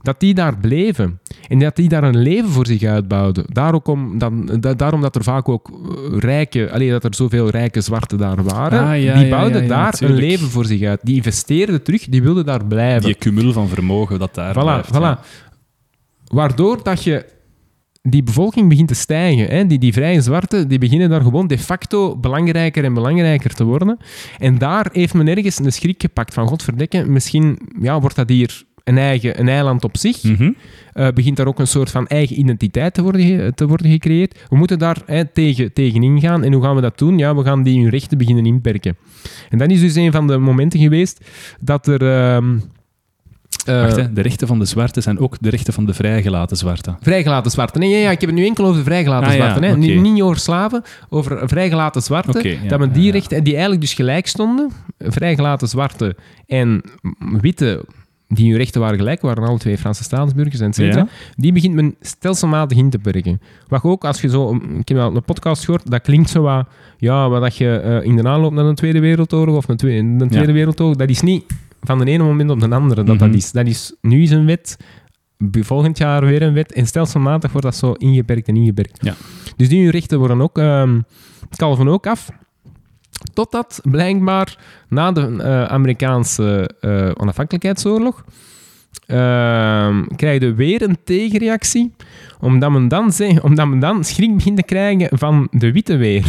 [0.08, 1.20] dat die daar bleven.
[1.47, 3.45] En dat die daar een leven voor zich uitbouwden.
[3.47, 7.49] Daarom, om, dan, da- daarom dat er vaak ook eh, rijke, allee, dat er zoveel
[7.49, 10.82] rijke zwarten daar waren, Ah, ja, die bouwden ja, ja, daar een leven voor zich
[10.84, 10.99] uit.
[11.03, 13.01] Die investeerden terug, die wilden daar blijven.
[13.05, 14.99] Die cumul van vermogen dat daar Voilà, blijft, voilà.
[15.01, 15.20] ja.
[16.28, 17.26] Waardoor dat je
[18.01, 19.47] die bevolking begint te stijgen.
[19.47, 19.66] Hè?
[19.68, 23.97] Die, die vrije zwarten die beginnen daar gewoon de facto belangrijker en belangrijker te worden.
[24.39, 28.64] En daar heeft men ergens een schrik gepakt van godverdekke, misschien ja, wordt dat hier
[28.88, 30.23] een eigen een eiland op zich.
[30.23, 30.51] Mhm.
[30.93, 34.39] Eh, begint daar ook een soort van eigen identiteit te worden, te worden gecreëerd.
[34.49, 36.43] We moeten daar hè, tegen, tegen ingaan.
[36.43, 37.17] En hoe gaan we dat doen?
[37.17, 38.97] Ja, we gaan die hun rechten beginnen inperken.
[39.49, 41.25] En dat is dus een van de momenten geweest
[41.59, 42.01] dat er...
[42.01, 42.57] ehm,
[43.65, 44.13] eh, Wacht, hè.
[44.13, 46.95] de rechten van de zwarte zijn ook de rechten van de vrijgelaten zwarte.
[47.01, 47.79] Vrijgelaten zwarten.
[47.81, 49.59] Nee, ja, ja, ik heb het nu enkel over de vrijgelaten Ah, ja.
[49.59, 49.77] Hè.
[49.77, 52.01] Nu- Niet over slaven, over vrijgelaten
[52.41, 56.15] ja, dat men die rechten, die eigenlijk dus gelijk stonden, vrijgelaten zwarten
[56.47, 56.81] en
[57.41, 57.85] witte,
[58.28, 61.07] die hun rechten waren gelijk, waren alle twee Franse staatsburgers, et cetera, Ja.
[61.36, 63.41] die begint men stelselmatig in te perken.
[63.67, 66.67] Wat ook, als je zo, ik heb een podcast gehoord, dat klinkt zo wat,
[66.97, 70.25] ja, wat dat je eh, in de aanloop naar de Tweede Wereldoorlog of Tweede, de
[70.28, 71.43] tweede Wereldoorlog, dat is niet
[71.82, 73.38] van de ene moment op de andere dat dat Mhm.
[73.38, 73.51] is.
[73.51, 74.78] Dat is nu is een wet,
[75.51, 78.97] volgend jaar weer een wet, en stelselmatig wordt dat zo ingeperkt en ingeperkt.
[79.05, 79.15] Ja.
[79.55, 80.99] Dus die hun rechten worden ook, ehm
[81.55, 82.30] kalven ook af.
[83.34, 84.57] Totdat blijkbaar
[84.89, 88.24] na de eh, Amerikaanse eh, onafhankelijkheidsoorlog
[89.05, 91.93] ehm krijg je weer een tegenreactie,
[92.39, 93.11] omdat men, dan
[93.41, 96.26] omdat men dan schrik begint te krijgen van de witte weer.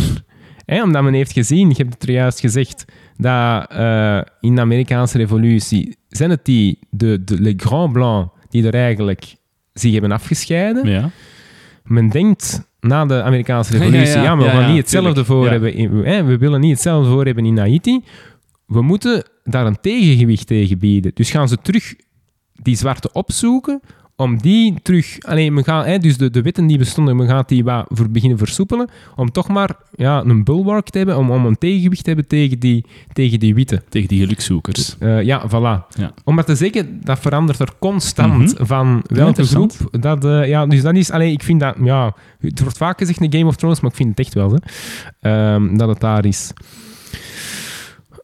[0.67, 2.85] Omdat men heeft gezien, je hebt het er juist gezegd,
[3.17, 8.67] dat eh, in de Amerikaanse revolutie zijn het die, de, de les grands blancs, die
[8.67, 9.35] er eigenlijk
[9.73, 10.89] zich hebben afgescheiden.
[10.89, 11.11] Ja.
[11.85, 15.51] Men denkt na de Amerikaanse revolutie, Ja, ja, ja, maar we gaan niet hetzelfde voor
[15.51, 15.75] hebben.
[15.75, 18.05] In, hè, we willen niet hetzelfde voor hebben in Haiti.
[18.67, 21.11] We moeten daar een tegengewicht tegen bieden.
[21.15, 21.95] Dus gaan ze terug
[22.53, 23.81] die zwarte opzoeken
[24.21, 25.17] om die terug...
[25.21, 28.39] Alleen, gaat, hè, dus de, de wetten die bestonden, men gaat die wat voor beginnen
[28.39, 32.27] versoepelen om toch maar ja, een bulwark te hebben, om, om een tegengewicht te hebben
[32.29, 33.83] tegen die, tegen die witte.
[33.89, 34.97] Tegen die gelukzoekers.
[34.99, 35.87] Eh, ja, voilà.
[35.99, 36.13] Ja.
[36.25, 38.65] Om maar te zeggen, dat verandert er constant Mhm.
[38.67, 39.73] van welke groep.
[39.91, 43.21] Dat, eh, ja, dus dat is, alleen ik vind dat, ja, het wordt vaak gezegd
[43.21, 44.59] in Game of Thrones, maar ik vind het echt wel, hè,
[45.55, 46.53] ehm, dat het daar is.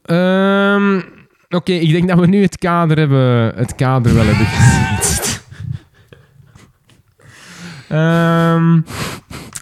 [0.03, 1.01] Ehm,
[1.49, 5.22] Oké, ik denk dat we nu het kader, hebben, het kader wel hebben gezet.
[7.91, 8.85] Ehm,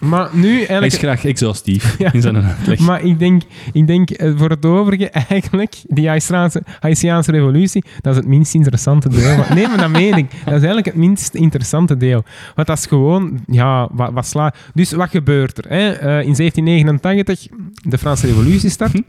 [0.03, 0.93] maar nu Hij is eigenlijk...
[0.93, 2.13] graag exhaustief Ja.
[2.13, 2.79] in zijn uitleg.
[2.79, 3.41] Maar ik denk,
[3.73, 8.53] ik denk eh, voor het overige eigenlijk, die Haitiaanse, Haitiaanse revolutie, dat is het minst
[8.53, 9.37] interessante deel.
[9.53, 10.29] Nee, maar dat meen ik.
[10.29, 12.23] Dat is eigenlijk het minst interessante deel.
[12.55, 14.53] Want dat is gewoon, ja, wat, wat sla...
[14.73, 15.65] Dus wat gebeurt er?
[15.69, 15.91] Hè?
[15.91, 17.47] Eh, in 1789,
[17.83, 18.93] de Franse revolutie start.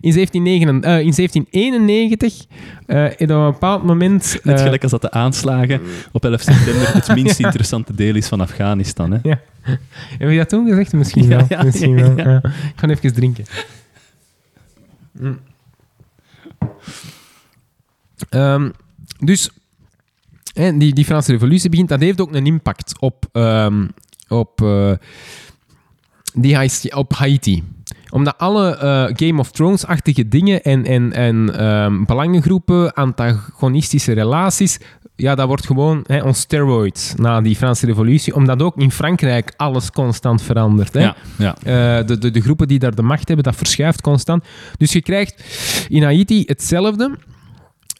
[0.00, 2.46] In, 1799, eh, in 1791,
[2.86, 4.38] eh, in een bepaald moment...
[4.42, 5.80] Net gelijk als dat de aanslagen
[6.12, 9.12] op 11 september het minst interessante deel is van Afghanistan.
[9.12, 9.18] Hè?
[9.22, 9.40] Ja.
[10.18, 10.92] Heb je dat toen gezegd?
[10.92, 11.46] Misschien wel.
[11.48, 12.26] ja, Misschien ja, wel.
[12.26, 12.36] ja.
[12.44, 13.44] Ik ga even drinken.
[15.12, 15.38] Mm.
[18.28, 18.70] Ehm,
[19.18, 19.50] dus,
[20.54, 23.86] hè, die, die Franse revolutie begint, dat heeft ook een impact op, ehm,
[24.28, 24.92] op, eh,
[26.34, 26.56] die
[26.94, 27.62] op Haiti
[28.12, 34.78] omdat alle eh, Game of Thrones-achtige dingen en, en, en ehm, belangengroepen, antagonistische relaties,
[35.16, 38.34] ja, dat wordt gewoon hè, on steroids na die Franse revolutie.
[38.34, 40.94] Omdat ook in Frankrijk alles constant verandert.
[40.94, 41.00] Hè.
[41.00, 41.56] Ja, ja.
[41.62, 44.44] Eh, de, de, de groepen die daar de macht hebben, dat verschuift constant.
[44.76, 45.44] Dus je krijgt
[45.88, 47.18] in Haiti hetzelfde.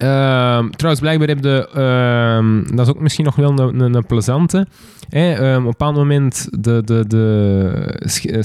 [0.03, 4.67] Ehm, trouwens, blijkbaar heb je, ehm, dat is ook misschien nog wel een, een, plezante.
[5.11, 8.43] Ehm, op een bepaald moment de, de, de, sch- eh,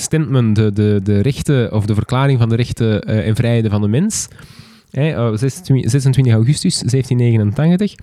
[0.53, 3.87] de, de, de rechten of de verklaring van de rechten eh, en vrijheden van de
[3.87, 4.27] mens.
[4.91, 7.95] Hè, eh, 26 26 augustus 1789.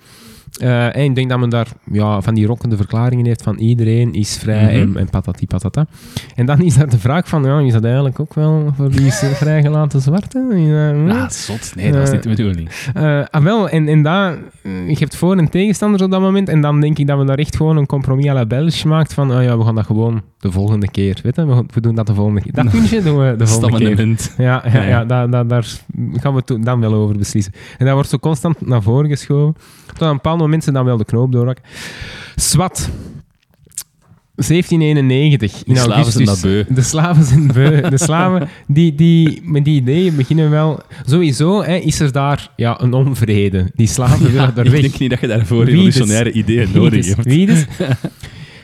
[0.59, 4.13] Eh, en ik denk dat men daar ja, van die rokkende verklaringen heeft van iedereen
[4.13, 4.73] is vrij Mhm.
[4.81, 5.85] en, en patati patata.
[6.35, 9.05] En dan is daar de vraag van, ja, is dat eigenlijk ook wel voor die
[9.05, 9.11] eh,
[9.43, 10.45] vrijgelaten zwarte?
[10.55, 11.71] Ja, Ah, zot.
[11.75, 12.69] Nee, dat is niet de bedoeling.
[12.93, 16.49] eh, ah, wel, en, en dat, eh, je hebt voor- en tegenstanders op dat moment.
[16.49, 19.13] En dan denk ik dat we daar echt gewoon een compromis à la Belge maakt
[19.13, 21.19] van, ah ja, we gaan dat gewoon de volgende keer.
[21.23, 21.63] Weet je?
[21.73, 22.51] We, doen dat de volgende keer.
[22.53, 24.15] Dat puntje doen we de volgende keer.
[24.37, 25.05] Ja, ja, Ja, ja.
[25.05, 25.65] daar, daar, daar
[26.13, 27.53] gaan we dan wel over beslissen.
[27.77, 29.55] En dat wordt zo constant naar voren geschoven.
[29.85, 31.63] Tot een bepaald ze dan wel de knoop doorhakken.
[32.35, 32.89] Swat.
[34.35, 35.63] 1791.
[35.65, 36.63] In Die slaven zijn dat beu.
[36.69, 37.89] De slaven zijn beu.
[37.89, 40.81] De slaven, die, die, met die ideeën beginnen wel...
[41.05, 43.71] Sowieso hè, is er daar ja, een onvrede.
[43.75, 44.81] Die slaven willen daar ik weg.
[44.81, 47.07] denk niet dat je daarvoor Wie revolutionaire ideeën nodig dus?
[47.07, 47.25] hebt.
[47.25, 47.65] Wie dus?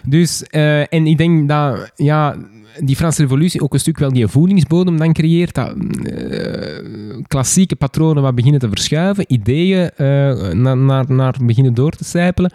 [0.05, 2.35] Dus, eh, en ik denk dat ja,
[2.79, 8.23] die Franse revolutie ook een stuk wel die voedingsbodem dan creëert, dat eh, klassieke patronen
[8.23, 10.05] wat beginnen te verschuiven, ideeën eh,
[10.51, 12.51] naar, naar, naar beginnen door te sijpelen.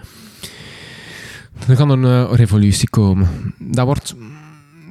[1.67, 3.29] Dan kan er een eh, revolutie komen.
[3.59, 4.15] Dat wordt...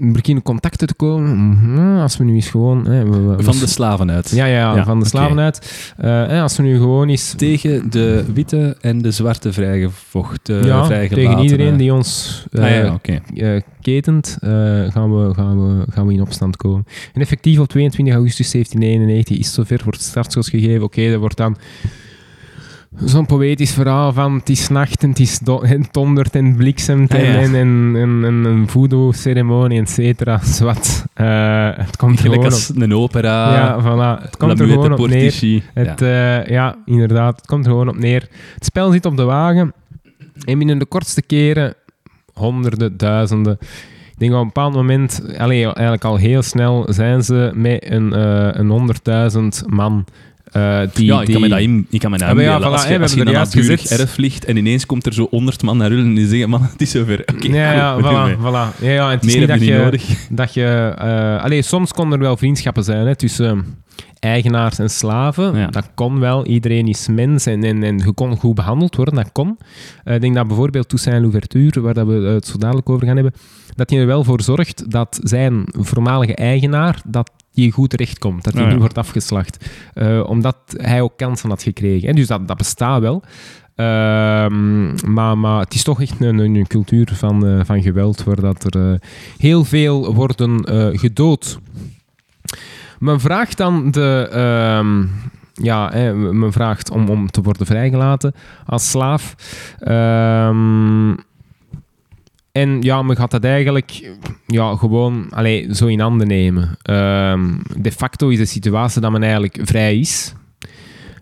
[0.01, 1.49] Er beginnen contacten te komen.
[1.49, 2.85] Mhm, Als we nu eens gewoon...
[2.87, 4.29] hè, we- we- Van de slaven uit.
[4.29, 5.93] ja, ja, van de slaven uit.
[5.97, 11.15] Eh, als we nu gewoon eens Tegen de witte en de zwarte vrijgevochten, ja, vrijgelaten.
[11.29, 14.49] tegen iedereen die ons eh, Ah, ja, eh, ketent, eh,
[14.91, 16.85] gaan, we, gaan, we, gaan we in opstand komen.
[17.13, 20.83] En effectief op 22 augustus 1791 is zover, wordt startschot gegeven.
[20.83, 21.57] Oké, dat wordt dan
[23.03, 25.61] zo'n poëtisch verhaal van het is nacht en het is do-
[26.31, 27.39] en bliksemt Ah, en, ja.
[27.39, 30.39] en, en, en, en een voodoo-ceremonie, et cetera.
[30.43, 31.05] Zwat.
[31.13, 32.81] Eh, het komt Gelijk gewoon als op.
[32.81, 33.53] een opera.
[33.53, 34.21] Ja, voilà.
[34.21, 35.61] Het komt er gewoon op neer.
[35.73, 36.07] Het, Ja.
[36.07, 36.43] ja.
[36.47, 37.35] ja, inderdaad.
[37.35, 38.27] Het komt er gewoon op neer.
[38.53, 39.73] Het spel zit op de wagen.
[40.45, 41.73] En binnen de kortste keren,
[42.33, 43.57] honderden, duizenden.
[44.11, 48.47] Ik denk op een bepaald moment, eigenlijk al heel snel, zijn ze met een, eh
[48.51, 48.69] een
[49.63, 50.05] 100.000 man.
[50.55, 52.63] Eh, die, ja, ik kan me dat in, ik kan me dat Ah, ja, voilà,
[52.63, 53.99] als je, als je gezet.
[53.99, 56.61] erf ligt en ineens komt er zo 100 man naar hullen en die zeggen, man,
[56.61, 57.19] het is zover.
[57.35, 58.81] Oké, ja, ja, voilà, voilà.
[58.81, 60.27] Ja, ja, en het is Meer niet dat je nodig.
[60.29, 60.93] dat je...
[61.41, 63.83] allee, soms kon er wel vriendschappen zijn hè, tussen
[64.19, 65.57] eigenaars en slaven.
[65.57, 65.67] Ja.
[65.67, 66.45] Dat kon wel.
[66.45, 69.15] Iedereen is mens en, en, en je kon goed behandeld worden.
[69.15, 69.57] Dat kon.
[70.03, 73.15] Eh, ik denk dat bijvoorbeeld Toussaint Louverture, waar dat we het zo dadelijk over gaan
[73.15, 73.33] hebben,
[73.75, 78.43] dat hij er wel voor zorgt dat zijn voormalige eigenaar, dat die goed terechtkomt.
[78.43, 78.69] Dat hij ja.
[78.69, 79.69] niet wordt afgeslacht.
[79.93, 82.07] Eh, omdat hij ook kansen had gekregen.
[82.07, 82.13] Hè.
[82.13, 83.23] Dus dat, dat bestaat wel.
[83.75, 88.39] Ehm, maar, maar het is toch echt een, een, cultuur van, eh, van geweld waar
[88.39, 88.99] dat er eh,
[89.37, 90.67] heel veel worden
[90.99, 91.59] gedood.
[92.99, 94.27] Men vraagt dan de...
[94.31, 95.03] ehm,
[95.53, 98.33] ja, hè, men vraagt om, om te worden vrijgelaten
[98.65, 99.35] als slaaf.
[99.79, 101.13] Ehm,
[102.55, 104.11] en ja, men gaat dat eigenlijk
[104.47, 106.77] ja, gewoon allee, zo in handen nemen.
[106.81, 110.33] Ehm, de facto is de situatie dat men eigenlijk vrij is.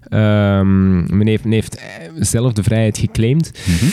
[0.09, 1.83] Ehm, men, heeft, men heeft eh,
[2.19, 3.51] zelf de vrijheid geclaimd.
[3.65, 3.91] Mhm.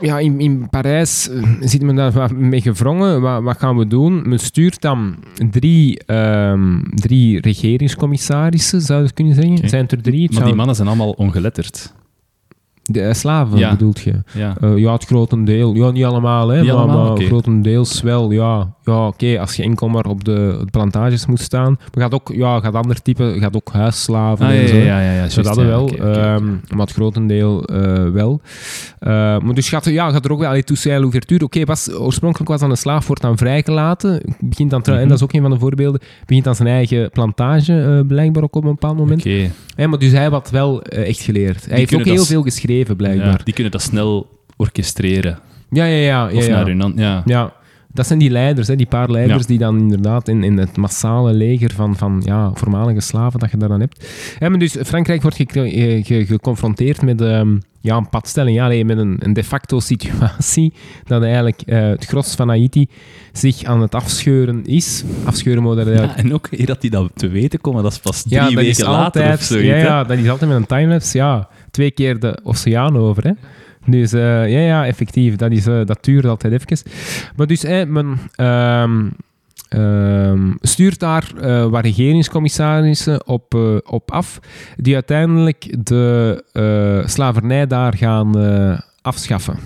[0.00, 3.20] Ja, in, in Parijs eh, zit men daar wat mee gevrongen.
[3.20, 4.28] Wat, wat gaan we doen?
[4.28, 5.16] Men stuurt dan
[5.50, 9.68] drie, ehm, drie regeringscommissarissen, zou je kunnen zeggen.
[9.68, 10.24] Zijn het er drie?
[10.24, 11.94] Maar zou- die mannen zijn allemaal ongeletterd.
[12.88, 13.70] De slaven Ja.
[13.70, 14.22] bedoelt je?
[14.34, 14.56] Ja.
[14.60, 15.74] Eh, ja, het grotendeel.
[15.74, 18.30] Ja, niet allemaal, hè, Niet maar, allemaal, maar grotendeels wel.
[18.30, 21.76] Ja, ja oké, als je enkel maar op de, de plantages moet staan.
[21.94, 24.76] Maar gaat ook, ja, gaat ander type, gaat ook huisslaven Ah, en ja, zo.
[24.76, 25.96] ja, ja, ja, Zo dat ja, wel, oké.
[26.10, 28.40] ehm, maar het grotendeel eh, wel.
[28.98, 30.64] Eh, maar dus gaat er, ja, gaat er ook wel, allee,
[31.00, 34.90] Louverture, oké, was, oorspronkelijk was dan een slaaf, wordt dan vrijgelaten, begint dan, Mhm.
[34.92, 38.56] en dat is ook een van de voorbeelden, begint dan zijn eigen plantage, blijkbaar ook
[38.56, 39.20] op een bepaald moment.
[39.20, 39.50] Oké.
[39.74, 41.66] Hè, maar dus hij had wel echt geleerd.
[41.68, 43.26] Hij heeft ook heel dat- veel geschreven, blijkbaar.
[43.26, 45.38] Ja, die kunnen dat snel orchestreren.
[45.70, 46.28] Ja, ja, ja.
[46.28, 46.98] ja, Of naar hun hand.
[46.98, 47.22] Ja.
[47.24, 47.52] Ja,
[47.92, 51.32] dat zijn die leiders, hè, die paar leiders die dan inderdaad in, in het massale
[51.32, 54.08] leger van, van ja, voormalige slaven dat je daar dan hebt.
[54.38, 58.84] Ja, maar dus Frankrijk wordt ge- ge- ge- geconfronteerd met ehm, ja, een padstelling, ja,
[58.84, 60.72] met een, een de facto situatie
[61.04, 62.86] dat eigenlijk eh, het gros van Haiti
[63.32, 65.04] zich aan het afscheuren is.
[65.24, 67.98] Afscheuren moet dat eigenlijk Ja, en ook dat die dat te weten komen, dat is
[67.98, 69.66] pas drie ja, dat weken is later altijd, of zoiets.
[69.68, 71.18] ja, ja, dat is altijd met een timelapse.
[71.18, 73.24] Ja, twee keer de oceaan over.
[73.24, 73.32] Hè.
[73.86, 74.20] Dus eh,
[74.50, 75.36] ja, ja, effectief.
[75.36, 76.90] Dat, is, eh, dat duurt altijd even.
[77.36, 79.06] Maar dus, hè, men ehm,
[79.68, 83.54] ehm, stuurt daar eh wat regeringscommissarissen op,
[83.84, 84.38] op af,
[84.76, 88.34] die uiteindelijk de slavernij daar gaan
[89.02, 89.58] afschaffen.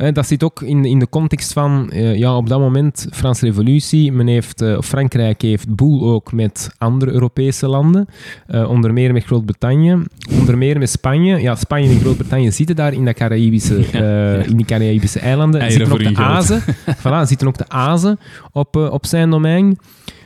[0.00, 3.44] Eh, dat zit ook in, in de context van, eh, ja, op dat moment, Franse
[3.44, 4.12] revolutie.
[4.12, 8.08] Men heeft, eh, Frankrijk heeft boel ook met andere Europese landen.
[8.66, 10.02] onder meer met Groot-Brittannië.
[10.38, 11.40] Onder meer met Spanje.
[11.40, 13.76] Ja, Spanje en Groot-Brittannië zitten daar in, dat Caraïbische,
[14.50, 15.60] in die Caraïbische eilanden.
[15.60, 16.62] Eieren zitten ook de azen.
[17.02, 18.18] voilà, zitten ook de azen
[18.52, 19.78] op, op zijn domein.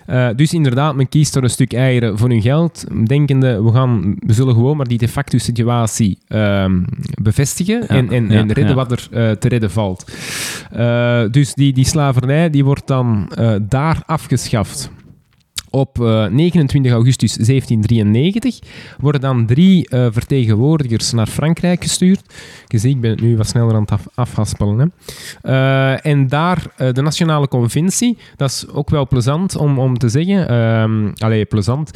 [0.06, 4.16] Eh, dus inderdaad, men kiest voor een stuk eieren voor hun geld, denkende, we, gaan,
[4.18, 6.82] we zullen gewoon maar die de facto situatie ehm,
[7.22, 8.74] bevestigen en, en, ja, en redden ja.
[8.74, 10.12] wat er eh, te redden valt.
[10.70, 13.32] Eh, dus die, die slavernij die wordt dan
[13.68, 14.90] daar afgeschaft.
[15.74, 18.58] Op eh, 29 augustus 1793
[18.98, 22.34] worden dan drie eh, vertegenwoordigers naar Frankrijk gestuurd.
[22.66, 24.78] Je ziet, ik ben het nu wat sneller aan het af, afhaspelen.
[24.78, 24.86] Hè.
[25.50, 30.08] Eh, en daar, eh, de Nationale Conventie, dat is ook wel plezant om, om te
[30.08, 30.48] zeggen.
[30.48, 31.90] Ehm allee, plezant.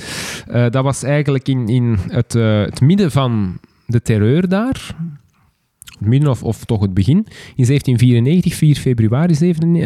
[0.47, 4.97] Eh, dat was eigenlijk in, in het, eh, het midden van de terreur daar.
[5.99, 7.17] Het midden of, of toch het begin.
[7.57, 9.83] In 1794, 4 februari 7, eh,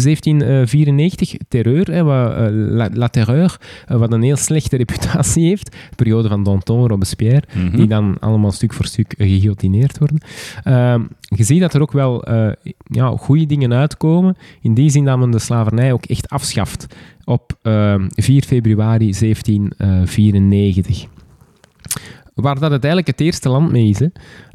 [0.00, 3.56] 1794, terreur, hè, wat, eh, la, la Terreur,
[3.86, 5.70] eh, wat een heel slechte reputatie heeft.
[5.70, 7.76] De periode van Danton, Robespierre, Mhm.
[7.76, 10.18] die dan allemaal stuk voor stuk eh, geguillotineerd worden.
[10.64, 12.48] Ehm, je ziet dat er ook wel eh,
[12.90, 16.86] ja, goede dingen uitkomen, in die zin dat men de slavernij ook echt afschaft
[17.24, 21.06] op ehm, 4 februari 1794.
[22.36, 23.98] Waar dat het eigenlijk het eerste land mee is.
[23.98, 24.06] Hè.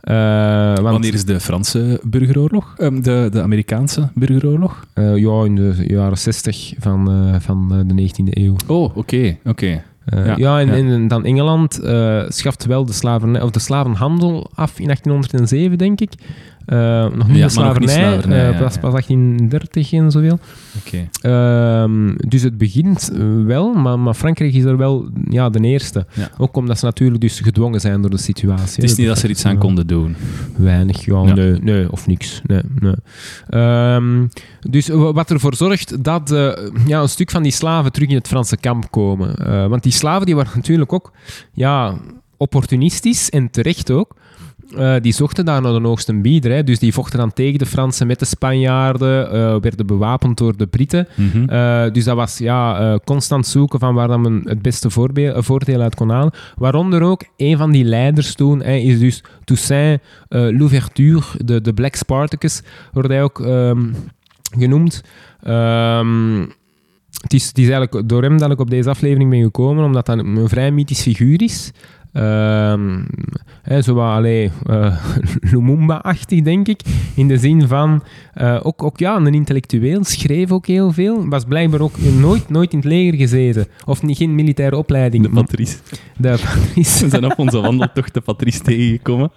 [0.02, 2.76] Eh, want, Wanneer is de Franse burgeroorlog?
[2.78, 4.86] Ehm, de, de Amerikaanse burgeroorlog?
[4.94, 8.56] eh, ja, in de jaren 60 van, eh, van de 19e eeuw.
[8.68, 9.84] Oh, oké, oké.
[10.06, 10.74] Ja, ja, en, ja.
[10.74, 11.80] en dan Engeland
[12.28, 16.12] schaft wel de, slavernij, of de slavenhandel af in 1807, denk ik.
[16.66, 18.80] Eh, nog niet Ja, de maar nog niet slavernij, eh, ja, pas, ja.
[18.80, 20.40] pas 1830 en zoveel.
[20.86, 21.08] Oké.
[21.22, 26.06] Ehm, dus het begint eh, wel, maar, maar Frankrijk is er wel ja, de eerste.
[26.14, 26.30] Ja.
[26.38, 28.82] Ook omdat ze natuurlijk dus gedwongen zijn door de situatie.
[28.82, 30.16] Het is niet dat ze er iets aan konden doen.
[30.58, 31.22] Weinig, ja.
[31.24, 32.42] Nee, nee, of niks.
[32.46, 32.96] Nee, nee.
[33.50, 34.26] Ehm,
[34.70, 36.52] dus wa- wat ervoor zorgt dat eh,
[36.86, 39.36] ja, een stuk van die slaven terug in het Franse kamp komen.
[39.36, 41.12] Eh, want die slaven die waren natuurlijk ook
[41.54, 41.94] ja,
[42.38, 44.16] opportunistisch en terecht ook.
[44.78, 46.52] Eh, die zochten daar naar de hoogste bieder.
[46.52, 46.64] Hè.
[46.64, 50.68] Dus die vochten dan tegen de Fransen met de Spanjaarden, eh, werden bewapend door de
[50.68, 51.08] Britten.
[51.16, 51.50] Mhm.
[51.50, 55.96] Eh, dus dat was ja, constant zoeken van waar dan men het beste voordeel uit
[55.96, 56.34] kon halen.
[56.56, 61.96] Waaronder ook een van die leiders toen hè, is dus Toussaint Louverture, de, de Black
[61.96, 62.62] Spartacus,
[62.92, 63.82] wordt hij ook ehm,
[64.58, 65.04] genoemd.
[65.44, 66.40] Ehm,
[67.22, 70.06] het, is, het is eigenlijk door hem dat ik op deze aflevering ben gekomen, omdat
[70.06, 71.72] dat een vrij mythisch figuur is.
[72.14, 73.00] Ehm
[73.62, 74.96] hè, zo wat, allee, eh,
[75.52, 76.82] Lumumba-achtig, denk ik.
[77.16, 81.30] In de zin van, eh, ook, ook ja, een intellectueel, schreef ook heel veel.
[81.30, 83.68] Was blijkbaar ook nooit, nooit in het leger gezeten.
[83.86, 85.24] Of niet, geen militaire opleiding.
[85.24, 85.78] De Patrice.
[86.18, 87.04] De Patrice.
[87.04, 89.32] We zijn op onze wandeltocht de Patrice tegengekomen.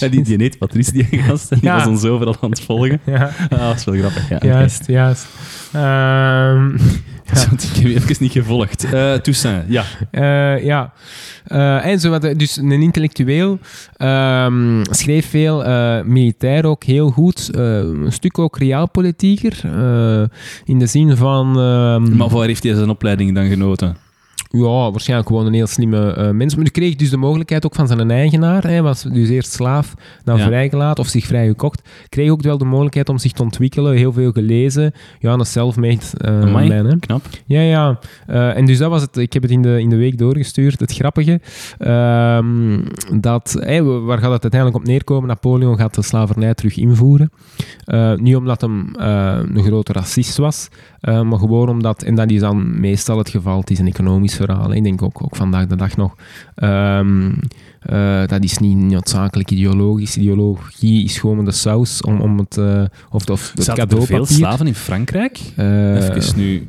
[0.00, 1.50] Ja, die, die heet Patrice, die gast.
[1.52, 1.76] En die Ja.
[1.76, 3.00] was ons overal aan het volgen.
[3.06, 4.28] Ja, Ah, dat is wel grappig.
[4.28, 5.26] Ja, juist, juist.
[5.72, 6.76] Ehm,
[7.32, 8.84] Want Ik heb even niet gevolgd.
[8.92, 9.84] Eh Toussaint, ja.
[10.10, 10.92] Eh, ja.
[11.46, 13.58] Eh, en zo wat, dus een intellectueel
[13.96, 15.64] ehm, schreef veel,
[16.04, 19.60] militair ook heel goed, een stuk ook realpolitieker,
[20.64, 21.58] in de zin van...
[21.58, 23.96] ehm, Maar waar heeft hij zijn opleiding dan genoten?
[24.52, 26.54] Ja, waarschijnlijk gewoon een heel slimme eh, mens.
[26.54, 28.62] Maar hij kreeg dus de mogelijkheid ook van zijn eigenaar.
[28.62, 29.94] Hij was dus eerst slaaf,
[30.24, 30.44] dan Ja.
[30.44, 31.88] vrijgelaten of zich vrijgekocht.
[32.08, 33.96] Kreeg ook wel de mogelijkheid om zich te ontwikkelen.
[33.96, 34.92] Heel veel gelezen.
[35.18, 36.70] Ja, een self-made eh, man.
[36.70, 36.98] Hè.
[36.98, 37.22] knap.
[37.46, 37.98] Ja, ja.
[38.26, 39.16] Eh, en dus dat was het.
[39.16, 40.80] Ik heb het in de, in de week doorgestuurd.
[40.80, 41.40] Het grappige,
[41.78, 42.80] ehm,
[43.20, 45.28] dat, hey, waar gaat het uiteindelijk op neerkomen?
[45.28, 47.30] Napoleon gaat de slavernij terug invoeren.
[48.16, 50.68] Niet omdat hem een grote racist was,
[51.00, 54.84] maar gewoon omdat, en dat is dan meestal het geval, het is een economisch Ik
[54.84, 56.14] denk ook, ook vandaag de dag nog.
[56.54, 57.30] Ehm,
[57.80, 60.16] eh, dat is niet noodzakelijk ideologisch.
[60.16, 64.26] Ideologie is gewoon de saus om, om het, eh, of, of het Zaten er veel
[64.26, 65.38] slaven in Frankrijk?
[65.56, 66.68] Eh, Even nu...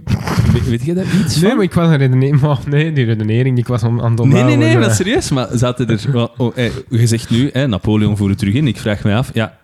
[0.54, 1.56] Weet, weet je daar iets Nee, van?
[1.56, 2.42] maar ik was een redenering.
[2.42, 5.32] Maar nee, die redenering die ik was aan aan het Nee, nee, nee, maar serieus.
[5.32, 6.30] Maar zaten er...
[6.38, 6.56] Oh,
[6.90, 8.68] je zegt nu, hè, Napoleon voerde terug in.
[8.68, 9.58] Ik vraag me af, ja,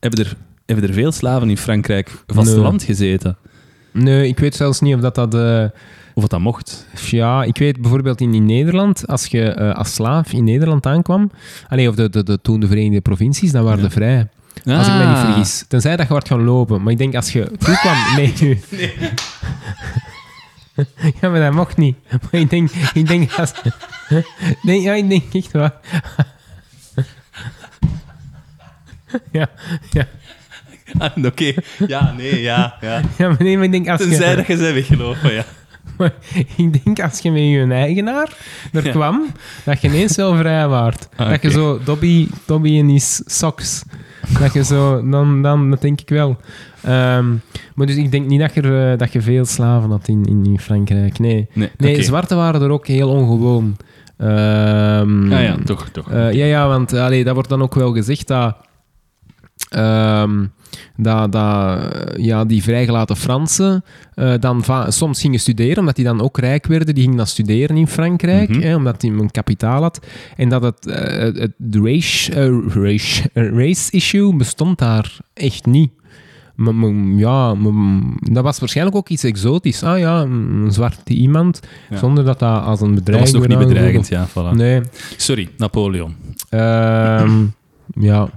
[0.00, 3.36] hebben er, hebben er veel slaven in Frankrijk vasteland gezeten?
[3.92, 5.34] Nee, ik weet zelfs niet of dat dat...
[6.16, 6.86] Of wat dat mocht?
[7.10, 11.30] ja, ik weet bijvoorbeeld in, in Nederland, als je eh, als slaaf in Nederland aankwam,
[11.68, 13.84] allee, of de, de, de, toen de Verenigde Provincies, dan waren Ja.
[13.84, 14.28] ze vrij.
[14.76, 15.24] Als ik mij niet Ah.
[15.24, 15.64] vergis.
[15.68, 16.82] Tenzij dat je wordt gaan lopen.
[16.82, 17.96] Maar ik denk als je toekwam...
[18.16, 18.60] Nee, nu.
[21.20, 21.96] ja, maar dat mocht niet.
[22.10, 22.70] Maar ik denk...
[22.94, 23.52] Ik denk als...
[24.62, 25.72] Nee, ja, ik denk echt waar.
[29.32, 29.48] ja,
[29.90, 30.06] ja.
[30.98, 31.52] Ah, Oké,
[31.86, 32.76] ja, nee, ja.
[32.80, 33.00] ja.
[33.18, 34.08] ja, maar nee, maar ik denk als je...
[34.08, 35.44] Tenzij dat je bent weggelopen, ja.
[35.98, 36.14] Maar
[36.56, 38.36] ik denk als je met je eigenaar
[38.72, 38.90] er Ja.
[38.90, 39.26] kwam,
[39.64, 41.08] dat je ineens wel vrij waart.
[41.16, 43.82] Ah, Dat je zo Dobby, Dobby in his socks.
[44.40, 46.36] Dat je zo, dan, dan dat denk ik wel.
[46.82, 47.26] Ehm,
[47.74, 50.58] maar dus ik denk niet dat je, eh, dat je veel slaven had in, in,
[50.60, 51.18] Frankrijk.
[51.18, 51.48] Nee.
[51.76, 53.76] Nee, zwarte waren er ook heel ongewoon.
[54.18, 56.10] Ah ja, toch, toch.
[56.10, 58.56] eh, ja, ja, want allee, dat wordt dan ook wel gezegd dat,
[59.68, 60.44] ehm,
[60.96, 63.84] dat, dat eh, ja, die vrijgelaten Fransen
[64.14, 66.94] eh, dan soms gingen studeren, omdat die dan ook rijk werden.
[66.94, 68.60] Die gingen dan studeren in Frankrijk, Mhm.
[68.60, 70.06] hè, omdat die een kapitaal had.
[70.36, 72.32] En dat het, eh, het, race,
[72.68, 75.90] race, race issue bestond daar echt niet.
[77.16, 77.54] Ja,
[78.20, 79.82] dat was waarschijnlijk ook iets exotisch.
[79.82, 81.96] Ah ja, een zwarte iemand, Ja.
[81.96, 84.26] zonder dat dat als een Dat bedreiging was nog niet bedreigend, ja.
[84.28, 84.54] Voilà.
[84.56, 84.80] Nee.
[85.16, 86.14] Sorry, Napoleon.
[86.48, 87.44] Ehm,
[88.00, 88.28] ja.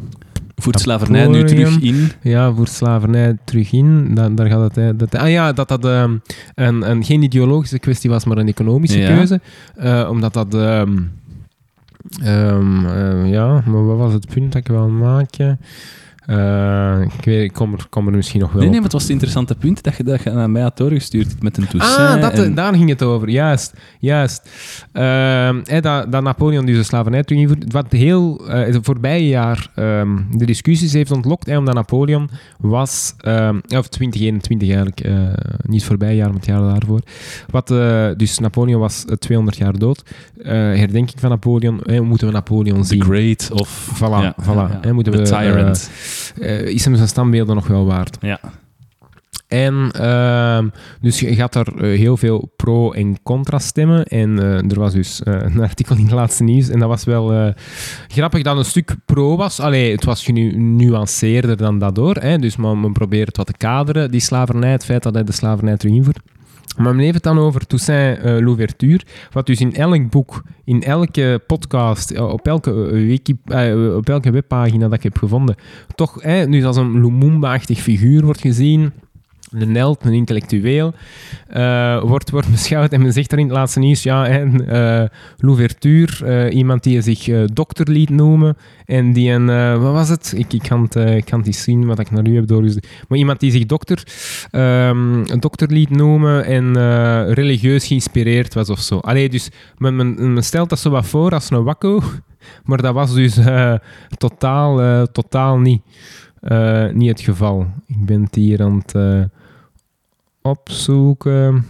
[0.60, 2.12] Voert slavernij nu terug in?
[2.22, 4.14] ja, voor slavernij terug in.
[4.16, 4.96] Da- daar gaat het, hè.
[4.96, 6.14] dat, ah ja, dat dat ehm,
[6.56, 9.16] een, een, geen ideologische kwestie was, maar een economische Ja.
[9.16, 9.42] keuze.
[9.76, 10.54] Eh, omdat dat...
[10.54, 10.98] ehm,
[12.24, 15.60] ehm, eh, ja, maar wat was het punt dat ik wil maken?
[16.30, 18.94] Eh, ik, weet, ik kom, er, kom er misschien nog wel Nee, nee, maar het
[18.94, 22.16] was het interessante punt dat je, dat je naar mij had doorgestuurd met een Toussaint.
[22.16, 23.30] Ah, dat, en- daar ging het over.
[23.30, 24.50] Juist, juist.
[24.92, 27.72] Ehm, hè, dat, dat Napoleon dus de slavernij invoert.
[27.74, 33.14] Wat heel eh, het voorbije jaar ehm, de discussies heeft ontlokt, hè, omdat Napoleon was,
[33.18, 35.14] ehm, of 2021 eigenlijk, eh,
[35.62, 37.02] niet het voorbije jaar, maar het jaar daarvoor.
[37.50, 37.68] Wat,
[38.20, 40.04] dus Napoleon was eh, 200 jaar dood.
[40.44, 43.04] Herdenking van Napoleon, hè, moeten we Napoleon The zien.
[43.04, 43.92] Great of...
[43.96, 44.46] Voilà, Ja, voilà.
[44.46, 44.78] ja, ja.
[44.82, 45.90] Hè, moeten The we, Tyrant.
[46.42, 48.18] Eh, is hem zijn standbeelden nog wel waard?
[48.22, 48.40] ja.
[49.50, 50.68] En ehm,
[51.02, 54.06] dus je gaat daar eh, heel veel pro- en contra-stemmen.
[54.06, 56.70] En eh, er was dus eh, een artikel in het laatste nieuws.
[56.70, 57.54] En dat was wel
[58.08, 59.60] grappig dat een stuk pro was.
[59.60, 62.16] Allee, het was genuanceerder dan dat door.
[62.16, 62.38] Hè?
[62.38, 65.32] Dus maar men probeert het wat te kaderen, die slavernij, het feit dat hij de
[65.32, 66.20] slavernij terug invoert.
[66.78, 69.02] Maar men heeft het dan over Toussaint eh, Louverture,
[69.32, 74.10] wat dus in elk boek, in elke podcast, eh, op elke, eh, wiki, eh, op
[74.10, 75.56] elke webpagina dat ik heb gevonden,
[75.96, 78.92] toch dus als een Lumumba-achtig figuur wordt gezien,
[79.52, 80.94] een held, een intellectueel,
[81.48, 82.92] eh, wordt, wordt beschouwd.
[82.92, 85.08] En men zegt daar in het laatste nieuws, ja, en eh
[85.38, 89.46] Louverture, eh, iemand die zich dokter liet noemen, en die een,
[89.80, 90.34] wat was het?
[90.36, 92.88] Ik, ik, kan het, ik kan zien wat ik naar u heb doorgestuurd.
[93.08, 94.04] Maar iemand die zich dokter,
[94.52, 96.74] een dokter liet noemen en
[97.34, 98.98] religieus geïnspireerd was of zo.
[98.98, 99.96] Allee, dus men,
[100.34, 102.02] men, stelt dat zo wat voor als een wakko,
[102.66, 103.40] maar dat was dus
[104.18, 105.82] totaal, totaal niet,
[106.42, 107.68] eh, niet het geval.
[107.86, 109.22] Ik ben het hier aan het eh,
[110.42, 111.66] opzoeken.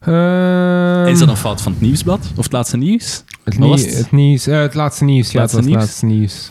[0.00, 2.30] Ehm, Is dat een fout van het nieuwsblad?
[2.36, 3.24] Of het laatste nieuws?
[3.44, 3.96] het, nie- het?
[3.98, 4.46] het nieuws?
[4.46, 5.80] eh, het laatste nieuws, ja, het Laatste het nieuws?
[5.80, 6.50] laatste nieuws.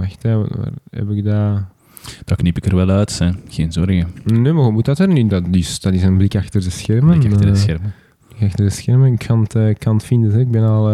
[0.00, 1.62] Wacht, hè, waar heb ik dat?
[2.24, 3.30] Dat knip ik er wel uit, hè.
[3.48, 4.08] geen zorgen.
[4.24, 5.30] Nee, maar hoe moet dat er niet?
[5.30, 7.20] Dat is, dat is een blik achter de schermen.
[7.22, 7.94] Ik achter de schermen.
[8.28, 9.12] blik achter de schermen.
[9.12, 10.32] Ik kan het, kan het vinden.
[10.32, 10.40] hè.
[10.40, 10.88] Ik ben al...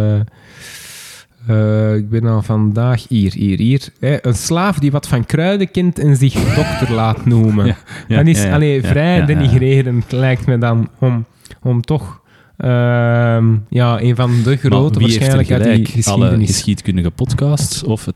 [1.47, 3.89] eh, eh, ik ben al vandaag hier, hier, hier.
[4.01, 7.67] Hè, een slaaf die wat van kruiden kent en zich dokter laat noemen.
[7.77, 7.77] Ja,
[8.09, 11.25] Ja, dat is ja, allee, vrij denigrerend, lijkt me dan, om,
[11.63, 12.21] om toch
[12.57, 16.07] ehm, ja, een van de grote waarschijnlijk uit die?
[16.07, 18.15] Alle geschiedkundige podcasts of het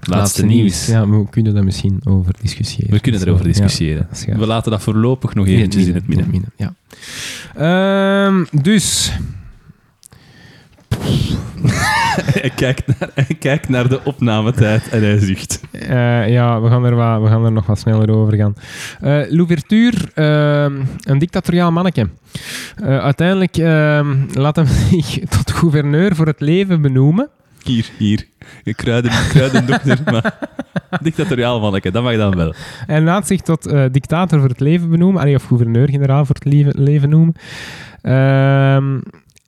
[0.00, 0.86] laatste, nieuws?
[0.86, 2.90] Ja, we kunnen daar misschien over discussiëren.
[2.90, 4.08] We kunnen erover discussiëren.
[4.26, 6.44] We laten dat voorlopig nog eventjes in het midden.
[6.56, 6.74] ja.
[7.54, 9.12] Ehm, dus,
[12.40, 15.60] hij, kijkt naar, hij kijkt naar de opnametijd en hij zucht.
[15.72, 18.54] eh, ja, we gaan, er wat, we gaan er nog wat sneller over gaan.
[19.00, 22.08] Eh Louverture, ehm, een dictatoriaal manneke.
[22.76, 27.28] Eh, uiteindelijk ehm, laat hem zich tot gouverneur voor het leven benoemen.
[27.62, 28.26] Hier, hier.
[28.64, 30.38] Een kruiden, kruidendokter, maar
[31.02, 32.54] dictatoriaal manneke, dat mag dan wel.
[32.86, 36.82] Hij laat zich tot dictator voor het leven benoemen, allee, of gouverneur-generaal voor het leven,
[36.82, 37.34] leven noemen.
[38.02, 38.98] Ehm,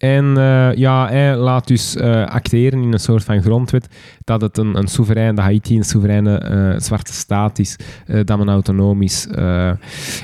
[0.00, 3.88] en eh, ja, hij laat dus eh, acteren in een soort van grondwet
[4.24, 7.76] dat het een, een soeverein, dat Haiti een soevereine eh, zwarte staat is,
[8.24, 9.26] dat men autonoom is,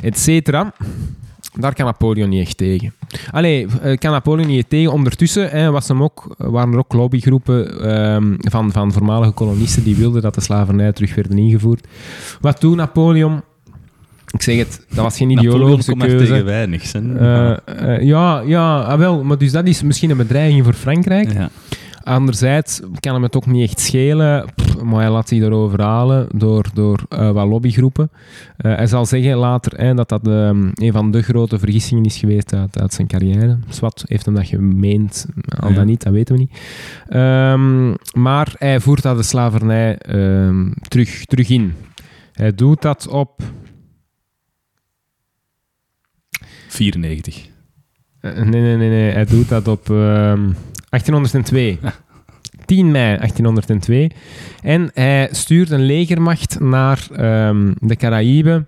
[0.03, 0.73] et cetera.
[1.55, 2.95] Daar kan Napoleon niet echt tegen.
[3.31, 3.67] Allee,
[3.99, 4.93] kan Napoleon niet tegen.
[4.93, 9.97] Ondertussen hè, was hem ook, waren er ook lobbygroepen ehm, van, van voormalige kolonisten die
[9.97, 11.87] wilden dat de slavernij terug werden ingevoerd.
[12.41, 13.43] Wat doet Napoleon?
[14.31, 16.17] Ik zeg het, dat was geen ideologische keuze.
[16.17, 16.93] tegen weinig.
[16.93, 17.19] hè.
[17.19, 21.33] Eh, eh, ja, ja ah, wel, maar dus dat is misschien een bedreiging voor Frankrijk.
[21.33, 21.51] ja.
[22.03, 26.27] Anderzijds kan hem het ook niet echt schelen, Pff, maar hij laat zich erover halen
[26.35, 28.11] door, door eh, wat lobbygroepen.
[28.57, 32.55] Hij zal zeggen later hè, dat dat ehm, een van de grote vergissingen is geweest
[32.55, 33.59] uit, uit zijn carrière.
[33.69, 35.27] Swat heeft hem dat gemeend,
[35.59, 35.75] al Ja.
[35.75, 36.59] dan niet, dat weten we niet.
[37.09, 41.73] Ehm, maar hij voert dat de slavernij ehm, terug, terug in.
[42.33, 43.43] Hij doet dat op
[46.77, 47.49] 94.
[48.21, 49.13] Eh, nee, nee, nee, nee.
[49.13, 50.51] Hij doet dat op ehm
[50.91, 51.79] 1802.
[52.65, 54.11] 10 mei 1802.
[54.63, 58.67] En hij stuurt een legermacht naar ehm, de Caraïben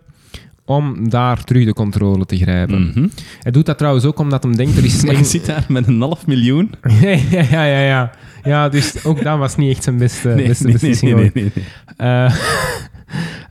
[0.65, 2.87] om daar terug de controle te grijpen.
[2.87, 3.07] Mhm.
[3.43, 5.03] Hij doet dat trouwens ook omdat hij denkt er is...
[5.05, 6.71] Maar je zit daar met een half miljoen.
[7.01, 8.11] ja, ja, ja, ja,
[8.45, 8.69] ja.
[8.69, 11.15] Dus ook dat was niet echt zijn beste, beste beslissing.
[11.15, 11.65] nee, nee, nee.
[11.97, 12.35] Eh,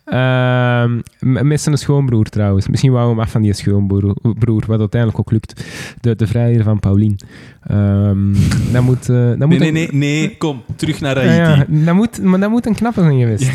[0.05, 2.67] ehm, m- met zijn schoonbroer trouwens.
[2.67, 5.63] Misschien wou hem af van die schoonbroer, broer, wat uiteindelijk ook lukt.
[6.01, 7.19] De, de vrijheer van Paulien.
[7.63, 8.33] Ehm
[8.73, 11.33] dat moet, dat moet Nee, nee, een- nee, nee, kom, terug naar Haiti.
[11.35, 13.51] ja, dat moet, maar dat moet een knappe zijn geweest.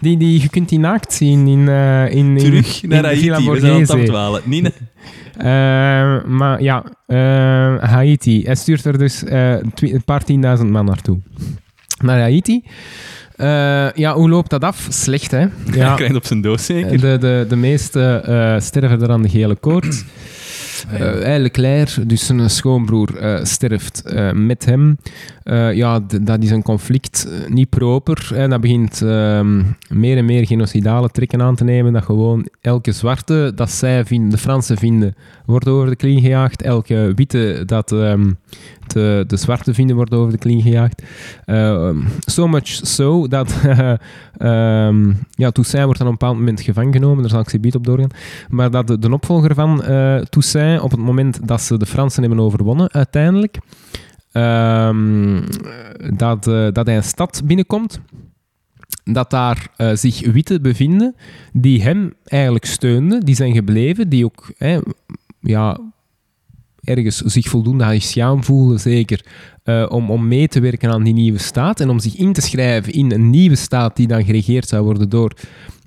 [0.00, 3.50] Die, die, je kunt die naakt zien in, eh in, in, Terug naar in Haiti,
[3.50, 3.92] we zijn aan het Borghese.
[3.92, 4.40] afdwalen.
[4.44, 4.72] Niet, nee.
[5.36, 8.42] Eh, maar ja, eh, Haiti.
[8.44, 11.18] Hij stuurt er dus een paar tienduizend man naartoe.
[12.02, 12.64] Naar Haiti.
[13.36, 14.86] Eh, ja, hoe loopt dat af?
[14.90, 15.38] Slecht, hè?
[15.48, 17.00] Hij Ja, krijgt op zijn doos zeker.
[17.00, 20.04] de, de, de meeste eh, sterven er aan de gele koorts.
[20.90, 24.96] Eh, eh, Leclerc, dus zijn schoonbroer, eh, sterft eh, met hem.
[25.42, 28.30] Eh, ja, dat is een conflict eh, niet proper.
[28.34, 28.48] Hè.
[28.48, 31.92] Dat begint ehm, meer en meer genocidale trekken aan te nemen.
[31.92, 35.14] Dat gewoon elke zwarte dat zij vinden, de Fransen vinden,
[35.46, 36.62] wordt over de kling gejaagd.
[36.62, 37.94] Elke witte dat
[38.96, 41.02] ehm, de, zwarte vinden, wordt over de kling gejaagd.
[41.44, 43.54] Eh, so much so dat
[44.38, 47.20] ehm ja, Toussaint wordt op een bepaald moment gevangen genomen.
[47.20, 48.10] Daar zal ik ze op doorgaan.
[48.48, 52.40] Maar dat de, opvolger van eh, Toussaint, op het moment dat ze de Fransen hebben
[52.40, 53.58] overwonnen, uiteindelijk,
[54.32, 55.42] ehm,
[56.16, 58.00] dat, eh, dat hij een stad binnenkomt,
[59.04, 61.14] dat daar eh, zich witten bevinden
[61.52, 64.78] die hem eigenlijk steunden, die zijn gebleven, die ook hè,
[65.40, 65.78] ja,
[66.84, 69.24] ergens zich voldoende Haitiaan voelen, zeker,
[69.62, 72.40] eh, om, om mee te werken aan die nieuwe staat en om zich in te
[72.40, 75.34] schrijven in een nieuwe staat die dan geregeerd zou worden door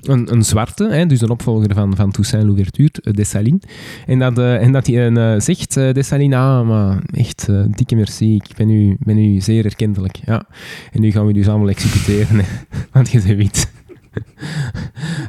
[0.08, 3.62] een, een zwarte, hè, dus een opvolger van, van Toussaint Louverture, eh, Dessalines.
[4.06, 8.52] En dat, eh, en dat hij eh, zegt, Dessalines, ah, maar echt, dikke merci, ik
[8.58, 10.20] ben u, ben u zeer erkentelijk.
[10.26, 10.48] Ja.
[10.92, 12.46] En nu gaan we dus allemaal executeren,
[12.92, 13.74] want je bent.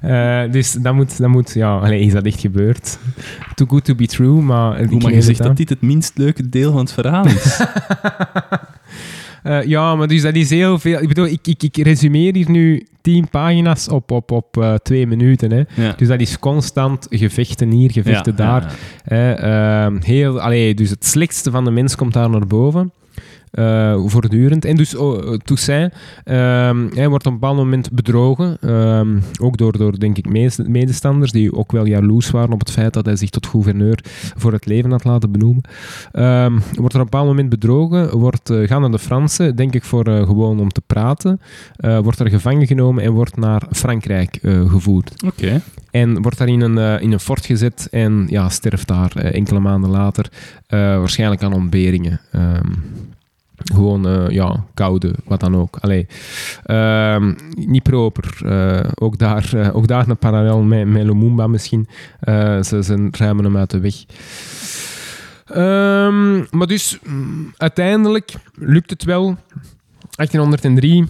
[0.03, 2.99] Eh, dus dat moet, dat moet ja, allee, is dat echt gebeurd?
[3.55, 4.79] Too good to be true, maar...
[4.79, 5.47] Hoe neem je aan.
[5.47, 7.61] dat dit het minst leuke deel van het verhaal is?
[9.47, 11.01] Eh, ja, maar dus dat is heel veel.
[11.01, 15.07] Ik bedoel, ik, ik, ik resumeer hier nu tien pagina's op, op, op eh, twee
[15.07, 15.51] minuten.
[15.51, 15.63] Hè.
[15.75, 15.95] ja.
[15.97, 18.75] Dus dat is constant gevechten hier, gevechten Ja, daar.
[19.07, 19.37] ja.
[19.37, 22.93] Ehm, heel, allee, dus het slechtste van de mens komt daar naar boven.
[23.57, 24.65] Eh, voortdurend.
[24.65, 28.57] En dus oh, eh, Toussaint ehm, hij wordt op een bepaald moment bedrogen.
[28.61, 30.29] ehm, ook door, door denk ik,
[30.69, 33.99] medestanders die ook wel jaloers waren op het feit dat hij zich tot gouverneur
[34.37, 35.63] voor het leven had laten benoemen.
[36.13, 39.75] Ehm, wordt er op een bepaald moment bedrogen, wordt, eh, gaan naar de Fransen, denk
[39.75, 41.41] ik voor gewoon om te praten,
[41.77, 45.23] wordt er gevangen genomen en wordt naar Frankrijk gevoerd.
[45.27, 45.61] Oké.
[45.91, 49.91] En wordt daar in een, in een fort gezet en ja, sterft daar enkele maanden
[49.91, 50.31] later,
[50.69, 52.21] waarschijnlijk aan ontberingen.
[53.75, 55.77] Gewoon, eh, ja, koude, wat dan ook.
[55.81, 56.07] Allee,
[56.63, 58.39] ehm, niet proper.
[58.45, 61.89] Eh, ook, daar, eh, ook daar een parallel met, met Lumumba misschien.
[62.63, 64.05] Ze, ze ruimen hem uit de weg.
[65.47, 69.37] Ehm, maar dus, mm, uiteindelijk lukt het wel.
[70.17, 71.07] 1803.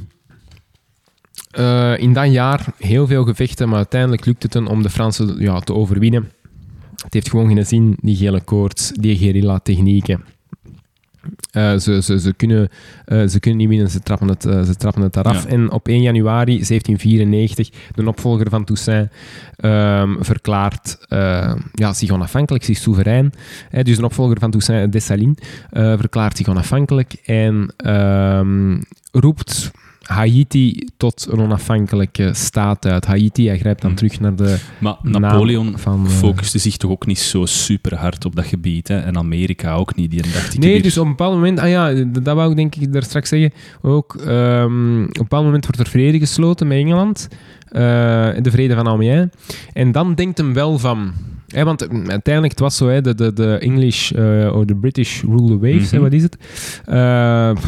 [1.51, 5.39] Eh, in dat jaar heel veel gevechten, maar uiteindelijk lukt het hem om de Fransen
[5.39, 6.31] ja, te overwinnen.
[7.05, 10.25] Het heeft gewoon geen zin, die gele koorts, die guerrilla-technieken.
[11.51, 12.69] Eh, ze, ze, ze, kunnen,
[13.05, 15.43] eh, ze kunnen niet winnen, ze trappen het, eh, ze trappen het eraf.
[15.43, 15.49] Ja.
[15.49, 19.11] En op 1 januari 1794, de opvolger van Toussaint
[19.57, 20.99] ehm, verklaart
[21.73, 23.33] ja, zich onafhankelijk, zich soeverein.
[23.83, 25.37] Dus de opvolger van Toussaint Dessalines
[25.71, 28.81] verklaart zich onafhankelijk en ehm,
[29.13, 29.71] roept
[30.07, 33.07] Haiti tot een onafhankelijke staat uit.
[33.07, 33.99] Haiti, hij grijpt dan Mhm.
[33.99, 36.05] terug naar de Maar Napoleon van...
[36.07, 38.89] eh, focuste zich toch ook niet zo super hard op dat gebied.
[38.89, 38.99] Hè?
[38.99, 40.11] En Amerika ook niet.
[40.11, 42.93] Die dacht Nee, dus op een bepaald moment, ah ja, dat wou ik denk ik
[42.93, 43.53] daar straks zeggen,
[43.83, 47.29] ook ehm, op een bepaald moment wordt er vrede gesloten met Engeland,
[47.69, 47.81] eh,
[48.43, 49.29] de vrede van Amiens,
[49.73, 51.13] en dan denkt hem wel van,
[51.49, 54.77] hè, want mm, uiteindelijk het was zo, hè, de, de, de English, eh of de
[54.77, 56.05] British rule the waves, hè, Mhm.
[56.05, 56.37] wat is het?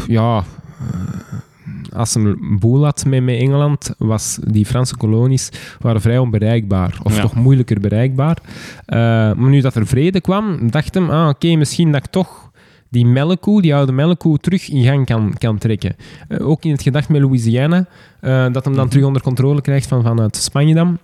[0.07, 0.43] Ja,
[1.93, 5.49] als een boel had met, met Engeland, was die Franse kolonies
[5.79, 7.21] waren vrij onbereikbaar, of Ja.
[7.21, 8.37] toch moeilijker bereikbaar.
[8.85, 8.97] Eh,
[9.33, 12.51] maar nu dat er vrede kwam, dacht hem, ah, oké, misschien dat ik toch
[12.89, 15.95] die melkkoe, die oude melkkoe, terug in gang kan, kan trekken.
[16.27, 17.85] Eh, ook in het gedacht met Louisiana,
[18.19, 18.89] eh, dat hem dan Mhm.
[18.89, 20.97] terug onder controle krijgt van, vanuit Spanje dan.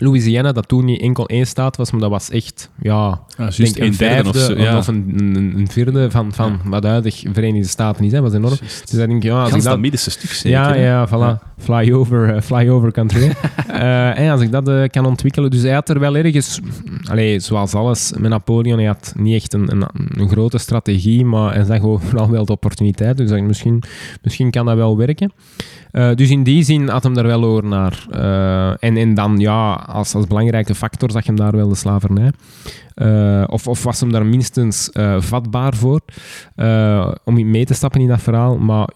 [0.00, 3.78] Louisiana, dat toen niet enkel één staat was, maar dat was echt, ja, Ah, denk
[3.78, 4.58] een vijfde of zo.
[4.58, 4.76] Ja.
[4.76, 8.12] of een, een, een vierde van, van wat huidig Verenigde Staten is.
[8.12, 8.56] Hè, was enorm.
[8.60, 9.72] Dus dan denk ik, ja, als ik Gans dat...
[9.72, 10.50] dat middenste stuk zeker.
[10.50, 11.54] Ja, ja, voilà.
[11.58, 13.32] Flyover, eh, flyover country.
[13.74, 15.50] Eh, en als ik dat eh, kan ontwikkelen.
[15.50, 16.60] Dus hij had er wel ergens,
[17.04, 21.54] allee, zoals alles met Napoleon, hij had niet echt een, een, een grote strategie, maar
[21.54, 23.16] hij zag overal wel de opportuniteit.
[23.16, 23.82] Dus ik misschien,
[24.22, 25.32] misschien kan dat wel werken.
[25.94, 28.06] Eh, dus in die zin had hem daar wel over naar.
[28.10, 32.30] Eh, en, en dan, ja, als, als belangrijke factor zag hem daar wel de slavernij.
[32.94, 36.00] Eh, of, of was hem daar minstens vatbaar voor
[37.24, 38.56] om mee te stappen in dat verhaal.
[38.58, 38.88] Maar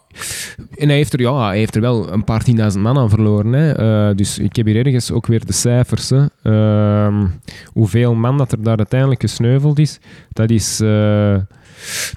[0.76, 3.52] en hij heeft er, ja, hij heeft er wel een paar tienduizend man aan verloren.
[3.52, 4.14] Hè.
[4.14, 6.10] Dus ik heb hier ergens ook weer de cijfers.
[6.10, 6.24] Hè.
[6.42, 7.26] Ehm,
[7.72, 9.98] hoeveel man dat er daar uiteindelijk gesneuveld is,
[10.32, 10.76] dat is,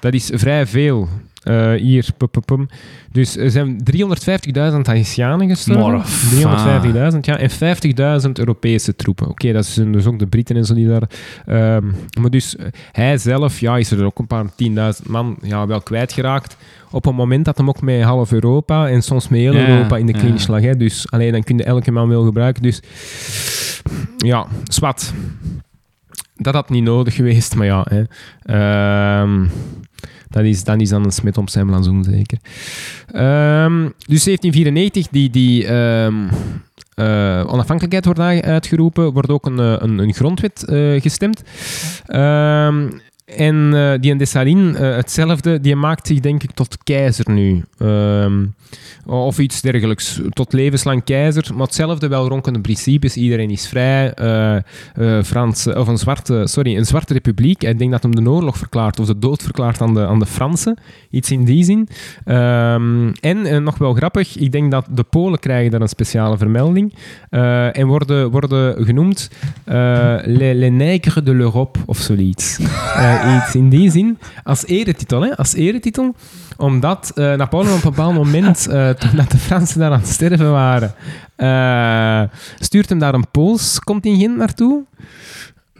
[0.00, 1.08] dat is vrij veel.
[1.42, 2.68] Eh, hier, pum, pum, pum.
[3.12, 5.92] Dus er zijn 350.000 Haitianen gestorven.
[5.92, 7.38] Maar, 350.000, ja.
[7.38, 7.50] En
[8.24, 9.28] 50.000 Europese troepen.
[9.28, 11.02] Oké, dat zijn dus ook de Britten en zo die daar...
[11.46, 11.86] ehm,
[12.20, 15.80] maar dus eh, hij zelf, ja, is er ook een paar 10.000 man ja, wel
[15.80, 16.56] kwijtgeraakt.
[16.90, 19.96] Op een moment dat hem ook met half Europa en soms met heel Ja, Europa
[19.96, 20.18] in de ja.
[20.18, 20.60] clinch lag.
[20.60, 20.76] Hè.
[20.76, 22.62] Dus alleen dan kun je elke man wel gebruiken.
[22.62, 22.80] Dus
[24.16, 25.12] ja, zwart.
[26.36, 27.86] Dat had niet nodig geweest, maar ja.
[27.88, 28.02] Hè.
[28.42, 29.46] Ehm,
[30.28, 32.38] dat, is, dat is dan een smet op zijn blazoen, zeker.
[33.06, 36.14] Ehm, dus 1794, die, die ehm,
[36.94, 41.42] eh, onafhankelijkheid wordt uitgeroepen, wordt ook een, eh, een, een grondwet eh, gestemd.
[43.26, 47.64] En die in Dessalines, hetzelfde, die maakt zich denk ik tot keizer nu.
[49.06, 50.20] Of iets dergelijks.
[50.28, 51.50] Tot levenslang keizer.
[51.54, 53.16] Maar hetzelfde wel ronkende principes.
[53.16, 54.14] Iedereen is vrij.
[55.24, 57.62] Frans, of een zwarte, sorry, een zwarte republiek.
[57.64, 60.26] Ik denk dat hem de oorlog verklaart of de dood verklaart aan de, aan de
[60.26, 60.78] Fransen.
[61.10, 61.88] Iets in die zin.
[62.24, 66.36] Ehm, en eh, nog wel grappig, ik denk dat de Polen krijgen daar een speciale
[66.36, 66.94] vermelding.
[67.72, 69.30] en worden, worden genoemd
[70.24, 72.58] les, les nègres de l'Europe of zoiets.
[73.36, 74.18] Iets in die zin.
[74.42, 75.36] Als eretitel, hè?
[75.36, 76.14] Als eretitel
[76.56, 80.94] omdat Napoleon op een bepaald moment, toen dat de Fransen daar aan het sterven waren,
[81.36, 82.22] eh,
[82.58, 84.84] stuurt hem daar een Pools contingent naartoe.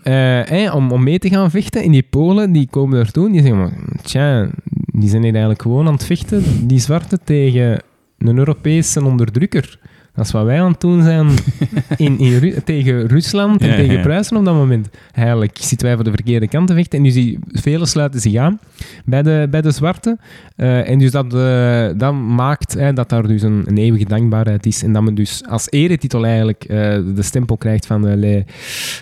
[0.02, 1.82] eh, om, om mee te gaan vechten.
[1.82, 3.72] En die Polen die komen naartoe en die zeggen: maar,
[4.02, 4.48] Tja,
[4.92, 7.82] die zijn hier eigenlijk gewoon aan het vechten, die zwarte, tegen
[8.18, 9.78] een Europese onderdrukker.
[10.14, 11.28] Dat is wat wij aan het doen zijn
[11.96, 14.02] in, in Ru- tegen Rusland en Ja, tegen ja.
[14.02, 14.88] Pruisen op dat moment.
[15.12, 16.98] Eigenlijk zitten wij voor de verkeerde kant te vechten.
[16.98, 18.58] En dus die, velen sluiten zich aan
[19.04, 20.18] bij de, bij de zwarte.
[20.56, 24.66] Eh, en dus dat, eh, dat maakt hè, dat daar dus een, een eeuwige dankbaarheid
[24.66, 24.82] is.
[24.82, 26.76] En dat men dus als eretitel eigenlijk eh,
[27.14, 28.42] de stempel krijgt van les,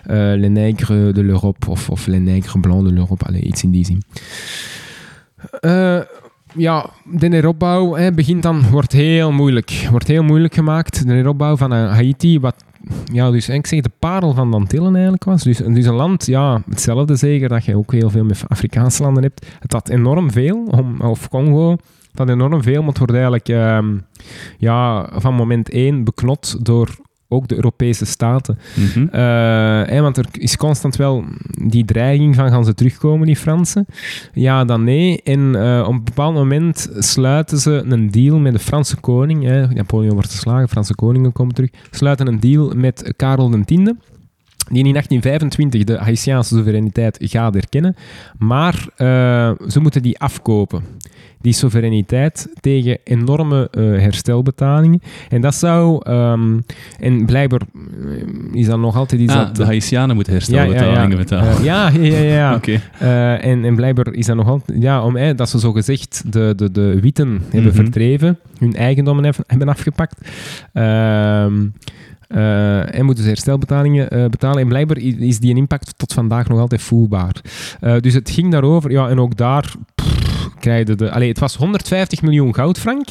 [0.05, 3.25] eh, les nègres de l'Europe of, of les nègres blancs de l'Europe.
[3.25, 4.03] Allee, iets in die zin.
[6.55, 9.87] Ja, de heropbouw hè, begint dan, wordt heel moeilijk.
[9.91, 11.07] Wordt heel moeilijk gemaakt.
[11.07, 12.65] De heropbouw van eh, Haiti, wat
[13.13, 15.43] ja, dus ik zeg de parel van de Antillen eigenlijk was.
[15.43, 19.23] Dus, dus een land, ja, hetzelfde zeker, dat je ook heel veel met Afrikaanse landen
[19.23, 19.47] hebt.
[19.59, 21.77] Het had enorm veel, om, of Congo,
[22.15, 23.97] had enorm veel, maar het wordt eigenlijk ehm,
[24.59, 26.99] ja, van moment één beknot door
[27.33, 28.59] ook de Europese staten.
[28.75, 29.07] Mhm.
[29.07, 31.25] Eh, want er is constant wel
[31.65, 33.87] die dreiging van gaan ze terugkomen, die Fransen?
[34.33, 35.23] Ja, dan nee.
[35.23, 39.45] En eh, op een bepaald moment sluiten ze een deal met de Franse koning.
[39.45, 39.67] Hè.
[39.67, 41.71] Napoleon wordt geslagen, Franse koningen komen terug.
[41.91, 43.75] Sluiten een deal met Karel X.
[44.71, 47.97] Die in 1825 de Haitiaanse soevereiniteit gaat erkennen.
[48.39, 50.83] Maar eh, ze moeten die afkopen.
[51.41, 55.01] Die soevereiniteit tegen enorme eh, herstelbetalingen.
[55.29, 56.01] En dat zou...
[56.05, 56.59] ehm,
[57.01, 57.61] en blijkbaar
[58.05, 59.57] eh, is dat nog altijd iets Ah, dat...
[59.57, 61.63] de Haitianen moeten herstelbetalingen betalen.
[61.63, 62.61] Ja, ja, ja.
[62.99, 64.83] Eh, en, en blijkbaar is dat nog altijd...
[64.83, 67.75] Ja, om, eh, dat ze zogezegd de, de, de witten hebben Mhm.
[67.83, 70.29] verdreven, hun eigendommen hef- hebben afgepakt.
[70.73, 71.67] Ehm,
[72.29, 74.63] eh, en moeten ze herstelbetalingen betalen.
[74.63, 77.35] En blijkbaar is die impact tot vandaag nog altijd voelbaar.
[78.01, 79.75] Dus het ging daarover, ja, en ook daar
[80.59, 81.11] krijgen de...
[81.11, 83.07] Allee, het was 150 miljoen goudfrank.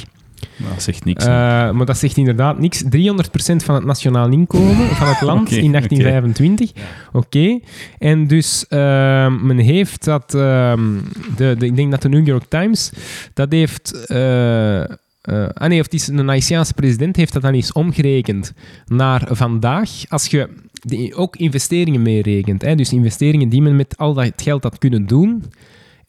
[0.57, 1.25] Nou, dat zegt niks.
[1.25, 1.29] Eh,
[1.71, 2.83] maar dat zegt inderdaad niks.
[2.83, 2.87] 300%
[3.55, 6.71] van het nationaal inkomen van het land in 1825.
[7.11, 7.59] Oké.
[7.97, 10.33] En dus ehm, men heeft dat...
[10.33, 10.97] ehm,
[11.35, 12.91] de, de, ik denk dat de New York Times...
[13.33, 14.05] Dat heeft...
[14.05, 18.53] eh, eh, ah nee, of het is een Haitiaanse president heeft dat dan eens omgerekend
[18.87, 19.89] naar vandaag.
[20.07, 24.63] Als je die, ook investeringen meerekent, hè, dus investeringen die men met al dat geld
[24.63, 25.43] had kunnen doen.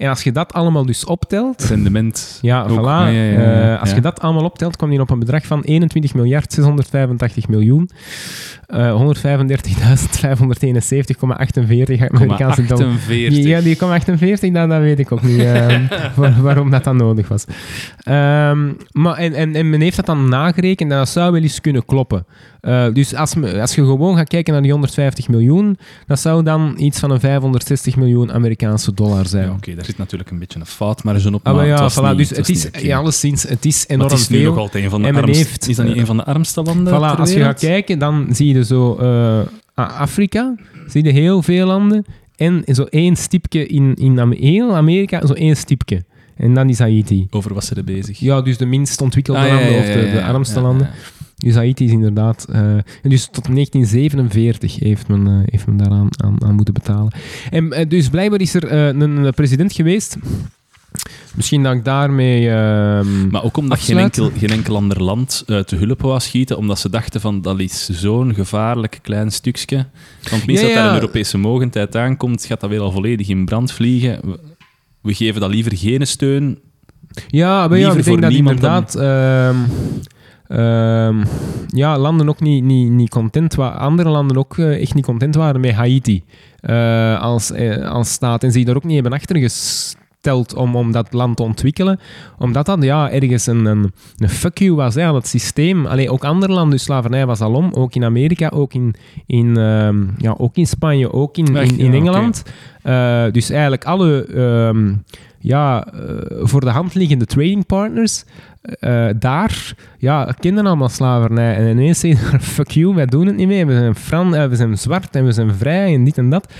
[0.01, 1.64] En als je dat allemaal dus optelt...
[1.64, 2.39] Rendement.
[2.43, 2.78] Ja, ook.
[2.81, 2.85] voilà.
[2.85, 3.72] Ja, ja.
[3.74, 7.48] Eh, als je dat allemaal optelt, kom je op een bedrag van 21 miljard 685
[7.48, 7.90] miljoen.
[8.66, 9.02] Eh 135.571,48
[12.10, 12.86] Amerikaanse dollar.
[12.86, 13.44] 48.
[13.44, 15.77] Ja, die kwam 48, dat, dat weet ik ook niet eh,
[16.16, 17.44] waar- waarom dat dan nodig was.
[18.02, 21.60] Ehm, maar, en, en, en men heeft dat dan nagerekend en dat zou wel eens
[21.60, 22.27] kunnen kloppen.
[22.60, 26.74] Eh, dus als, als je gewoon gaat kijken naar die 150 miljoen, dat zou dan
[26.78, 29.44] iets van een 560 miljoen Amerikaanse dollar zijn.
[29.46, 31.46] Ja, oké, daar zit natuurlijk een beetje een foutmarge op.
[31.46, 32.86] Ah, maar maar ja, voilà, niet- dus het is niet oké.
[32.86, 34.48] ja, alleszins, het is Maar enorm het is nu veel.
[34.50, 35.36] nog altijd een van de armste...
[35.36, 38.26] heeft, is dat niet een van de armste landen Voilà, als je gaat kijken, dan
[38.30, 39.40] zie je zo eh,
[39.74, 40.54] Afrika,
[40.86, 42.04] zie je heel veel landen
[42.36, 46.04] en zo één stipje in, in heel Amerika, zo één stipje.
[46.36, 47.26] En dan is Haiti.
[47.30, 48.18] Over wat ze er bezig.
[48.18, 50.90] Ja, dus de minst ontwikkelde Ah, landen ja, of de, armste landen.
[51.40, 52.46] Dus Haiti is inderdaad...
[52.52, 52.62] eh,
[53.02, 57.12] dus tot 1947 heeft men, eh, heeft men daaraan aan, aan moeten betalen.
[57.50, 60.16] En eh, dus blijkbaar is er een, een president geweest.
[61.34, 62.50] Misschien dat ik daarmee...
[62.50, 66.78] ehm, Maar ook omdat geen enkel, geen enkel ander land te hulp wou schieten, omdat
[66.78, 69.86] ze dachten van dat is zo'n gevaarlijk klein stukje.
[70.30, 73.44] Want minstens Ja, dat daar een Europese mogendheid aankomt, gaat dat weer al volledig in
[73.44, 74.18] brand vliegen.
[74.24, 74.38] We,
[75.02, 76.58] we geven dat liever geen steun.
[77.28, 78.94] Ja, maar ja, ik denk dat dan- inderdaad
[80.51, 81.24] ehm,
[81.66, 83.81] ja, landen ook niet, niet, niet content waren.
[83.81, 86.22] Andere landen ook eh, echt niet content waren met Haiti
[86.60, 88.43] eh, als, eh, als staat.
[88.43, 92.01] En zich daar ook niet hebben achtergesteld om, om dat land te ontwikkelen.
[92.39, 95.86] Omdat dat ja, ergens een, een, een fuck you was hè, aan het systeem.
[95.86, 97.72] Allee, ook andere landen, dus slavernij was al om.
[97.72, 98.94] Ook in Amerika, ook in,
[99.27, 102.43] in, ehm, ja, ook in Spanje, ook in, in, Engeland.
[103.32, 104.94] Dus eigenlijk alle ehm,
[105.39, 105.86] ja,
[106.40, 108.24] voor de hand liggende trading partners
[108.62, 111.56] eh, daar ja, kenden allemaal slavernij.
[111.56, 113.66] En ineens zeggen ze, fuck you, wij doen het niet meer.
[113.66, 116.52] We zijn, Fran, eh, we zijn zwart en we zijn vrij en dit en dat.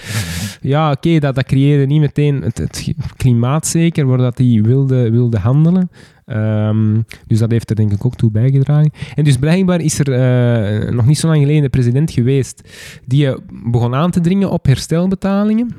[0.60, 5.10] Ja, oké, dat, dat creëerde niet meteen het, het klimaat zeker, waar dat die wilde,
[5.10, 5.90] wilde handelen.
[6.24, 8.93] Ehm, dus dat heeft er denk ik ook toe bijgedragen.
[9.14, 12.68] En dus blijkbaar is er eh, nog niet zo lang geleden een president geweest
[13.05, 13.35] die
[13.70, 15.74] begon aan te dringen op herstelbetalingen.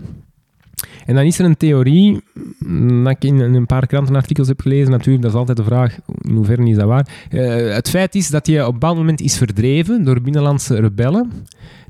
[1.05, 2.21] En dan is er een theorie,
[2.59, 5.97] mm, dat ik in een paar krantenartikels heb gelezen, natuurlijk, dat is altijd de vraag,
[6.21, 7.07] in hoeverre is dat waar?
[7.29, 11.31] Eh, het feit is dat hij op een bepaald moment is verdreven door binnenlandse rebellen,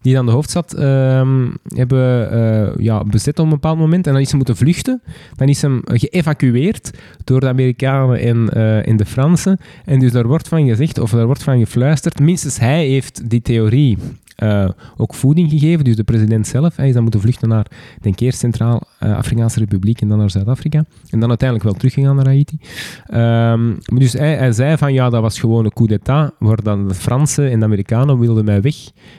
[0.02, 4.22] die dan de hoofdstad ehm, hebben eh, ja, bezet op een bepaald moment, en dan
[4.22, 5.02] is hij moeten vluchten.
[5.36, 6.92] Dan is hem geëvacueerd
[7.24, 9.60] door de Amerikanen en, eh, en de Fransen.
[9.86, 13.42] En dus daar wordt van gezegd, of daar wordt van gefluisterd, minstens hij heeft die
[13.42, 13.98] theorie
[14.42, 16.76] eh, ook voeding gegeven, dus de president zelf.
[16.76, 17.66] Hij is dan moeten vluchten naar,
[18.02, 20.86] denk eerst Centraal-Afrikaanse Republiek en dan naar Zuid-Afrika.
[21.10, 22.58] En dan uiteindelijk wel teruggegaan naar Haiti.
[23.06, 26.94] Ehm, dus hij, zei van ja, dat was gewoon een coup d'état, waar dan de
[26.94, 28.76] Fransen en de Amerikanen wilden mij weg.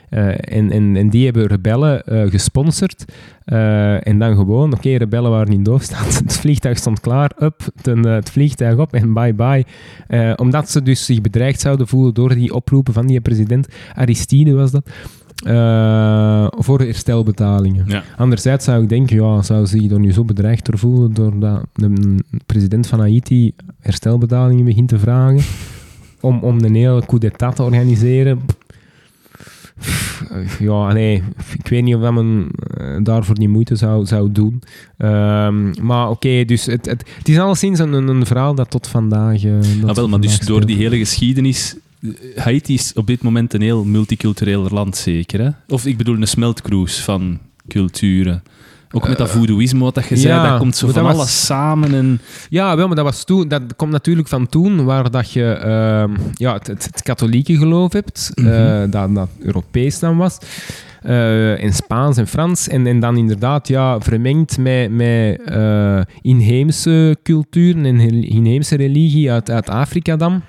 [0.09, 3.05] Eh, en, en, en die hebben rebellen eh, gesponsord.
[3.45, 6.19] Eh, en dan gewoon, oké, rebellen waren in doofstand.
[6.25, 9.65] Het vliegtuig stond klaar, up, eh, het vliegtuig op en bye-bye.
[10.09, 13.69] Eh, omdat ze dus zich bedreigd zouden voelen door die oproepen van die president.
[13.95, 14.91] Aristide was dat.
[15.43, 17.85] Eh, voor herstelbetalingen.
[17.89, 18.03] Ja.
[18.17, 21.65] Anderzijds zou ik denken, ja, zou ze zich er nu zo bedreigd door voelen doordat
[21.73, 22.17] de
[22.47, 25.41] president van Haiti herstelbetalingen begint te vragen
[26.21, 28.41] om, om een hele coup d'état te organiseren.
[30.59, 31.23] Ja, nee,
[31.59, 32.47] ik weet niet of dat men
[32.77, 34.63] eh, daarvoor die moeite zou, zou doen.
[34.97, 39.45] Ehm, maar oké, dus het, het, het is alleszins een, een, verhaal dat tot vandaag...
[39.87, 41.77] Ah, wel, maar dus door die hele geschiedenis...
[42.03, 42.11] eh,
[42.43, 45.41] Haiti is op dit moment een heel multicultureel land, zeker.
[45.41, 45.51] Hè?
[45.69, 47.39] Of ik bedoel, een smeltkroes van
[47.69, 48.43] culturen.
[48.95, 51.95] Ook met dat voodooïsme, wat dat je zei, dat komt zo van was- alles samen.
[51.95, 55.45] En, Ja, wel, maar dat, was toen, dat komt natuurlijk van toen, waar dat je
[55.53, 58.49] ehm, ja, het, het, het katholieke geloof hebt, Mhm.
[58.49, 60.39] eh, dat, dat Europees dan was.
[61.03, 62.69] eh, en Spaans en Frans.
[62.69, 69.51] En, en dan inderdaad ja, vermengd met, met eh, inheemse culturen en inheemse religie uit,
[69.51, 70.43] uit Afrika dan.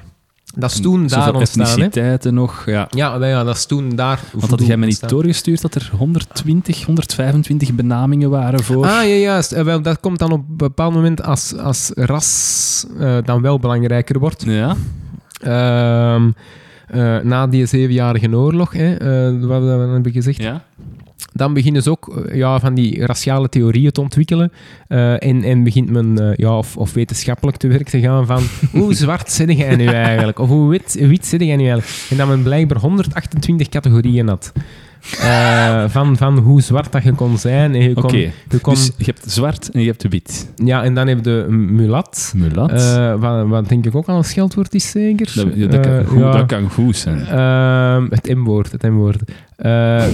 [0.56, 1.66] Dat is toen daar ontstaan.
[1.66, 2.64] Etniciteiten nog.
[2.66, 2.88] Ja.
[2.90, 4.20] Ja, ja, dat is toen daar.
[4.34, 8.86] Want had jij me niet doorgestuurd dat er 120, 125 benamingen waren voor...
[8.86, 9.52] Ah, ja, juist.
[9.52, 13.60] Eh, wel, dat komt dan op een bepaald moment als, als ras eh, dan wel
[13.60, 14.44] belangrijker wordt.
[14.46, 14.76] Ja?
[15.42, 16.32] Ehm,
[16.88, 18.90] eh, na die zevenjarige oorlog, hè,
[19.48, 20.64] wat we dan hebben gezegd, Ja?
[21.34, 24.52] Dan beginnen ze ook eh, ja, van die raciale theorieën te ontwikkelen.
[24.88, 28.44] Eh, en, en begint men eh, ja, of, of wetenschappelijk te werk te gaan van
[28.82, 30.40] hoe zwart zit jij nu eigenlijk?
[30.40, 32.08] Of hoe wit, wit zit jij nu eigenlijk?
[32.10, 34.52] En dat men blijkbaar 128 categorieën had.
[35.20, 37.74] Eh, van, van hoe zwart dat je kon zijn.
[37.76, 38.18] En je kon, Oké,
[38.50, 40.52] je kon, dus je hebt zwart en je hebt wit.
[40.56, 42.34] ja, en dan heb je mulat.
[42.36, 42.72] Mulat.
[42.72, 45.32] Eh, wat, wat denk ik ook al een scheldwoord is, zeker?
[45.36, 46.32] dat, ja, dat, kan Eh, goed, ja.
[46.32, 47.26] dat kan goed zijn.
[47.26, 49.22] Ehm, het M-woord, het M-woord.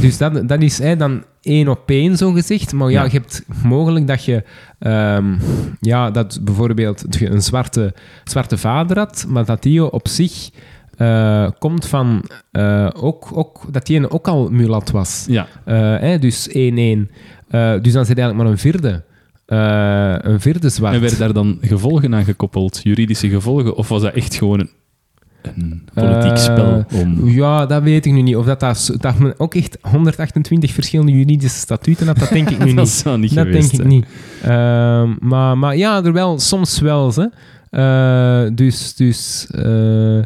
[0.02, 2.74] Dus dat, dat is hè, dan één op één, zo gezegd.
[2.74, 3.06] Maar ja, Ja.
[3.12, 4.44] je hebt mogelijk dat je...
[4.80, 5.26] ehm,
[5.80, 7.94] ja, dat bijvoorbeeld een zwarte,
[8.24, 10.50] zwarte vader had, maar dat die op zich
[11.00, 12.24] eh, komt van...
[12.52, 15.26] eh, ook, ook, dat die ook al mulat was.
[15.30, 15.48] Ja.
[15.66, 16.52] Eh, hè, dus 1-1.
[16.54, 19.04] Eh, dus dan zit eigenlijk maar een vierde.
[19.46, 20.94] Eh, een vierde zwart.
[20.94, 22.80] En werden daar dan gevolgen aan gekoppeld?
[22.84, 23.76] Juridische gevolgen?
[23.76, 24.70] Of was dat echt gewoon een...
[25.42, 27.30] een politiek Eh, spel om...
[27.30, 28.36] Ja, dat weet ik nu niet.
[28.36, 32.58] Of dat, dat, dat men ook echt 128 verschillende juridische statuten had, dat denk ik
[32.66, 32.88] nu dat niet.
[32.90, 34.06] zou niet dat geweest denk ik niet.
[35.20, 37.14] Maar, maar ja, er wel, soms wel.
[37.16, 37.26] Hè.
[37.70, 40.18] Eh, dus dus eh,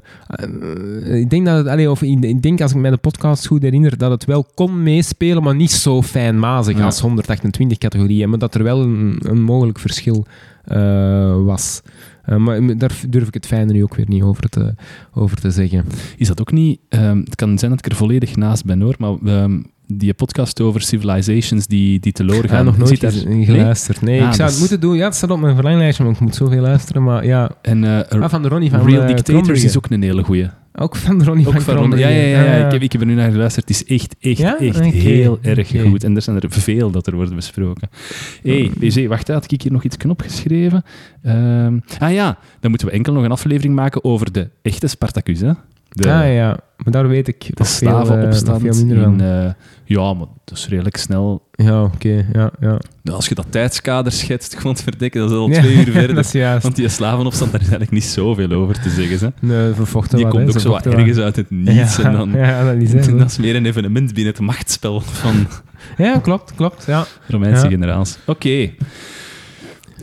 [1.19, 3.61] ik denk dat het, allee, of ik, ik denk als ik me de podcast goed
[3.61, 6.85] herinner, dat het wel kon meespelen, maar niet zo fijnmazig Ja.
[6.85, 8.29] als 128 categorieën.
[8.29, 10.25] Maar dat er wel een, een mogelijk verschil
[10.63, 11.81] eh, was.
[12.37, 14.75] Maar daar durf ik het fijne nu ook weer niet over te,
[15.13, 15.85] over te zeggen.
[16.17, 16.79] Is dat ook niet...
[16.89, 19.15] ehm, het kan zijn dat ik er volledig naast ben, hoor, maar
[19.97, 22.65] die podcast over civilizations die, die teloor gaan...
[22.65, 24.01] nog nooit daar- geluisterd.
[24.01, 24.95] Nee, Ah, ik zou dat het moeten doen.
[24.95, 27.03] Ja, het staat op mijn verlanglijstje, maar ik moet zoveel luisteren.
[27.03, 30.01] Maar ja, En eh, ah, van de Ronnie van Real eh, Dictators is ook een
[30.01, 30.47] hele goeie.
[30.75, 32.59] Ook van de Ronnie Ook van van Ron- ja, ja, ja, ja.
[32.59, 33.67] Ah, Ik, heb, ik heb er nu naar geluisterd.
[33.67, 34.59] Het is echt, echt, Ja?
[34.59, 36.03] echt heel erg goed.
[36.03, 37.89] En er zijn er veel dat er worden besproken.
[38.43, 40.83] Hé, hey, BC, wacht, had ik hier nog iets opgeschreven?
[41.23, 45.39] Ehm ah ja, dan moeten we enkel nog een aflevering maken over de echte Spartacus,
[45.39, 45.51] hè?
[45.95, 49.21] De, ah, ja, maar daar weet ik de nog veel, eh, slavenopstand veel minder in...
[49.21, 49.51] eh,
[49.85, 51.47] ja, maar dat is redelijk snel.
[51.51, 52.77] ja, oké, ja, ja.
[53.11, 56.15] Als je dat tijdskader schetst, gewoon verdekken, dat is al Ja, twee uur verder.
[56.15, 56.63] dat is juist.
[56.63, 59.33] Want die slavenopstand, daar is eigenlijk niet zoveel over te zeggen.
[59.39, 59.47] Hè?
[59.47, 61.25] Nee, vervochten Die wat, komt hè, ook zo wat ergens wat.
[61.25, 61.95] uit het niets.
[61.95, 65.47] ja, En dan, Ja, dat is dat is meer een evenement binnen het machtsspel van
[65.97, 66.83] Ja, klopt, klopt.
[66.85, 68.17] Ja, Romeinse generaals.
[68.25, 68.69] Oké.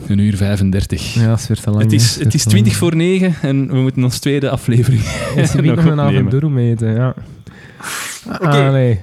[0.07, 1.15] Een uur 35.
[1.15, 1.83] ja dat is weer te lang.
[1.83, 2.61] het is, het is te lang.
[2.61, 5.03] 20 voor 9 en we moeten ons tweede aflevering
[5.37, 6.31] Ja, ze nog nog een avond opnemen.
[6.31, 7.15] door eten, ja.
[8.35, 8.47] Oké.
[8.49, 9.01] Ah, nee.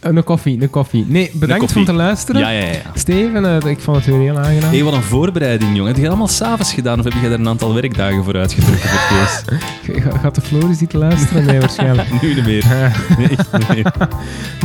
[0.00, 1.04] Een koffie, een koffie.
[1.08, 2.40] Nee, bedankt om te luisteren.
[2.40, 2.80] Ja, ja, ja.
[2.94, 4.72] Steven, eh, ik vond het weer heel aangenaam.
[4.72, 5.92] Hé, wat een voorbereiding, jongen.
[5.92, 9.58] Heb je allemaal s'avonds gedaan of heb je daar een aantal werkdagen voor uitgetrokken voor?
[9.94, 11.44] Ga- Gaat de Floris zitten luisteren?
[11.44, 12.08] Nee, waarschijnlijk.
[12.22, 12.62] Nu niet meer.
[12.64, 13.92] Eh, Nee, niet meer.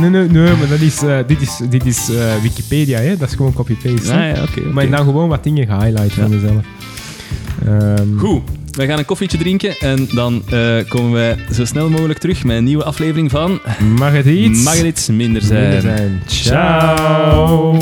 [0.00, 3.16] nee, nee, nee, maar dat is, eh, dit is, dit is eh, Wikipedia, hè?
[3.16, 4.10] dat is gewoon copy-paste.
[4.12, 4.26] Ah, hè.
[4.28, 4.60] ja, oké.
[4.60, 4.68] oké.
[4.72, 6.34] Maar dan gewoon wat dingen gehighlight van Ja.
[6.36, 6.64] mezelf.
[7.66, 8.42] Ehm, Goed,
[8.76, 12.56] wij gaan een koffietje drinken en dan eh, komen wij zo snel mogelijk terug met
[12.56, 13.60] een nieuwe aflevering van
[13.96, 14.62] Mag het iets?
[14.62, 15.62] Mag er iets minder zijn?
[15.62, 16.22] minder zijn?
[16.26, 17.78] Ciao.